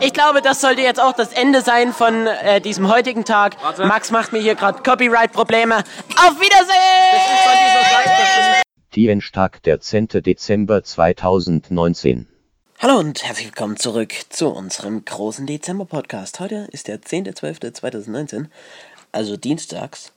ich 0.00 0.12
glaube, 0.12 0.42
das 0.42 0.60
sollte 0.60 0.82
jetzt 0.82 1.00
auch 1.00 1.12
das 1.12 1.32
Ende 1.32 1.62
sein 1.62 1.92
von 1.92 2.26
äh, 2.26 2.60
diesem 2.60 2.92
heutigen 2.92 3.24
Tag. 3.24 3.56
Max 3.78 4.10
macht 4.10 4.32
mir 4.32 4.40
hier 4.40 4.56
gerade 4.56 4.82
Copyright-Probleme. 4.82 5.76
Auf 5.76 6.40
Wiedersehen! 6.40 6.72
Dienstag, 8.94 9.62
der 9.62 9.80
10. 9.80 10.08
Dezember 10.08 10.82
2019. 10.82 12.31
Hallo 12.82 12.98
und 12.98 13.22
herzlich 13.22 13.46
willkommen 13.46 13.76
zurück 13.76 14.12
zu 14.28 14.48
unserem 14.48 15.04
großen 15.04 15.46
Dezember-Podcast. 15.46 16.40
Heute 16.40 16.66
ist 16.72 16.88
der 16.88 17.00
10.12.2019, 17.00 18.46
also 19.12 19.36
dienstags. 19.36 20.10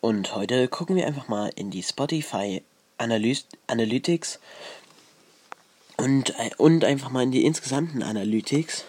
Und 0.00 0.32
heute 0.36 0.68
gucken 0.68 0.94
wir 0.94 1.08
einfach 1.08 1.26
mal 1.26 1.50
in 1.56 1.72
die 1.72 1.82
Spotify 1.82 2.62
Analys 2.98 3.46
Analytics 3.66 4.38
und, 5.96 6.38
äh, 6.38 6.50
und 6.56 6.84
einfach 6.84 7.10
mal 7.10 7.24
in 7.24 7.32
die 7.32 7.44
insgesamten 7.44 8.04
Analytics, 8.04 8.84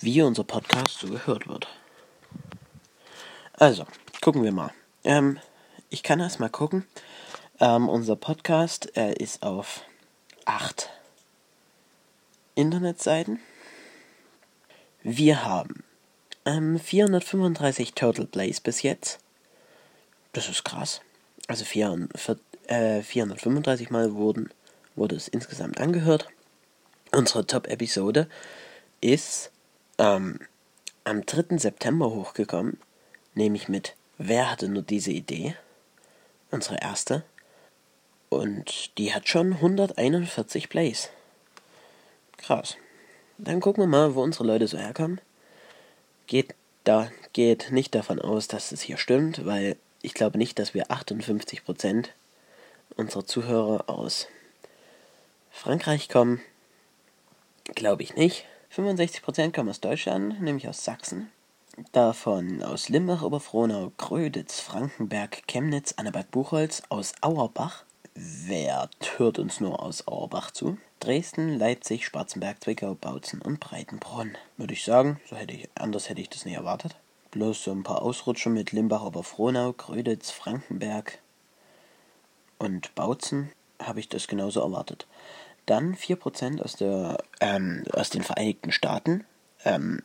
wie 0.00 0.22
unser 0.22 0.42
Podcast 0.42 0.98
so 0.98 1.06
gehört 1.06 1.46
wird. 1.46 1.68
Also, 3.52 3.86
gucken 4.20 4.42
wir 4.42 4.50
mal. 4.50 4.72
Ähm, 5.04 5.38
ich 5.88 6.02
kann 6.02 6.18
erst 6.18 6.40
mal 6.40 6.50
gucken. 6.50 6.84
Ähm, 7.60 7.88
unser 7.88 8.16
Podcast 8.16 8.96
äh, 8.96 9.12
ist 9.12 9.44
auf 9.44 9.82
8 10.46 10.90
Internetseiten. 12.54 13.40
Wir 15.02 15.44
haben 15.44 15.84
ähm, 16.44 16.78
435 16.78 17.94
Total 17.94 18.26
Plays 18.26 18.60
bis 18.60 18.82
jetzt. 18.82 19.18
Das 20.32 20.48
ist 20.48 20.64
krass. 20.64 21.00
Also 21.48 21.64
4, 21.64 22.08
äh, 22.68 23.02
435 23.02 23.90
Mal 23.90 24.14
wurden, 24.14 24.50
wurde 24.94 25.16
es 25.16 25.28
insgesamt 25.28 25.80
angehört. 25.80 26.28
Unsere 27.10 27.46
Top-Episode 27.46 28.28
ist 29.00 29.50
ähm, 29.98 30.38
am 31.04 31.26
3. 31.26 31.58
September 31.58 32.10
hochgekommen, 32.10 32.78
nämlich 33.34 33.68
mit 33.68 33.94
Wer 34.18 34.50
hatte 34.50 34.68
nur 34.68 34.82
diese 34.82 35.10
Idee? 35.10 35.56
Unsere 36.50 36.76
erste. 36.80 37.24
Und 38.28 38.96
die 38.98 39.12
hat 39.12 39.28
schon 39.28 39.54
141 39.54 40.68
Plays. 40.68 41.10
Krass. 42.36 42.76
Dann 43.38 43.60
gucken 43.60 43.82
wir 43.82 43.88
mal, 43.88 44.14
wo 44.14 44.22
unsere 44.22 44.44
Leute 44.44 44.68
so 44.68 44.78
herkommen. 44.78 45.20
Geht 46.26 46.54
da 46.84 47.10
geht 47.32 47.70
nicht 47.70 47.94
davon 47.94 48.20
aus, 48.20 48.48
dass 48.48 48.72
es 48.72 48.80
hier 48.80 48.96
stimmt, 48.96 49.46
weil 49.46 49.76
ich 50.02 50.14
glaube 50.14 50.38
nicht, 50.38 50.58
dass 50.58 50.74
wir 50.74 50.88
58% 50.88 52.08
unserer 52.96 53.24
Zuhörer 53.24 53.88
aus 53.88 54.26
Frankreich 55.50 56.08
kommen. 56.08 56.40
Glaube 57.74 58.02
ich 58.02 58.16
nicht. 58.16 58.46
65% 58.74 59.52
kommen 59.52 59.68
aus 59.68 59.80
Deutschland, 59.80 60.40
nämlich 60.40 60.68
aus 60.68 60.84
Sachsen. 60.84 61.30
Davon 61.92 62.62
aus 62.62 62.88
Limbach, 62.88 63.22
Oberfrohnau, 63.22 63.92
Gröditz, 63.96 64.60
Frankenberg, 64.60 65.46
Chemnitz, 65.46 65.94
Annaberg, 65.96 66.30
Buchholz, 66.30 66.82
aus 66.88 67.12
Auerbach. 67.20 67.84
Wer 68.14 68.90
hört 69.16 69.38
uns 69.38 69.60
nur 69.60 69.82
aus 69.82 70.06
Auerbach 70.06 70.50
zu? 70.50 70.76
Dresden, 71.00 71.58
Leipzig, 71.58 72.04
Schwarzenberg, 72.06 72.62
Zwickau, 72.62 72.94
Bautzen 72.94 73.40
und 73.40 73.58
Breitenbronn. 73.58 74.36
Würde 74.58 74.74
ich 74.74 74.84
sagen, 74.84 75.18
so 75.28 75.36
hätte 75.36 75.54
ich, 75.54 75.68
anders 75.74 76.08
hätte 76.08 76.20
ich 76.20 76.28
das 76.28 76.44
nicht 76.44 76.56
erwartet. 76.56 76.96
Bloß 77.30 77.64
so 77.64 77.72
ein 77.72 77.82
paar 77.82 78.02
Ausrutscher 78.02 78.50
mit 78.50 78.72
Limbach, 78.72 79.02
Oberfrohnau, 79.02 79.72
Gröditz, 79.72 80.30
Frankenberg 80.30 81.20
und 82.58 82.94
Bautzen 82.94 83.50
habe 83.80 84.00
ich 84.00 84.08
das 84.08 84.28
genauso 84.28 84.60
erwartet. 84.60 85.06
Dann 85.64 85.94
4% 85.94 86.60
aus, 86.60 86.76
der, 86.76 87.18
ähm, 87.40 87.84
aus 87.92 88.10
den 88.10 88.22
Vereinigten 88.22 88.72
Staaten, 88.72 89.24
ähm, 89.64 90.02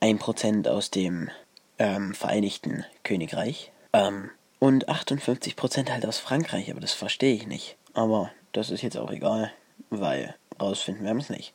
1% 0.00 0.66
aus 0.66 0.90
dem 0.90 1.30
ähm, 1.78 2.14
Vereinigten 2.14 2.84
Königreich 3.04 3.70
ähm, 3.92 4.30
und 4.64 4.88
58% 4.88 5.90
halt 5.90 6.06
aus 6.06 6.16
Frankreich, 6.16 6.70
aber 6.70 6.80
das 6.80 6.94
verstehe 6.94 7.34
ich 7.34 7.46
nicht. 7.46 7.76
Aber 7.92 8.30
das 8.52 8.70
ist 8.70 8.80
jetzt 8.80 8.96
auch 8.96 9.10
egal, 9.10 9.52
weil 9.90 10.34
rausfinden 10.58 11.04
werden 11.04 11.18
wir 11.18 11.22
es 11.22 11.28
nicht. 11.28 11.52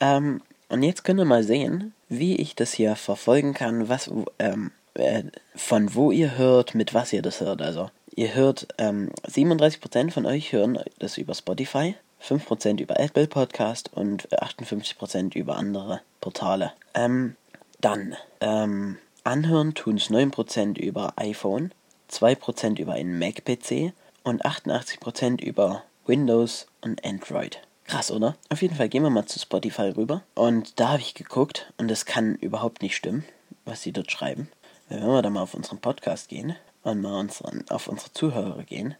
Ähm, 0.00 0.42
und 0.68 0.82
jetzt 0.82 1.04
können 1.04 1.20
wir 1.20 1.26
mal 1.26 1.44
sehen, 1.44 1.94
wie 2.08 2.34
ich 2.34 2.56
das 2.56 2.72
hier 2.72 2.96
verfolgen 2.96 3.54
kann, 3.54 3.88
was 3.88 4.10
ähm, 4.40 4.72
äh, 4.94 5.22
von 5.54 5.94
wo 5.94 6.10
ihr 6.10 6.36
hört, 6.38 6.74
mit 6.74 6.92
was 6.92 7.12
ihr 7.12 7.22
das 7.22 7.40
hört. 7.40 7.62
Also 7.62 7.88
ihr 8.16 8.34
hört, 8.34 8.66
ähm, 8.78 9.12
37% 9.28 10.10
von 10.10 10.26
euch 10.26 10.50
hören 10.50 10.80
das 10.98 11.18
über 11.18 11.34
Spotify, 11.34 11.94
5% 12.20 12.80
über 12.80 12.98
Apple 12.98 13.28
Podcast 13.28 13.92
und 13.94 14.28
58% 14.32 15.36
über 15.36 15.56
andere 15.56 16.00
Portale. 16.20 16.72
Ähm, 16.94 17.36
dann, 17.80 18.16
ähm, 18.40 18.98
anhören 19.22 19.74
tun 19.74 19.98
es 19.98 20.10
9% 20.10 20.78
über 20.78 21.12
iPhone, 21.14 21.70
2% 22.10 22.78
über 22.78 22.94
einen 22.94 23.18
Mac-PC 23.18 23.92
und 24.24 24.44
88% 24.44 25.40
über 25.40 25.84
Windows 26.06 26.66
und 26.80 27.04
Android. 27.04 27.60
Krass, 27.84 28.10
oder? 28.10 28.36
Auf 28.48 28.62
jeden 28.62 28.76
Fall 28.76 28.88
gehen 28.88 29.02
wir 29.02 29.10
mal 29.10 29.26
zu 29.26 29.38
Spotify 29.38 29.90
rüber. 29.96 30.22
Und 30.34 30.78
da 30.78 30.90
habe 30.90 31.00
ich 31.00 31.14
geguckt 31.14 31.72
und 31.76 31.88
das 31.88 32.04
kann 32.06 32.36
überhaupt 32.36 32.82
nicht 32.82 32.96
stimmen, 32.96 33.24
was 33.64 33.82
sie 33.82 33.92
dort 33.92 34.10
schreiben. 34.10 34.48
Wenn 34.88 35.06
wir 35.06 35.22
da 35.22 35.30
mal 35.30 35.42
auf 35.42 35.54
unseren 35.54 35.78
Podcast 35.78 36.28
gehen 36.28 36.56
und 36.82 37.00
mal 37.00 37.18
unseren, 37.18 37.64
auf 37.68 37.88
unsere 37.88 38.12
Zuhörer 38.12 38.62
gehen, 38.64 38.94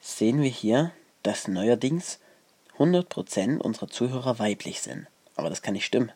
sehen 0.00 0.40
wir 0.40 0.50
hier, 0.50 0.92
dass 1.22 1.48
neuerdings 1.48 2.18
100% 2.78 3.58
unserer 3.58 3.88
Zuhörer 3.88 4.38
weiblich 4.38 4.80
sind. 4.80 5.06
Aber 5.36 5.50
das 5.50 5.62
kann 5.62 5.74
nicht 5.74 5.84
stimmen. 5.84 6.12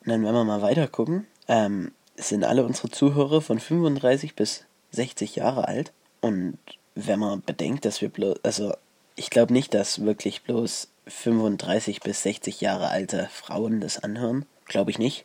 Und 0.00 0.10
dann, 0.10 0.24
wenn 0.24 0.34
wir 0.34 0.44
mal 0.44 0.62
weiter 0.62 0.86
gucken, 0.88 1.26
ähm, 1.48 1.92
sind 2.16 2.44
alle 2.44 2.64
unsere 2.64 2.90
Zuhörer 2.90 3.40
von 3.40 3.58
35 3.58 4.34
bis 4.34 4.64
60 4.92 5.36
Jahre 5.36 5.68
alt. 5.68 5.92
Und 6.20 6.58
wenn 6.94 7.18
man 7.18 7.42
bedenkt, 7.42 7.84
dass 7.84 8.00
wir 8.00 8.08
bloß, 8.08 8.38
also 8.42 8.74
ich 9.16 9.30
glaube 9.30 9.52
nicht, 9.52 9.74
dass 9.74 10.04
wirklich 10.04 10.42
bloß 10.42 10.88
35 11.06 12.00
bis 12.00 12.22
60 12.22 12.60
Jahre 12.60 12.88
alte 12.88 13.28
Frauen 13.32 13.80
das 13.80 13.98
anhören. 13.98 14.46
Glaube 14.66 14.90
ich 14.90 14.98
nicht. 14.98 15.24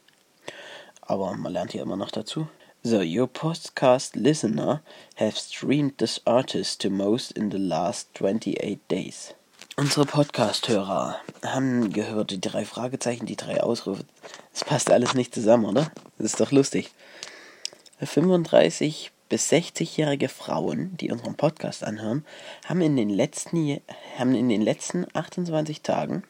Aber 1.01 1.33
man 1.35 1.53
lernt 1.53 1.71
hier 1.71 1.81
immer 1.81 1.97
noch 1.97 2.11
dazu. 2.11 2.47
So, 2.83 3.01
your 3.01 3.27
podcast 3.27 4.15
listener 4.15 4.81
have 5.15 5.35
streamed 5.37 5.97
this 5.97 6.21
artist 6.25 6.81
to 6.81 6.89
most 6.89 7.31
in 7.31 7.49
the 7.49 7.57
last 7.57 8.09
28 8.13 8.79
days. 8.91 9.33
Unsere 9.75 10.05
Podcast-Hörer 10.05 11.19
haben 11.43 11.91
gehört 11.91 12.31
die 12.31 12.39
drei 12.39 12.63
Fragezeichen, 12.63 13.25
die 13.25 13.35
drei 13.35 13.61
Ausrufe. 13.61 14.05
Das 14.53 14.63
passt 14.63 14.91
alles 14.91 15.15
nicht 15.15 15.33
zusammen, 15.33 15.65
oder? 15.65 15.91
Das 16.17 16.27
ist 16.27 16.39
doch 16.39 16.51
lustig. 16.51 16.91
35 17.99 19.11
bis 19.35 19.51
60-jährige 19.51 20.29
Frauen, 20.29 20.95
die 20.95 21.11
unseren 21.11 21.35
Podcast 21.35 21.83
anhören, 21.83 22.23
haben 22.69 22.79
in 22.79 22.95
den 22.95 23.09
letzten, 23.09 23.81
haben 24.17 24.33
in 24.33 24.47
den 24.47 24.61
letzten 24.61 25.05
28 25.13 25.81
Tagen 25.81 26.23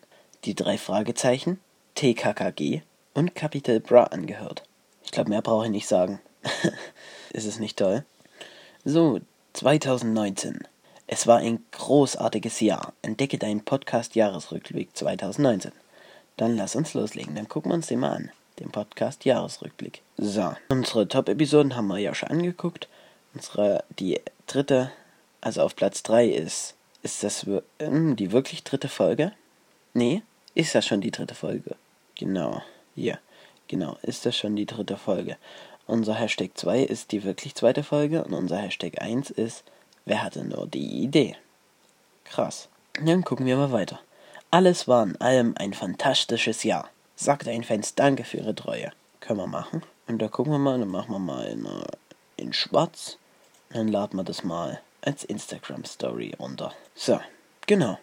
die 0.43 0.55
drei 0.55 0.79
Fragezeichen, 0.79 1.59
TKKG 1.93 2.81
und 3.13 3.35
Capital 3.35 3.79
Bra 3.79 4.05
angehört. 4.05 4.63
Ich 5.03 5.11
glaube, 5.11 5.29
mehr 5.29 5.43
brauche 5.43 5.65
ich 5.65 5.71
nicht 5.71 5.87
sagen. 5.87 6.19
ist 7.29 7.45
es 7.45 7.59
nicht 7.59 7.77
toll? 7.77 8.03
So, 8.85 9.19
2019. 9.53 10.67
Es 11.05 11.27
war 11.27 11.37
ein 11.37 11.63
großartiges 11.73 12.59
Jahr. 12.59 12.93
Entdecke 13.03 13.37
deinen 13.37 13.63
Podcast 13.63 14.15
Jahresrückblick 14.15 14.97
2019. 14.97 15.73
Dann 16.37 16.57
lass 16.57 16.75
uns 16.75 16.95
loslegen. 16.95 17.35
Dann 17.35 17.49
gucken 17.49 17.69
wir 17.69 17.75
uns 17.75 17.85
den 17.85 17.99
mal 17.99 18.15
an. 18.15 18.31
Den 18.57 18.71
Podcast 18.71 19.25
Jahresrückblick. 19.25 20.01
So, 20.17 20.55
unsere 20.69 21.07
Top-Episoden 21.07 21.75
haben 21.75 21.85
wir 21.85 21.99
ja 21.99 22.15
schon 22.15 22.29
angeguckt. 22.29 22.87
Unsere, 23.35 23.83
die 23.99 24.19
dritte, 24.47 24.91
also 25.41 25.61
auf 25.61 25.75
Platz 25.75 26.01
3 26.03 26.27
ist, 26.27 26.75
ist 27.03 27.23
das 27.23 27.45
ähm, 27.79 28.15
die 28.15 28.31
wirklich 28.31 28.63
dritte 28.63 28.89
Folge? 28.89 29.33
Nee, 29.93 30.23
ist 30.55 30.73
das 30.73 30.87
schon 30.87 31.01
die 31.01 31.11
dritte 31.11 31.35
Folge? 31.35 31.75
Genau, 32.15 32.63
hier. 32.95 33.19
Genau, 33.67 33.97
ist 34.01 34.25
das 34.25 34.35
schon 34.37 34.55
die 34.55 34.65
dritte 34.65 34.97
Folge. 34.97 35.37
Unser 35.85 36.15
Hashtag 36.15 36.51
2 36.55 36.81
ist 36.81 37.11
die 37.11 37.23
wirklich 37.23 37.55
zweite 37.55 37.83
Folge 37.83 38.23
und 38.23 38.33
unser 38.33 38.57
Hashtag 38.57 39.01
1 39.01 39.29
ist 39.31 39.63
Wer 40.05 40.21
hatte 40.21 40.45
nur 40.45 40.67
die 40.67 41.03
Idee? 41.03 41.35
Krass. 42.25 42.69
Dann 43.03 43.23
gucken 43.23 43.47
wir 43.47 43.57
mal 43.57 43.71
weiter. 43.71 43.99
Alles 44.51 44.87
war 44.87 45.03
in 45.03 45.19
allem 45.19 45.55
ein 45.57 45.73
fantastisches 45.73 46.63
Jahr. 46.63 46.89
Sagt 47.15 47.47
ein 47.47 47.63
Fans 47.63 47.95
Danke 47.95 48.23
für 48.23 48.37
Ihre 48.37 48.53
Treue. 48.53 48.91
Können 49.19 49.39
wir 49.39 49.47
machen. 49.47 49.81
Und 50.07 50.21
da 50.21 50.27
gucken 50.27 50.53
wir 50.53 50.59
mal, 50.59 50.77
dann 50.77 50.89
machen 50.89 51.11
wir 51.11 51.19
mal 51.19 51.45
in, 51.47 51.65
äh, 51.65 51.87
in 52.37 52.53
schwarz. 52.53 53.17
Dann 53.75 53.89
laden 53.89 54.17
wir 54.17 54.23
das 54.23 54.45
mal 54.45 54.79
als 55.01 55.25
Instagram 55.25 55.83
Story 55.83 56.33
runter. 56.39 56.73
So, 56.95 57.19
genau. 57.67 57.99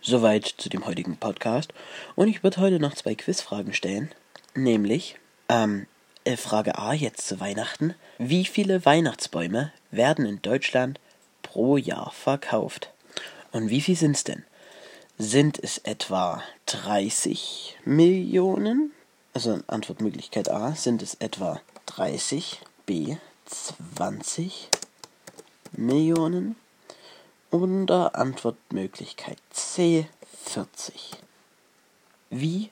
Soweit 0.00 0.46
zu 0.46 0.68
dem 0.68 0.84
heutigen 0.84 1.16
Podcast. 1.16 1.72
Und 2.16 2.26
ich 2.26 2.42
würde 2.42 2.56
heute 2.56 2.80
noch 2.80 2.94
zwei 2.94 3.14
Quizfragen 3.14 3.72
stellen. 3.72 4.10
Nämlich, 4.56 5.14
ähm, 5.48 5.86
äh, 6.24 6.36
Frage 6.36 6.76
A 6.76 6.92
jetzt 6.92 7.28
zu 7.28 7.38
Weihnachten. 7.38 7.94
Wie 8.18 8.44
viele 8.44 8.84
Weihnachtsbäume 8.84 9.72
werden 9.92 10.26
in 10.26 10.42
Deutschland 10.42 10.98
pro 11.42 11.76
Jahr 11.76 12.10
verkauft? 12.10 12.90
Und 13.52 13.70
wie 13.70 13.82
viel 13.82 13.94
sind 13.94 14.16
es 14.16 14.24
denn? 14.24 14.42
Sind 15.18 15.56
es 15.62 15.78
etwa 15.78 16.42
30 16.66 17.78
Millionen? 17.84 18.90
Also 19.34 19.60
Antwortmöglichkeit 19.68 20.48
A. 20.48 20.74
Sind 20.74 21.00
es 21.00 21.14
etwa 21.14 21.60
30? 21.86 22.60
B. 22.86 23.18
20 23.46 24.68
Millionen? 25.72 26.56
Oder 27.50 28.14
Antwortmöglichkeit 28.14 29.38
C. 29.50 30.06
40. 30.44 31.12
Wie 32.30 32.70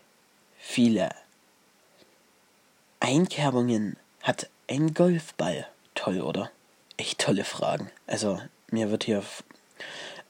viele 0.56 1.10
Einkerbungen 3.00 3.96
hat 4.22 4.48
ein 4.68 4.94
Golfball? 4.94 5.66
Toll, 5.94 6.20
oder? 6.20 6.50
Echt 6.96 7.20
tolle 7.20 7.44
Fragen. 7.44 7.90
Also, 8.06 8.40
mir 8.70 8.90
wird 8.90 9.04
hier. 9.04 9.22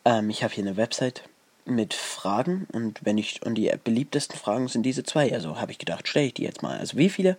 Ähm, 0.05 0.31
ich 0.31 0.43
habe 0.43 0.55
hier 0.55 0.65
eine 0.65 0.77
Website 0.77 1.25
mit 1.65 1.93
Fragen 1.93 2.67
und 2.73 3.05
wenn 3.05 3.19
ich. 3.19 3.45
Und 3.45 3.57
die 3.57 3.71
beliebtesten 3.85 4.39
Fragen 4.39 4.69
sind 4.69 4.85
diese 4.85 5.05
zwei. 5.05 5.33
Also 5.33 5.61
habe 5.61 5.73
ich 5.73 5.79
gedacht, 5.79 6.09
stelle 6.09 6.27
ich 6.27 6.35
die 6.35 6.45
jetzt 6.45 6.63
mal. 6.63 6.79
Also, 6.79 6.97
wie 6.97 7.11
viele 7.11 7.37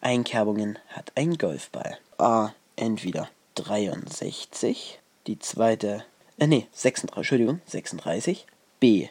Einkerbungen 0.00 0.78
hat 0.88 1.12
ein 1.16 1.36
Golfball? 1.36 1.98
A. 2.18 2.50
Entweder 2.76 3.28
63. 3.56 5.00
Die 5.26 5.38
zweite. 5.38 6.04
Äh, 6.38 6.46
nee, 6.46 6.66
36. 6.72 7.16
Entschuldigung, 7.16 7.60
36. 7.66 8.46
B. 8.78 9.08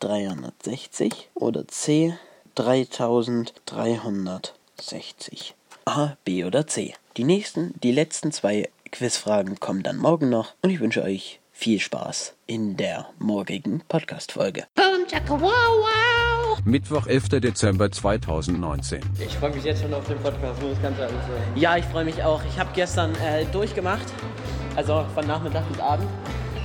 360 0.00 1.28
oder 1.34 1.68
C 1.68 2.16
3360. 2.54 5.54
A, 5.86 6.16
B 6.24 6.44
oder 6.44 6.66
C. 6.66 6.94
Die 7.16 7.24
nächsten, 7.24 7.78
die 7.80 7.92
letzten 7.92 8.32
zwei 8.32 8.70
Quizfragen 8.90 9.60
kommen 9.60 9.82
dann 9.82 9.98
morgen 9.98 10.30
noch 10.30 10.54
und 10.62 10.70
ich 10.70 10.80
wünsche 10.80 11.02
euch 11.02 11.40
viel 11.52 11.78
Spaß 11.80 12.34
in 12.46 12.76
der 12.76 13.10
morgigen 13.18 13.82
Podcast-Folge. 13.88 14.66
Mittwoch, 16.66 17.06
11. 17.06 17.28
Dezember 17.40 17.90
2019. 17.90 19.00
Ich 19.18 19.36
freue 19.36 19.50
mich 19.50 19.64
jetzt 19.64 19.82
schon 19.82 19.92
auf 19.92 20.06
den 20.06 20.16
Podcast, 20.18 20.62
muss 20.62 20.72
ich 20.72 20.82
ganz 20.82 20.98
ehrlich 20.98 21.16
sagen. 21.16 21.42
Ja, 21.56 21.76
ich 21.76 21.84
freue 21.84 22.06
mich 22.06 22.22
auch. 22.22 22.40
Ich 22.48 22.58
habe 22.58 22.70
gestern 22.74 23.14
äh, 23.16 23.44
durchgemacht, 23.52 24.06
also 24.74 25.04
von 25.14 25.26
Nachmittag 25.26 25.68
bis 25.68 25.78
Abend. 25.78 26.08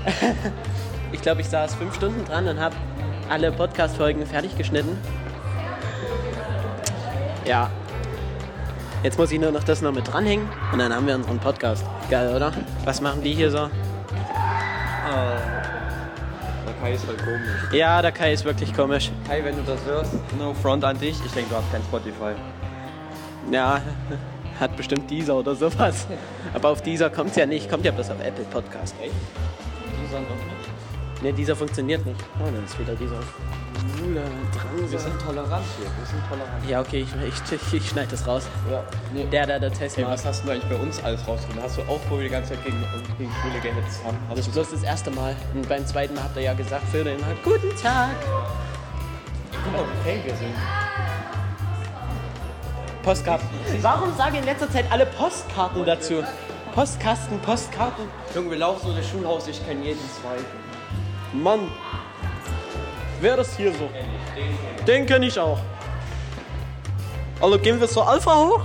ich 1.11 1.21
glaube, 1.21 1.41
ich 1.41 1.47
saß 1.47 1.75
fünf 1.75 1.93
Stunden 1.95 2.23
dran 2.23 2.47
und 2.47 2.57
habe 2.61 2.77
alle 3.29 3.51
Podcast-Folgen 3.51 4.25
fertig 4.25 4.57
geschnitten. 4.57 4.97
Ja. 7.45 7.69
Jetzt 9.03 9.19
muss 9.19 9.31
ich 9.31 9.39
nur 9.39 9.51
noch 9.51 9.65
das 9.65 9.81
noch 9.81 9.91
mit 9.93 10.07
dranhängen 10.09 10.47
und 10.71 10.79
dann 10.79 10.93
haben 10.93 11.07
wir 11.07 11.15
unseren 11.15 11.39
Podcast. 11.39 11.83
Geil, 12.09 12.33
oder? 12.33 12.53
Was 12.85 13.01
machen 13.01 13.21
die 13.21 13.33
hier 13.33 13.51
so? 13.51 13.69
Der 15.09 15.68
Kai 16.81 16.93
ist 16.93 17.07
halt 17.07 17.17
komisch. 17.19 17.73
Ja, 17.73 18.01
der 18.01 18.11
Kai 18.11 18.31
ist 18.33 18.45
wirklich 18.45 18.73
komisch. 18.73 19.11
Kai, 19.27 19.43
wenn 19.43 19.55
du 19.55 19.63
das 19.63 19.83
hörst, 19.85 20.13
no 20.37 20.53
front 20.53 20.83
an 20.83 20.97
dich. 20.97 21.17
Ich 21.25 21.31
denke, 21.31 21.49
du 21.49 21.55
hast 21.57 21.71
kein 21.71 21.81
Spotify. 21.83 22.33
Ja, 23.51 23.81
hat 24.59 24.75
bestimmt 24.77 25.09
dieser 25.09 25.35
oder 25.35 25.55
sowas. 25.55 26.07
Aber 26.53 26.69
auf 26.69 26.81
dieser 26.81 27.09
kommt 27.09 27.31
es 27.31 27.35
ja 27.35 27.45
nicht. 27.45 27.69
Kommt 27.69 27.85
ja 27.85 27.91
bloß 27.91 28.11
auf 28.11 28.19
Apple 28.23 28.45
Podcast. 28.45 28.95
Echt? 29.01 29.13
Dieser 30.03 30.21
noch 30.21 30.29
nicht. 30.29 30.58
Ne, 31.21 31.33
dieser 31.33 31.55
funktioniert 31.55 32.05
nicht. 32.05 32.19
Oh, 32.39 32.45
dann 32.45 32.63
ist 32.63 32.79
wieder 32.79 32.95
dieser 32.95 33.19
schwule 33.97 34.21
Drangsal. 34.53 34.91
Wir 34.91 34.99
sind 34.99 35.21
tolerant 35.21 35.65
hier. 35.77 35.85
Wir 35.97 36.05
sind 36.05 36.21
tolerant. 36.29 36.69
Ja, 36.69 36.79
okay, 36.79 37.05
ich, 37.27 37.51
ich, 37.51 37.73
ich 37.73 37.89
schneide 37.89 38.11
das 38.11 38.25
raus. 38.25 38.47
Ja. 38.71 38.83
Nee. 39.13 39.25
Der, 39.25 39.45
der 39.45 39.59
der 39.59 39.73
Test 39.73 39.97
Hey, 39.97 40.05
macht. 40.05 40.13
was 40.13 40.25
hast 40.25 40.45
du 40.45 40.51
eigentlich 40.51 40.69
bei 40.69 40.77
uns 40.77 41.03
alles 41.03 41.27
rausgefunden? 41.27 41.61
Hast 41.63 41.77
du 41.77 41.81
auch, 41.81 41.99
wo 42.09 42.15
wir 42.17 42.23
die 42.23 42.29
ganze 42.29 42.53
Zeit 42.53 42.63
gegen, 42.63 42.81
gegen 43.17 43.31
Schwule 43.41 43.59
gehetzt 43.59 43.99
haben? 44.05 44.17
Das 44.29 44.39
ist 44.47 44.53
bloß 44.53 44.71
das 44.71 44.83
erste 44.83 45.11
Mal. 45.11 45.35
Und 45.53 45.67
beim 45.67 45.85
zweiten 45.85 46.15
Mal 46.15 46.23
habt 46.23 46.37
ihr 46.37 46.43
ja 46.43 46.53
gesagt, 46.53 46.87
für 46.89 47.03
den 47.03 47.23
halt, 47.25 47.43
guten 47.43 47.75
Tag. 47.81 48.11
Guck 49.51 49.73
mal, 49.73 49.83
wie 49.83 50.09
fähig 50.09 50.25
wir 50.25 50.35
sind. 50.35 50.53
Postkarten. 53.03 53.47
Warum 53.81 54.15
sagen 54.15 54.35
in 54.35 54.45
letzter 54.45 54.69
Zeit 54.71 54.85
alle 54.89 55.05
Postkarten 55.05 55.85
dazu? 55.85 56.23
Postkasten, 56.73 57.39
Postkarten. 57.39 58.05
Junge, 58.35 58.51
wir 58.51 58.57
laufen 58.59 58.87
so 58.87 58.93
durchs 58.93 59.09
Schulhaus, 59.09 59.47
ich 59.47 59.65
kenne 59.65 59.83
jeden 59.83 59.99
zweiten. 60.21 60.45
Mann. 61.33 61.67
Wer 63.21 63.37
das 63.37 63.55
hier 63.57 63.71
so? 63.73 63.89
Den 64.87 65.05
kenne 65.05 65.27
ich 65.27 65.37
auch. 65.39 65.59
Also 67.41 67.57
gehen 67.59 67.79
wir 67.79 67.87
zur 67.87 68.07
Alpha 68.07 68.35
hoch? 68.35 68.61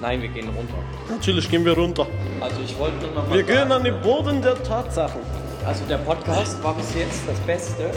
Nein, 0.00 0.20
wir 0.22 0.28
gehen 0.28 0.48
runter. 0.48 0.74
Natürlich 1.08 1.48
gehen 1.50 1.64
wir 1.64 1.72
runter. 1.72 2.06
Also 2.40 2.60
ich 2.64 2.78
wollte 2.78 2.96
nur 3.06 3.10
noch 3.12 3.28
mal 3.28 3.36
Wir 3.36 3.42
gehen 3.42 3.56
sagen, 3.68 3.72
an 3.72 3.84
den 3.84 4.00
Boden 4.00 4.42
der 4.42 4.62
Tatsachen. 4.62 5.20
Also 5.64 5.84
der 5.86 5.98
Podcast 5.98 6.62
war 6.62 6.74
bis 6.74 6.94
jetzt 6.94 7.22
das 7.26 7.38
Beste, 7.40 7.90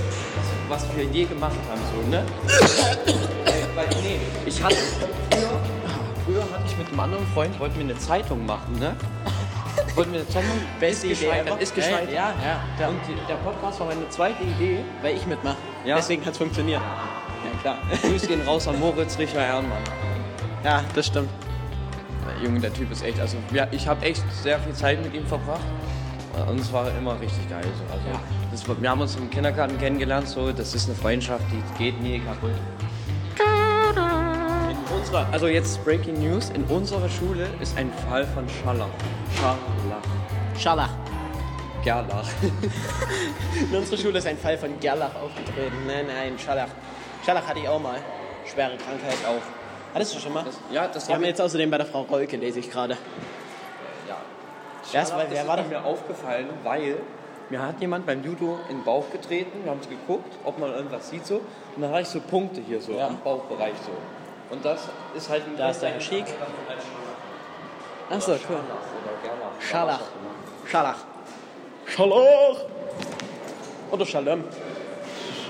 was 0.68 0.86
wir 0.96 1.04
je 1.04 1.26
gemacht 1.26 1.56
haben, 1.70 1.82
so, 1.94 2.10
ne? 2.10 2.24
Weil- 2.46 3.16
Weil, 3.76 3.88
nee, 4.04 4.20
ich 4.46 4.62
hatte 4.64 4.76
früher, 4.76 5.50
früher 6.26 6.42
hatte 6.42 6.64
ich 6.66 6.78
mit 6.78 6.88
einem 6.90 7.00
anderen 7.00 7.28
Freund, 7.34 7.58
wollten 7.60 7.76
wir 7.76 7.84
eine 7.86 7.98
Zeitung 7.98 8.46
machen, 8.46 8.78
ne? 8.80 8.96
Wollten 9.96 10.14
wir 10.14 10.28
Zeitung, 10.28 10.50
Beste 10.80 11.08
ist 11.08 11.20
Idee 11.20 11.26
gescheitert, 11.28 11.48
ever. 11.48 11.62
ist 11.62 11.76
gescheitert. 11.76 12.12
Ja, 12.12 12.34
ja, 12.44 12.62
ja. 12.80 12.88
Und 12.88 13.00
der 13.28 13.36
Podcast 13.36 13.80
war 13.80 13.88
meine 13.88 14.08
zweite 14.10 14.44
Idee. 14.44 14.80
Weil 15.02 15.16
ich 15.16 15.26
mitmache. 15.26 15.58
Ja. 15.86 15.96
Deswegen 15.96 16.26
hat 16.26 16.34
es 16.34 16.38
funktioniert. 16.38 16.82
Ja, 16.82 17.60
klar. 17.62 17.78
Grüße 18.02 18.28
gehen 18.28 18.42
raus 18.42 18.68
an 18.68 18.80
Moritz 18.80 19.18
Richter 19.18 19.40
Ehrenmann. 19.40 19.82
Ja, 20.64 20.84
das 20.94 21.08
stimmt. 21.08 21.30
Der 22.28 22.46
Junge, 22.46 22.60
der 22.60 22.74
Typ 22.74 22.92
ist 22.92 23.04
echt, 23.04 23.20
also 23.20 23.38
ja, 23.54 23.68
ich 23.72 23.88
habe 23.88 24.06
echt 24.06 24.24
sehr 24.32 24.60
viel 24.60 24.74
Zeit 24.74 25.02
mit 25.04 25.14
ihm 25.14 25.26
verbracht. 25.26 25.62
Und 26.48 26.60
es 26.60 26.72
war 26.72 26.88
immer 26.98 27.20
richtig 27.20 27.50
geil. 27.50 27.64
So. 27.64 27.94
Also, 27.94 28.20
das, 28.52 28.82
wir 28.82 28.90
haben 28.90 29.02
uns 29.02 29.16
im 29.16 29.30
Kindergarten 29.30 29.78
kennengelernt, 29.78 30.28
so, 30.28 30.52
das 30.52 30.74
ist 30.74 30.88
eine 30.88 30.96
Freundschaft, 30.96 31.44
die 31.52 31.84
geht 31.84 32.02
nie 32.02 32.20
kaputt. 32.20 32.52
Unserer, 35.00 35.28
also 35.32 35.48
jetzt 35.48 35.84
Breaking 35.86 36.20
News, 36.20 36.50
in 36.50 36.64
unserer 36.66 37.08
Schule 37.10 37.48
ist 37.62 37.78
ein 37.78 37.92
Fall 38.10 38.26
von 38.28 38.46
Schallach. 38.50 38.90
Scharlach. 39.40 40.58
Scharlach. 40.58 40.90
Gerlach. 41.84 42.28
In 43.72 43.76
unserer 43.78 43.98
Schule 43.98 44.18
ist 44.18 44.28
ein 44.28 44.38
Fall 44.38 44.58
von 44.58 44.78
Gerlach 44.82 45.16
aufgetreten. 45.16 45.78
Nein, 45.88 46.06
nein, 46.08 46.38
Scharlach. 46.38 46.68
Scharlach 47.26 47.48
hatte 47.48 47.60
ich 47.60 47.68
auch 47.70 47.80
mal. 47.80 48.00
Schwere 48.46 48.76
Krankheit. 48.76 49.16
Auch. 49.26 49.42
Hattest 49.94 50.16
du 50.16 50.20
schon 50.20 50.34
mal? 50.34 50.44
Das, 50.44 50.60
ja, 50.70 50.88
das 50.90 51.08
Wir 51.08 51.16
haben 51.16 51.24
jetzt 51.24 51.40
außerdem 51.40 51.72
bei 51.72 51.78
der 51.78 51.86
Frau 51.86 52.02
Rolke, 52.02 52.36
lese 52.36 52.60
ich 52.60 52.70
gerade. 52.70 52.98
Ja. 54.08 54.18
Scharlach, 54.92 55.26
wer 55.30 55.38
das 55.40 55.48
war 55.48 55.58
das? 55.58 55.68
mir 55.70 55.84
aufgefallen, 55.86 56.50
weil 56.64 56.98
mir 57.50 57.62
hat 57.62 57.80
jemand 57.80 58.06
beim 58.06 58.22
Judo 58.22 58.60
in 58.70 58.78
den 58.80 58.84
Bauch 58.84 59.10
getreten. 59.12 59.64
Wir 59.64 59.72
haben 59.72 59.80
geguckt, 59.90 60.34
ob 60.44 60.60
man 60.60 60.72
irgendwas 60.74 61.10
sieht 61.10 61.26
so. 61.26 61.36
Und 61.76 61.82
dann 61.82 61.92
hatte 61.92 62.02
ich 62.02 62.10
so 62.10 62.20
Punkte 62.20 62.60
hier 62.60 62.82
so 62.82 62.92
Ja. 62.92 63.08
am 63.08 63.18
Bauchbereich 63.24 63.76
so. 63.86 63.92
Und 64.50 64.66
das 64.66 64.80
ist 65.16 65.30
halt 65.30 65.46
ein 65.46 65.58
Da 65.58 65.70
ist 65.70 65.82
der 65.82 65.90
Herr 65.90 66.02
Schick. 66.02 66.26
Achso, 68.10 68.32
cool. 68.50 68.58
Scharlach. 69.60 70.02
Scharlach. 70.66 70.98
Scharlach! 71.86 72.66
Oder 73.92 74.06
Shalom. 74.06 74.44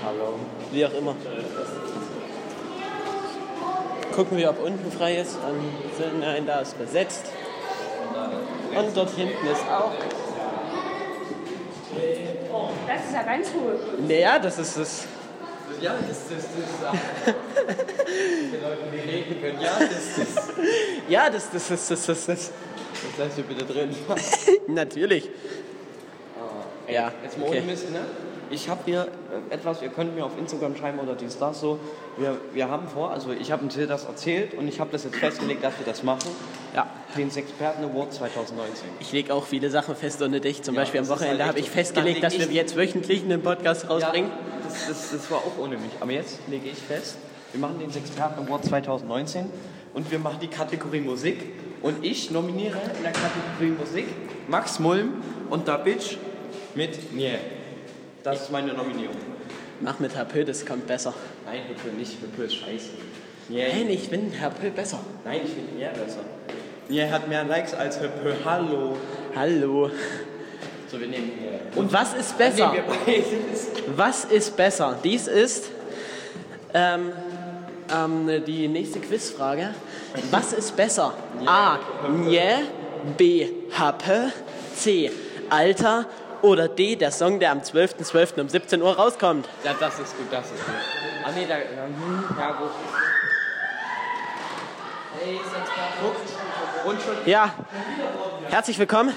Shalom. 0.00 0.40
Wie 0.70 0.86
auch 0.86 0.92
immer. 0.92 1.14
Gucken 4.14 4.36
wir, 4.36 4.50
ob 4.50 4.62
unten 4.62 4.90
frei 4.92 5.16
ist. 5.16 5.38
Nein, 6.18 6.46
da 6.46 6.60
ist 6.60 6.78
besetzt. 6.78 7.26
Und 8.76 8.96
dort 8.96 9.10
hinten 9.10 9.46
ist 9.46 9.62
auch. 9.62 9.92
Das 12.86 13.04
ist 13.04 13.14
ja 13.14 13.22
ganz 13.22 13.48
cool. 13.54 13.78
Naja, 14.06 14.38
das 14.38 14.58
ist 14.58 14.76
es. 14.76 15.06
Ja, 15.80 15.94
das 16.06 16.28
das 16.28 16.44
das. 17.24 17.34
Die 18.52 18.56
Leute, 18.56 18.78
die 18.92 19.10
reden 19.10 19.40
können. 19.40 19.60
Ja, 19.60 19.78
das 19.78 20.16
das. 20.34 20.48
Ja, 21.08 21.28
das, 21.30 21.50
das, 21.50 21.68
das, 21.68 21.88
das, 21.88 22.06
das, 22.06 22.26
das. 22.26 22.50
Das 23.16 23.18
lässt 23.26 23.38
du 23.38 23.42
bitte 23.42 23.64
drin. 23.64 23.90
Natürlich. 24.68 25.28
Ja, 26.88 27.12
Jetzt 27.22 27.38
mal 27.38 27.46
okay. 27.48 27.58
ohne 27.58 27.66
Mist, 27.66 27.90
ne? 27.90 28.00
Ich 28.52 28.68
habe 28.68 28.80
hier 28.84 29.06
äh, 29.50 29.54
etwas, 29.54 29.80
ihr 29.80 29.90
könnt 29.90 30.16
mir 30.16 30.24
auf 30.24 30.36
Instagram 30.36 30.74
schreiben 30.74 30.98
oder 30.98 31.14
dies, 31.14 31.38
das 31.38 31.60
so. 31.60 31.78
Wir, 32.16 32.36
wir 32.52 32.68
haben 32.68 32.88
vor, 32.88 33.12
also 33.12 33.30
ich 33.30 33.52
habe 33.52 33.68
Till 33.68 33.86
das 33.86 34.06
erzählt 34.06 34.54
und 34.54 34.66
ich 34.66 34.80
habe 34.80 34.90
das 34.90 35.04
jetzt 35.04 35.14
festgelegt, 35.16 35.62
dass 35.62 35.78
wir 35.78 35.86
das 35.86 36.02
machen. 36.02 36.28
Ja. 36.74 36.88
Den 37.16 37.30
Sexperten 37.30 37.84
Award 37.84 38.12
2019. 38.12 38.88
Ich 38.98 39.12
lege 39.12 39.32
auch 39.32 39.46
viele 39.46 39.70
Sachen 39.70 39.94
fest 39.94 40.20
ohne 40.20 40.40
dich. 40.40 40.62
Zum 40.64 40.74
Ja, 40.74 40.80
Beispiel 40.80 40.98
am 40.98 41.04
ist 41.04 41.10
Wochenende 41.10 41.38
halt 41.44 41.48
habe 41.50 41.60
ich 41.60 41.70
festgelegt, 41.70 42.24
dass 42.24 42.32
leg 42.32 42.42
wir 42.42 42.48
ich- 42.50 42.54
jetzt 42.56 42.76
wöchentlich 42.76 43.22
einen 43.22 43.40
Podcast 43.40 43.88
rausbringen. 43.88 44.32
Das, 44.64 44.88
das, 44.88 45.10
das 45.12 45.30
war 45.30 45.38
auch 45.38 45.58
ohne 45.62 45.76
mich. 45.76 45.92
Aber 46.00 46.10
jetzt 46.10 46.40
lege 46.48 46.70
ich 46.70 46.78
fest, 46.78 47.18
wir 47.52 47.60
machen 47.60 47.78
den 47.78 47.90
Sexperten 47.90 48.46
Award 48.46 48.64
2019 48.64 49.46
und 49.94 50.10
wir 50.10 50.18
machen 50.18 50.38
die 50.40 50.48
Kategorie 50.48 51.00
Musik. 51.00 51.38
Und 51.82 52.04
ich 52.04 52.30
nominiere 52.30 52.78
in 52.96 53.02
der 53.02 53.12
Kategorie 53.12 53.70
Musik 53.78 54.06
Max 54.48 54.78
Mulm 54.78 55.14
und 55.48 55.66
Da 55.66 55.76
Bitch 55.78 56.16
mit 56.74 57.12
Nie. 57.14 57.36
Das 58.22 58.42
ist 58.42 58.52
meine 58.52 58.72
Nominierung. 58.74 59.16
Mach 59.80 59.98
mit 59.98 60.14
HP, 60.14 60.44
das 60.44 60.64
kommt 60.66 60.86
besser. 60.86 61.14
Nein, 61.46 61.62
Hüppe 61.68 61.96
nicht. 61.96 62.20
Hüppe 62.20 62.44
ist 62.44 62.56
scheiße. 62.56 62.90
Nein, 63.48 63.88
ich 63.88 64.10
bin 64.10 64.30
HP 64.38 64.70
besser. 64.70 65.00
Nein, 65.24 65.40
ich 65.42 65.50
finde 65.50 65.72
Nie 65.74 65.88
besser. 65.98 66.20
Nie 66.88 67.10
hat 67.10 67.28
mehr 67.28 67.44
Likes 67.44 67.72
als 67.72 67.98
Hüppe. 67.98 68.36
Hallo. 68.44 68.96
Hallo. 69.34 69.90
So, 70.90 71.00
wir 71.00 71.08
nehmen 71.08 71.28
Nie. 71.28 71.78
Und 71.78 71.92
was 71.92 72.12
ist 72.14 72.36
besser? 72.36 72.74
Was 73.96 74.24
ist 74.26 74.56
besser? 74.56 74.98
Dies 75.02 75.26
ist 75.26 75.70
ähm, 76.74 77.12
ähm, 77.94 78.44
die 78.46 78.68
nächste 78.68 79.00
Quizfrage. 79.00 79.74
Was 80.30 80.52
ist 80.52 80.76
besser? 80.76 81.14
A. 81.46 81.78
Nje, 82.08 82.66
B. 83.16 83.46
Happe, 83.76 84.32
C. 84.74 85.10
Alter 85.48 86.06
oder 86.42 86.68
D. 86.68 86.96
Der 86.96 87.10
Song, 87.10 87.40
der 87.40 87.52
am 87.52 87.60
12.12. 87.60 88.40
um 88.40 88.48
17 88.48 88.82
Uhr 88.82 88.96
rauskommt. 88.96 89.48
Ja, 89.64 89.74
das 89.78 89.98
ist 89.98 90.16
gut, 90.16 90.26
das 90.30 90.46
ist 90.46 90.64
gut. 90.64 90.74
Ah, 91.24 91.30
nee, 91.34 91.46
da. 91.46 91.58
Ja, 91.58 91.84
hm, 91.84 92.24
ja 92.38 92.52
gut. 92.52 92.70
Schon. 97.04 97.14
Ja, 97.26 97.54
herzlich 98.48 98.78
willkommen. 98.78 99.12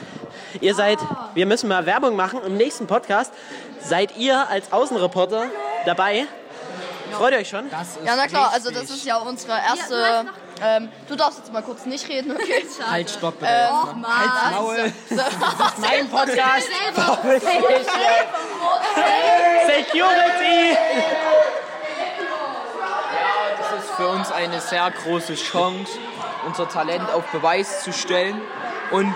Ihr 0.60 0.76
seid, 0.76 1.00
wir 1.34 1.46
müssen 1.46 1.70
mal 1.70 1.86
Werbung 1.86 2.16
machen. 2.16 2.42
Im 2.46 2.58
nächsten 2.58 2.88
Podcast 2.88 3.34
seid 3.80 4.18
ihr 4.18 4.50
als 4.50 4.74
Außenreporter 4.74 5.46
dabei. 5.86 6.28
Freut 7.18 7.34
ihr 7.34 7.40
euch 7.40 7.50
schon? 7.50 7.70
Ja, 8.06 8.16
na 8.16 8.28
klar, 8.28 8.52
also 8.54 8.72
das 8.72 8.84
ist 8.84 9.06
ja 9.06 9.18
unsere 9.18 9.54
erste. 9.54 10.26
Ähm, 10.62 10.90
du 11.10 11.16
darfst 11.16 11.40
jetzt 11.40 11.52
mal 11.52 11.62
kurz 11.62 11.86
nicht 11.86 12.08
reden, 12.08 12.32
okay? 12.32 12.66
Halt, 12.90 13.10
stopp 13.10 13.40
bitte. 13.40 13.52
Ähm, 13.52 13.60
erstmal. 13.60 14.18
Halt's 14.18 14.56
Maul. 14.56 14.94
Mein 15.78 16.10
Podcast. 16.10 16.68
Security. 19.66 20.78
Das 23.58 23.84
ist 23.84 23.92
für 23.96 24.08
uns 24.08 24.32
eine 24.32 24.62
sehr 24.62 24.90
große 24.92 25.36
Chance, 25.36 25.92
unser 26.46 26.70
Talent 26.70 27.10
auf 27.12 27.26
Beweis 27.32 27.84
zu 27.84 27.92
stellen. 27.92 28.40
Und 28.92 29.14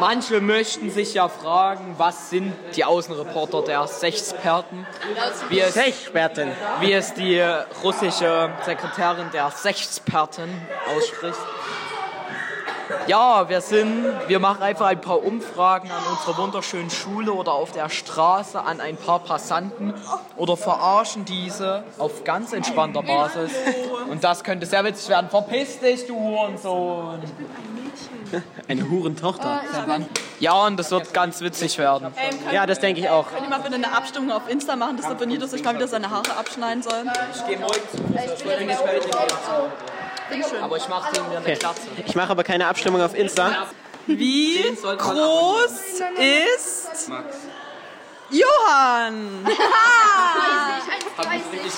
manche 0.00 0.40
möchten 0.40 0.90
sich 0.90 1.14
ja 1.14 1.28
fragen, 1.28 1.94
was 1.98 2.30
sind 2.30 2.52
die 2.74 2.84
Außenreporter 2.84 3.62
der 3.62 3.86
Sechsperten? 3.86 4.86
Wie 5.48 5.60
es, 5.60 5.74
Sechsperten. 5.74 6.50
wie 6.80 6.92
es 6.92 7.14
die 7.14 7.40
russische 7.82 8.50
Sekretärin 8.64 9.30
der 9.32 9.50
Sechsperten 9.50 10.50
ausspricht. 10.94 11.38
Ja, 13.06 13.48
wir 13.48 13.60
sind, 13.60 14.04
wir 14.26 14.38
machen 14.40 14.62
einfach 14.62 14.86
ein 14.86 15.00
paar 15.00 15.22
Umfragen 15.22 15.90
an 15.90 16.02
unserer 16.10 16.42
wunderschönen 16.42 16.90
Schule 16.90 17.32
oder 17.32 17.52
auf 17.52 17.70
der 17.70 17.88
Straße 17.88 18.60
an 18.60 18.80
ein 18.80 18.96
paar 18.96 19.20
Passanten 19.20 19.94
oder 20.36 20.56
verarschen 20.56 21.24
diese 21.24 21.84
auf 21.98 22.24
ganz 22.24 22.52
entspannter 22.52 23.02
Basis. 23.02 23.52
Und 24.10 24.24
das 24.24 24.42
könnte 24.42 24.66
sehr 24.66 24.82
witzig 24.84 25.08
werden. 25.08 25.30
Verpiss 25.30 25.78
dich, 25.78 26.06
du 26.06 26.18
Hurensohn! 26.18 27.20
Eine 28.66 28.90
Hurentochter. 28.90 29.60
Ja, 30.40 30.66
und 30.66 30.76
das 30.76 30.90
wird 30.90 31.14
ganz 31.14 31.40
witzig 31.40 31.78
werden. 31.78 32.12
Ja, 32.52 32.66
das 32.66 32.80
denke 32.80 33.00
ich 33.00 33.08
auch. 33.08 33.28
Könnt 33.28 33.44
ihr 33.44 33.48
mal 33.48 33.60
bitte 33.60 33.76
eine 33.76 33.92
Abstimmung 33.92 34.32
auf 34.32 34.48
Insta 34.48 34.74
machen, 34.74 34.96
dass 34.96 35.06
der 35.06 35.14
Benito 35.14 35.46
sich 35.46 35.62
mal 35.62 35.76
wieder 35.76 35.86
seine 35.86 36.10
Haare 36.10 36.36
abschneiden 36.36 36.82
soll? 36.82 37.04
Ich 37.34 37.46
gehe 37.46 37.58
morgen 37.58 37.80
zum 37.90 38.06
Friseur, 38.06 38.34
ich 38.36 38.44
will 38.44 39.95
Aber 40.62 40.76
ich 40.76 40.88
mache 40.88 41.20
eine. 41.20 41.56
Glatze. 41.56 41.80
Ich 42.06 42.14
mache 42.14 42.30
aber 42.30 42.44
keine 42.44 42.66
Abstimmung 42.66 43.00
auf 43.02 43.14
Insta. 43.14 43.68
Wie 44.06 44.62
groß 44.82 46.00
ist 46.18 47.10
Johann? 48.30 49.46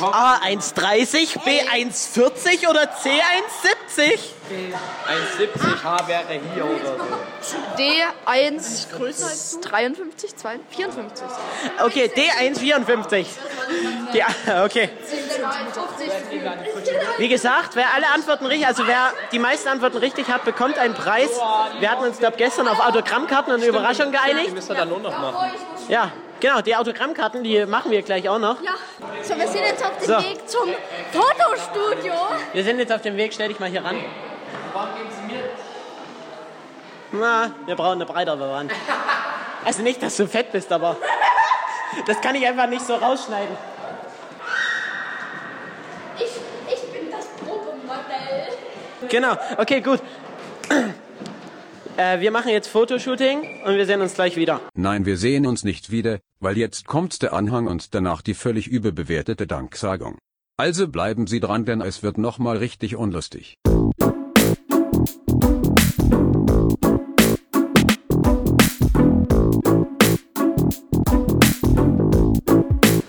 A 0.00 0.40
1,30, 0.44 1.44
B 1.44 1.60
1,40 1.60 2.68
oder 2.68 2.90
C 2.96 3.10
1,70? 3.10 4.18
1,70 5.38 5.82
H 5.84 6.08
wäre 6.08 6.40
hier 6.54 6.64
oder 6.64 6.96
so. 7.40 7.56
D1 7.76 9.60
53, 9.60 10.36
52, 10.36 10.66
54. 10.70 11.26
Okay, 11.84 12.10
D 12.14 12.30
1,54. 12.30 13.26
Die, 14.12 14.22
okay. 14.64 14.90
Wie 17.18 17.28
gesagt, 17.28 17.76
wer 17.76 17.92
alle 17.94 18.06
Antworten 18.14 18.46
richtig, 18.46 18.66
also 18.66 18.86
wer 18.86 19.12
die 19.32 19.38
meisten 19.38 19.68
Antworten 19.68 19.98
richtig 19.98 20.28
hat, 20.28 20.44
bekommt 20.44 20.78
einen 20.78 20.94
Preis. 20.94 21.30
Wir 21.78 21.90
hatten 21.90 22.04
uns, 22.04 22.18
glaube 22.18 22.36
gestern 22.38 22.68
auf 22.68 22.80
Autogrammkarten 22.80 23.52
und 23.52 23.60
eine 23.60 23.68
Überraschung 23.68 24.06
Die 24.06 24.16
geeinigt. 24.18 24.54
müssen 24.54 24.68
wir 24.68 24.76
dann 24.76 24.88
nur 24.88 25.00
noch 25.00 25.16
machen. 25.18 25.50
Ja, 25.88 26.10
genau, 26.40 26.60
die 26.60 26.74
Autogrammkarten, 26.76 27.42
die 27.44 27.64
machen 27.66 27.90
wir 27.90 28.02
gleich 28.02 28.28
auch 28.28 28.38
noch. 28.38 28.56
So, 29.22 29.36
wir 29.36 29.48
sind 29.48 29.62
jetzt 29.64 29.84
auf 29.84 29.96
dem 29.98 30.06
So. 30.06 30.18
Weg 30.18 30.48
zum 30.48 30.68
Fotostudio. 31.12 32.14
Wir 32.52 32.64
sind 32.64 32.78
jetzt 32.78 32.92
auf 32.92 33.02
dem 33.02 33.16
Weg, 33.16 33.32
stell 33.32 33.48
dich 33.48 33.58
mal 33.60 33.68
hier 33.68 33.84
ran. 33.84 33.96
Na, 37.12 37.50
wir 37.66 37.74
brauchen 37.74 37.94
eine 37.94 38.06
breitere 38.06 38.50
Wand. 38.50 38.72
Also 39.64 39.82
nicht, 39.82 40.02
dass 40.02 40.16
du 40.16 40.26
fett 40.26 40.52
bist, 40.52 40.70
aber 40.72 40.96
das 42.06 42.20
kann 42.20 42.34
ich 42.34 42.46
einfach 42.46 42.68
nicht 42.68 42.82
so 42.86 42.94
rausschneiden. 42.94 43.56
Ich, 46.18 46.24
ich 46.72 46.92
bin 46.92 47.10
das 47.10 47.26
Fotomodell. 47.38 48.48
Genau, 49.08 49.36
okay, 49.56 49.80
gut. 49.80 50.00
Äh, 51.96 52.20
wir 52.20 52.30
machen 52.30 52.50
jetzt 52.50 52.68
Fotoshooting 52.68 53.64
und 53.64 53.76
wir 53.76 53.86
sehen 53.86 54.00
uns 54.00 54.14
gleich 54.14 54.36
wieder. 54.36 54.60
Nein, 54.74 55.04
wir 55.06 55.16
sehen 55.16 55.46
uns 55.46 55.64
nicht 55.64 55.90
wieder, 55.90 56.18
weil 56.40 56.56
jetzt 56.56 56.86
kommt 56.86 57.22
der 57.22 57.32
Anhang 57.32 57.66
und 57.66 57.94
danach 57.94 58.22
die 58.22 58.34
völlig 58.34 58.68
überbewertete 58.68 59.46
Danksagung. 59.46 60.18
Also 60.56 60.88
bleiben 60.88 61.26
Sie 61.26 61.40
dran, 61.40 61.64
denn 61.64 61.80
es 61.80 62.02
wird 62.02 62.18
nochmal 62.18 62.56
richtig 62.56 62.96
unlustig. 62.96 63.54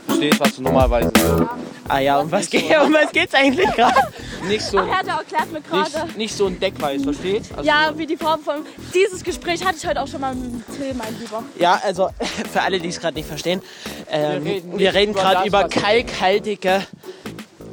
Verstehst, 0.05 0.39
was 0.39 0.55
du 0.55 0.61
normalerweise 0.61 1.11
so. 1.15 1.68
Ah 1.89 1.99
ja, 1.99 2.19
um 2.19 2.31
was, 2.31 2.49
geht, 2.49 2.65
um 2.85 2.93
was 2.93 3.11
geht's 3.11 3.33
eigentlich 3.33 3.69
gerade? 3.71 3.99
Nicht 4.47 4.61
so, 4.63 4.77
Ach, 4.79 4.87
er 4.87 4.97
hat 4.99 5.07
erklärt 5.07 5.51
mir 5.51 5.61
gerade. 5.61 6.05
nicht, 6.05 6.17
nicht 6.17 6.35
so 6.37 6.45
ein 6.45 6.59
Deckweiß, 6.59 7.03
verstehst? 7.03 7.51
Also 7.51 7.67
Ja, 7.67 7.91
wie 7.97 8.05
die 8.05 8.15
Farbe 8.15 8.43
von. 8.43 8.65
Dieses 8.93 9.23
Gespräch 9.23 9.65
hatte 9.65 9.77
ich 9.77 9.85
heute 9.87 10.01
auch 10.01 10.07
schon 10.07 10.21
mal 10.21 10.33
mit 10.35 10.65
Till, 10.77 10.93
mein 10.93 11.19
Lieber. 11.19 11.43
Ja, 11.57 11.81
also 11.83 12.09
für 12.53 12.61
alle, 12.61 12.79
die 12.79 12.87
es 12.89 12.99
gerade 12.99 13.15
nicht 13.17 13.27
verstehen, 13.27 13.61
ähm, 14.09 14.45
wir 14.45 14.53
reden, 14.53 14.73
reden 14.79 15.11
über 15.13 15.21
gerade 15.21 15.47
über 15.47 15.63
was- 15.65 15.71
kalkhaltige 15.71 16.85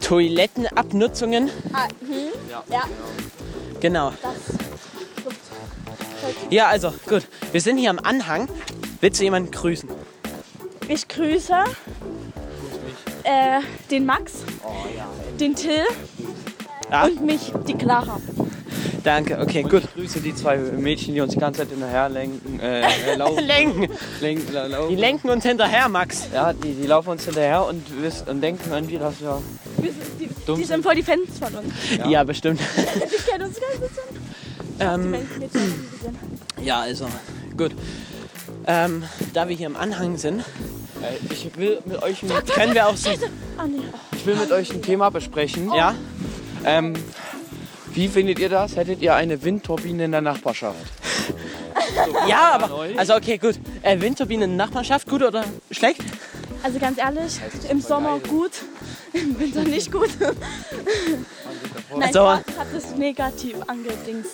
Toilettenabnutzungen. 0.01 1.51
Ah, 1.73 1.87
hm? 2.01 2.63
Ja. 2.71 2.83
Genau. 3.81 4.13
Ja, 6.51 6.69
also 6.69 6.93
gut. 7.09 7.25
Wir 7.53 7.61
sind 7.61 7.77
hier 7.79 7.91
am 7.91 7.99
Anhang. 7.99 8.49
Willst 9.01 9.21
du 9.21 9.25
jemanden 9.25 9.51
grüßen? 9.51 9.89
Ich 10.89 11.07
grüße 11.09 11.55
äh, 13.27 13.61
den 13.91 14.07
Max, 14.07 14.33
den 15.41 15.55
Till 15.55 15.83
Ja, 16.91 17.05
und 17.05 17.25
mich, 17.25 17.53
die 17.67 17.75
Clara. 17.75 18.21
danke. 19.03 19.39
Okay, 19.41 19.65
Und 19.65 19.71
gut. 19.71 19.83
ich 19.85 19.95
grüße 19.95 20.21
die 20.21 20.35
zwei 20.35 20.57
Mädchen, 20.57 21.15
die 21.15 21.21
uns 21.21 21.33
die 21.33 21.39
ganze 21.41 21.61
Zeit 21.63 21.71
hinterher 21.71 22.09
lenken. 22.09 22.61
Äh, 22.61 22.83
laufen. 23.17 23.45
Lenken. 23.45 23.89
lenken, 24.21 24.53
la- 24.53 24.67
Die 24.67 24.73
laufen. 24.73 24.97
lenken 24.97 25.29
uns 25.31 25.45
hinterher, 25.45 25.89
Max. 25.89 26.29
Ja, 26.33 26.53
die, 26.53 26.73
die 26.75 26.87
laufen 26.87 27.11
uns 27.11 27.25
hinterher 27.25 27.65
und, 27.67 27.83
und 28.29 28.41
denken 28.41 28.71
irgendwie, 28.73 28.99
dass 28.99 29.21
wir 29.21 29.43
Wir 29.79 29.91
sind- 29.93 30.03
Die, 30.21 30.29
Dumm 30.47 30.59
die 30.59 30.65
sind 30.65 30.83
voll 30.85 30.95
die 30.95 31.03
Fans 31.03 31.39
von 31.41 31.53
uns. 31.65 31.73
Ja, 32.09 32.23
bestimmt. 32.25 32.61
Die 32.77 33.31
kennen 33.31 33.45
uns 33.49 33.59
ganz 33.61 33.81
bisschen. 33.81 34.05
ähm, 34.79 35.15
die. 36.59 36.65
Ja, 36.65 36.81
also, 36.83 37.07
gut. 37.57 37.73
Ähm, 38.69 39.03
da 39.35 39.49
wir 39.49 39.57
hier 39.57 39.67
im 39.67 39.77
Anhang 39.77 40.17
sind, 40.19 40.45
ich 41.31 41.57
will 41.57 41.81
mit 41.85 42.03
euch 42.03 42.23
ein, 42.23 42.31
können 42.47 42.75
wir 42.75 42.87
auch 42.87 42.97
so. 42.97 43.11
Ah, 43.11 43.67
ich 44.17 44.27
will 44.27 44.37
mit 44.37 44.51
euch 44.53 44.73
ein 44.73 44.83
Thema 44.83 45.11
besprechen. 45.11 45.73
Ja? 45.75 45.95
Ähm, 46.65 46.95
wie 47.93 48.09
findet 48.09 48.39
ihr 48.39 48.49
das? 48.49 48.77
Hättet 48.77 49.01
ihr 49.01 49.15
eine 49.15 49.43
Windturbine 49.43 50.05
in 50.05 50.13
der 50.13 50.21
Nachbarschaft? 50.21 50.77
Ja, 52.29 52.53
aber. 52.53 52.87
Also, 52.97 53.15
okay, 53.15 53.39
gut. 53.39 53.59
Äh, 53.83 54.01
Windturbine 54.01 54.45
in 54.45 54.57
der 54.57 54.67
Nachbarschaft, 54.67 55.09
gut 55.09 55.23
oder 55.23 55.45
schlecht? 55.71 56.03
Also 56.67 56.81
ganz 56.81 56.99
ehrlich, 56.99 57.39
im 57.71 57.81
Sommer 57.81 58.19
gut, 58.19 58.51
im 59.13 59.39
Winter 59.39 59.63
nicht 59.63 59.93
gut. 59.93 60.09
Nein, 61.97 62.09
Also- 62.09 62.29
hat 62.29 62.43
es 62.77 62.97
negativ 62.97 63.55
angedingst. 63.69 64.33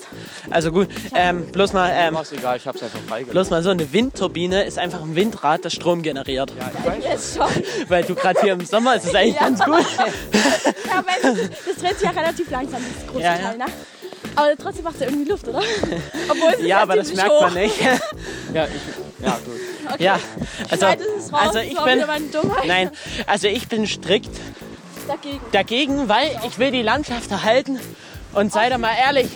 Also, 0.48 0.72
gut. 0.72 0.88
Ähm, 1.14 1.44
bloß 1.52 1.74
mal. 1.74 1.90
Ähm, 1.94 2.16
egal, 2.32 2.56
ich 2.56 2.66
hab's 2.66 2.82
einfach 2.82 2.98
freigelassen. 3.00 3.32
bloß 3.32 3.50
mal 3.50 3.62
so 3.62 3.68
eine 3.68 3.92
Windturbine 3.92 4.64
ist 4.64 4.78
einfach 4.78 5.02
ein 5.02 5.14
Windrad, 5.14 5.62
das 5.66 5.74
Strom 5.74 6.00
generiert. 6.00 6.54
Jetzt 7.02 7.36
schon. 7.36 7.48
Weil 7.88 8.02
du 8.04 8.14
gerade 8.14 8.40
hier 8.40 8.54
im 8.54 8.64
Sommer 8.64 8.96
ist 8.96 9.04
es 9.04 9.14
eigentlich 9.14 9.34
Ja. 9.34 9.40
ganz 9.50 9.62
gut. 9.62 9.84
Ja, 10.86 11.04
wenn, 11.04 11.36
das 11.36 11.76
dreht 11.76 11.98
sich 11.98 12.02
ja 12.02 12.10
relativ 12.18 12.50
langsam, 12.50 12.80
das 12.96 13.06
große 13.08 13.22
Ja, 13.24 13.34
ja. 13.36 13.48
Teil, 13.48 13.58
ne? 13.58 13.64
Aber 14.34 14.56
trotzdem 14.56 14.84
macht 14.84 14.94
es 14.94 15.00
ja 15.02 15.06
irgendwie 15.08 15.28
Luft, 15.30 15.46
oder? 15.48 15.58
Obwohl 16.30 16.50
es 16.54 16.60
ist 16.60 16.66
Ja, 16.66 16.78
aber 16.78 16.96
das 16.96 17.12
merkt 17.12 17.30
man 17.30 17.50
hoch. 17.50 17.54
nicht. 17.54 17.78
Ja, 18.54 18.64
ich, 18.64 19.24
ja 19.26 19.38
gut. 19.44 19.60
Ja, 19.98 20.18
also, 20.70 20.86
raus, 20.86 20.96
also 21.32 21.58
ich 21.58 21.78
bin, 21.82 22.04
nein, 22.66 22.90
also 23.26 23.48
ich 23.48 23.68
bin 23.68 23.86
strikt 23.86 24.30
Dagegen. 25.08 25.40
dagegen, 25.52 26.08
weil 26.08 26.30
ich 26.46 26.58
will 26.58 26.70
die 26.70 26.82
Landschaft 26.82 27.30
erhalten. 27.30 27.78
Und 28.32 28.52
sei 28.52 28.68
da 28.70 28.78
mal 28.78 28.94
ehrlich, 29.06 29.28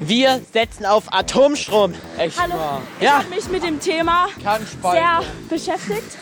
wir 0.00 0.40
setzen 0.52 0.86
auf 0.86 1.12
Atomstrom. 1.12 1.94
Echt 2.16 2.40
Hallo, 2.40 2.54
ich 2.98 3.04
Ja. 3.04 3.18
habe 3.18 3.28
mich 3.30 3.48
mit 3.48 3.62
dem 3.64 3.80
Thema 3.80 4.26
sehr 4.82 5.22
beschäftigt. 5.48 6.16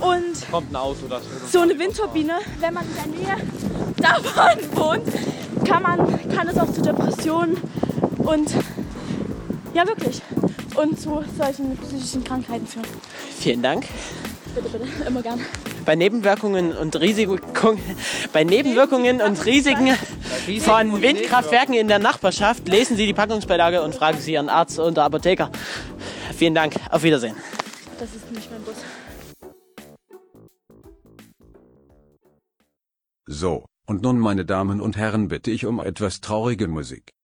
Und 0.00 0.48
Kommt 0.50 0.70
ein 0.70 0.76
Auto, 0.76 1.06
das 1.08 1.22
so 1.50 1.60
eine 1.60 1.76
Windturbine, 1.76 2.34
wenn 2.60 2.72
man 2.74 2.84
in 2.84 2.94
der 2.94 3.36
Nähe 3.36 3.42
davon 3.96 4.76
wohnt, 4.76 5.66
kann, 5.66 5.82
man, 5.82 6.28
kann 6.36 6.46
es 6.46 6.56
auch 6.56 6.72
zu 6.72 6.82
Depressionen 6.82 7.56
und 8.18 8.52
ja 9.74 9.84
wirklich 9.86 10.22
und 10.78 10.98
zu 10.98 11.22
solchen 11.36 11.76
psychischen 11.76 12.24
Krankheiten 12.24 12.66
führen. 12.66 12.86
Vielen 13.38 13.62
Dank. 13.62 13.84
Bitte, 14.54 14.68
bitte, 14.70 15.04
immer 15.06 15.22
gern. 15.22 15.40
Bei 15.84 15.94
Nebenwirkungen 15.94 16.72
und 16.72 16.98
Risiken, 17.00 17.40
bei 18.32 18.44
Nebenwirkungen 18.44 19.20
und 19.20 19.44
Risiken 19.44 19.94
von 20.60 21.02
Windkraftwerken 21.02 21.74
in 21.74 21.88
der 21.88 21.98
Nachbarschaft 21.98 22.68
lesen 22.68 22.96
Sie 22.96 23.06
die 23.06 23.14
Packungsbeilage 23.14 23.82
und 23.82 23.94
fragen 23.94 24.18
Sie 24.18 24.32
Ihren 24.32 24.48
Arzt 24.48 24.78
oder 24.78 25.04
Apotheker. 25.04 25.50
Vielen 26.34 26.54
Dank. 26.54 26.74
Auf 26.90 27.02
Wiedersehen. 27.02 27.36
Das 27.98 28.14
ist 28.14 28.30
nicht 28.30 28.50
mein 28.50 28.62
Bus. 28.62 28.76
So, 33.26 33.66
und 33.86 34.02
nun 34.02 34.18
meine 34.18 34.44
Damen 34.44 34.80
und 34.80 34.96
Herren 34.96 35.28
bitte 35.28 35.50
ich 35.50 35.66
um 35.66 35.80
etwas 35.80 36.20
traurige 36.20 36.68
Musik. 36.68 37.17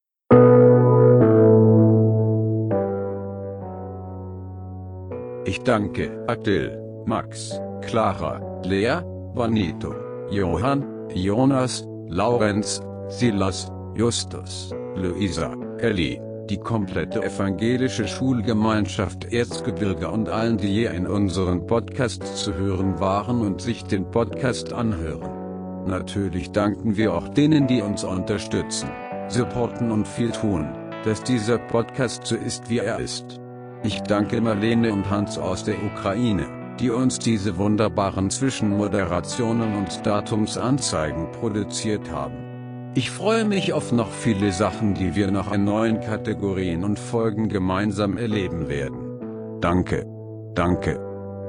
Ich 5.55 5.63
danke 5.63 6.11
Adil, 6.27 6.77
Max, 7.07 7.61
Clara, 7.83 8.41
Lea, 8.65 8.99
Vanito, 9.35 9.95
Johann, 10.29 10.85
Jonas, 11.15 11.87
Laurenz, 12.09 12.83
Silas, 13.07 13.71
Justus, 13.95 14.75
Luisa, 14.97 15.55
Ellie, 15.79 16.21
die 16.51 16.59
komplette 16.59 17.23
evangelische 17.23 18.09
Schulgemeinschaft 18.09 19.33
Erzgebirge 19.33 20.11
und 20.11 20.29
allen, 20.29 20.59
die 20.59 20.75
je 20.75 20.87
in 20.87 21.07
unseren 21.07 21.65
Podcast 21.69 22.37
zu 22.37 22.53
hören 22.55 22.99
waren 22.99 23.41
und 23.41 23.61
sich 23.61 23.85
den 23.85 24.11
Podcast 24.11 24.73
anhören. 24.73 25.87
Natürlich 25.87 26.51
danken 26.51 26.97
wir 26.97 27.15
auch 27.15 27.29
denen, 27.29 27.69
die 27.69 27.81
uns 27.81 28.03
unterstützen, 28.03 28.89
supporten 29.29 29.93
und 29.93 30.09
viel 30.09 30.33
tun, 30.33 30.67
dass 31.05 31.23
dieser 31.23 31.59
Podcast 31.59 32.27
so 32.27 32.35
ist, 32.35 32.69
wie 32.69 32.79
er 32.79 32.99
ist. 32.99 33.41
Ich 33.85 34.01
danke 34.01 34.41
Marlene 34.41 34.95
und 34.95 35.11
Hans 35.11 35.37
aus 35.37 35.65
der 35.65 35.77
Ukraine, 35.85 36.47
die 36.81 36.89
uns 36.89 37.19
diese 37.19 37.59
wunderbaren 37.59 38.31
Zwischenmoderationen 38.31 39.77
und 39.77 40.07
Datumsanzeigen 40.07 41.31
produziert 41.33 42.11
haben. 42.11 42.93
Ich 42.95 43.11
freue 43.11 43.45
mich 43.45 43.75
auf 43.75 43.93
noch 43.93 44.11
viele 44.11 44.53
Sachen, 44.53 44.95
die 44.95 45.15
wir 45.15 45.31
noch 45.31 45.53
in 45.53 45.65
neuen 45.65 46.01
Kategorien 46.01 46.83
und 46.83 46.99
Folgen 46.99 47.51
gemeinsam 47.51 48.17
erleben 48.17 48.69
werden. 48.71 49.61
Danke. 49.61 50.07
Danke. 50.55 50.99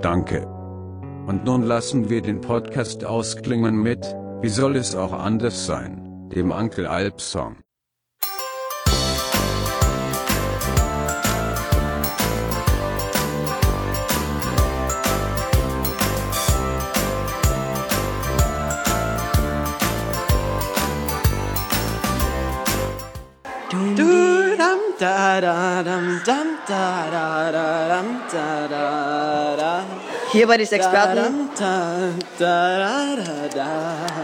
Danke. 0.02 0.46
Und 1.28 1.46
nun 1.46 1.64
lassen 1.64 2.10
wir 2.10 2.22
den 2.22 2.42
Podcast 2.42 3.06
ausklingen 3.06 3.82
mit, 3.82 4.14
wie 4.42 4.50
soll 4.50 4.76
es 4.76 4.94
auch 4.94 5.14
anders 5.14 5.66
sein, 5.66 6.30
dem 6.36 6.52
Uncle 6.52 6.88
Alp 6.88 7.22
Song. 7.22 7.65
Hier 30.32 30.48
bei 30.48 30.58
den 30.58 30.68
Experten. 30.72 31.50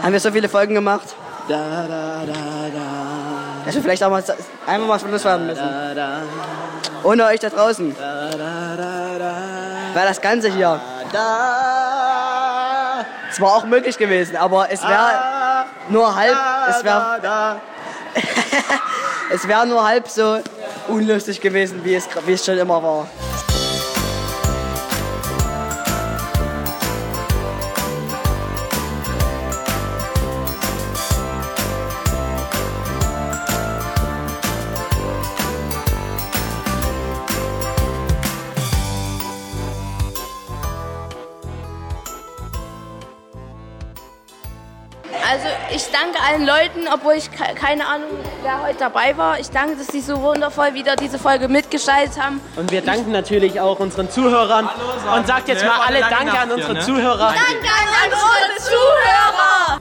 Haben 0.02 0.12
wir 0.12 0.20
so 0.20 0.30
viele 0.30 0.48
Folgen 0.48 0.74
gemacht, 0.74 1.14
da, 1.48 1.56
da, 1.56 2.22
da, 2.26 2.32
da, 2.72 3.64
dass 3.64 3.74
wir 3.74 3.82
vielleicht 3.82 4.02
auch 4.04 4.10
mal 4.10 4.22
einmal 4.66 4.88
mal 4.88 4.98
Schluss 5.00 5.24
werden 5.24 5.46
müssen. 5.46 5.68
Ohne 7.02 7.24
euch 7.26 7.40
da 7.40 7.48
draußen. 7.50 7.96
Wäre 9.94 10.06
das 10.06 10.20
Ganze 10.20 10.48
hier. 10.50 10.80
Es 13.30 13.40
war 13.40 13.54
auch 13.56 13.64
möglich 13.64 13.96
gewesen, 13.98 14.36
aber 14.36 14.70
es 14.70 14.82
wäre 14.82 15.64
nur 15.88 16.14
halb, 16.14 16.36
es 16.68 16.84
wäre 16.84 17.60
es 19.34 19.48
wäre 19.48 19.66
nur 19.66 19.82
halb 19.84 20.06
so 20.08 20.38
unlustig 20.88 21.40
gewesen, 21.40 21.84
wie 21.84 21.94
es, 21.94 22.08
wie 22.26 22.32
es 22.32 22.44
schon 22.44 22.58
immer 22.58 22.82
war. 22.82 23.08
Allen 46.26 46.46
Leuten, 46.46 46.88
obwohl 46.92 47.14
ich 47.14 47.30
ke- 47.30 47.54
keine 47.54 47.86
Ahnung, 47.86 48.08
wer 48.42 48.62
heute 48.62 48.78
dabei 48.78 49.16
war. 49.16 49.38
Ich 49.38 49.50
danke, 49.50 49.76
dass 49.76 49.88
sie 49.88 50.00
so 50.00 50.20
wundervoll 50.22 50.74
wieder 50.74 50.96
diese 50.96 51.18
Folge 51.18 51.48
mitgestaltet 51.48 52.20
haben. 52.22 52.40
Und 52.56 52.70
wir 52.70 52.80
danken 52.82 53.12
natürlich 53.12 53.60
auch 53.60 53.78
unseren 53.80 54.10
Zuhörern 54.10 54.68
und 55.16 55.26
sagt 55.26 55.48
jetzt 55.48 55.64
mal 55.64 55.80
alle 55.86 56.00
Danke 56.00 56.38
an 56.38 56.50
unsere 56.50 56.78
Zuhörer. 56.80 57.34
Danke 57.34 57.68
an 57.68 58.12
unsere 58.12 58.68
Zuhörer! 58.70 59.80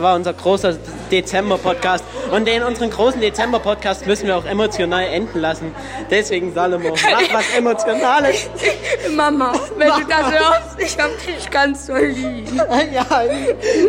Das 0.00 0.06
war 0.06 0.16
unser 0.16 0.32
großer 0.32 0.78
Dezember-Podcast. 1.10 2.02
Und 2.30 2.48
den 2.48 2.62
unseren 2.62 2.88
großen 2.88 3.20
Dezember-Podcast 3.20 4.06
müssen 4.06 4.28
wir 4.28 4.38
auch 4.38 4.46
emotional 4.46 5.04
enden 5.04 5.38
lassen. 5.40 5.74
Deswegen, 6.10 6.54
Salomo, 6.54 6.94
mach 6.94 7.34
was 7.34 7.44
Emotionales. 7.54 8.48
Mama, 9.14 9.52
wenn 9.76 9.88
du 9.88 10.06
das 10.08 10.32
hörst, 10.32 10.78
ich 10.78 10.98
hab 10.98 11.10
dich 11.22 11.50
ganz 11.50 11.86
so 11.86 11.96
lieb. 11.96 12.48
Ja, 12.94 13.24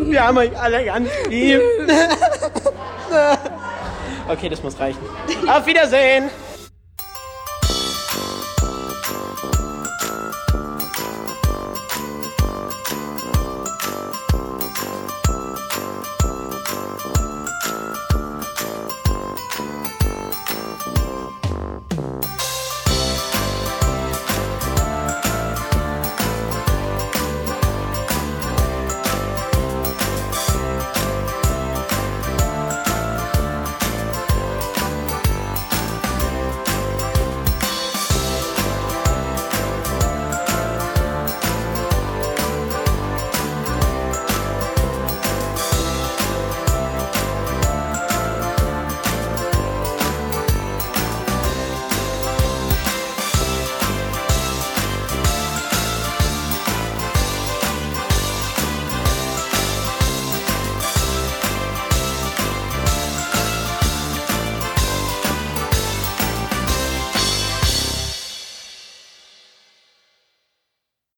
wir 0.01 0.27
haben 0.27 0.37
euch 0.37 0.59
alle 0.59 0.83
ganz 0.83 1.09
lieb. 1.29 1.61
Okay, 4.27 4.49
das 4.49 4.61
muss 4.63 4.79
reichen. 4.79 4.99
Auf 5.47 5.65
Wiedersehen. 5.65 6.29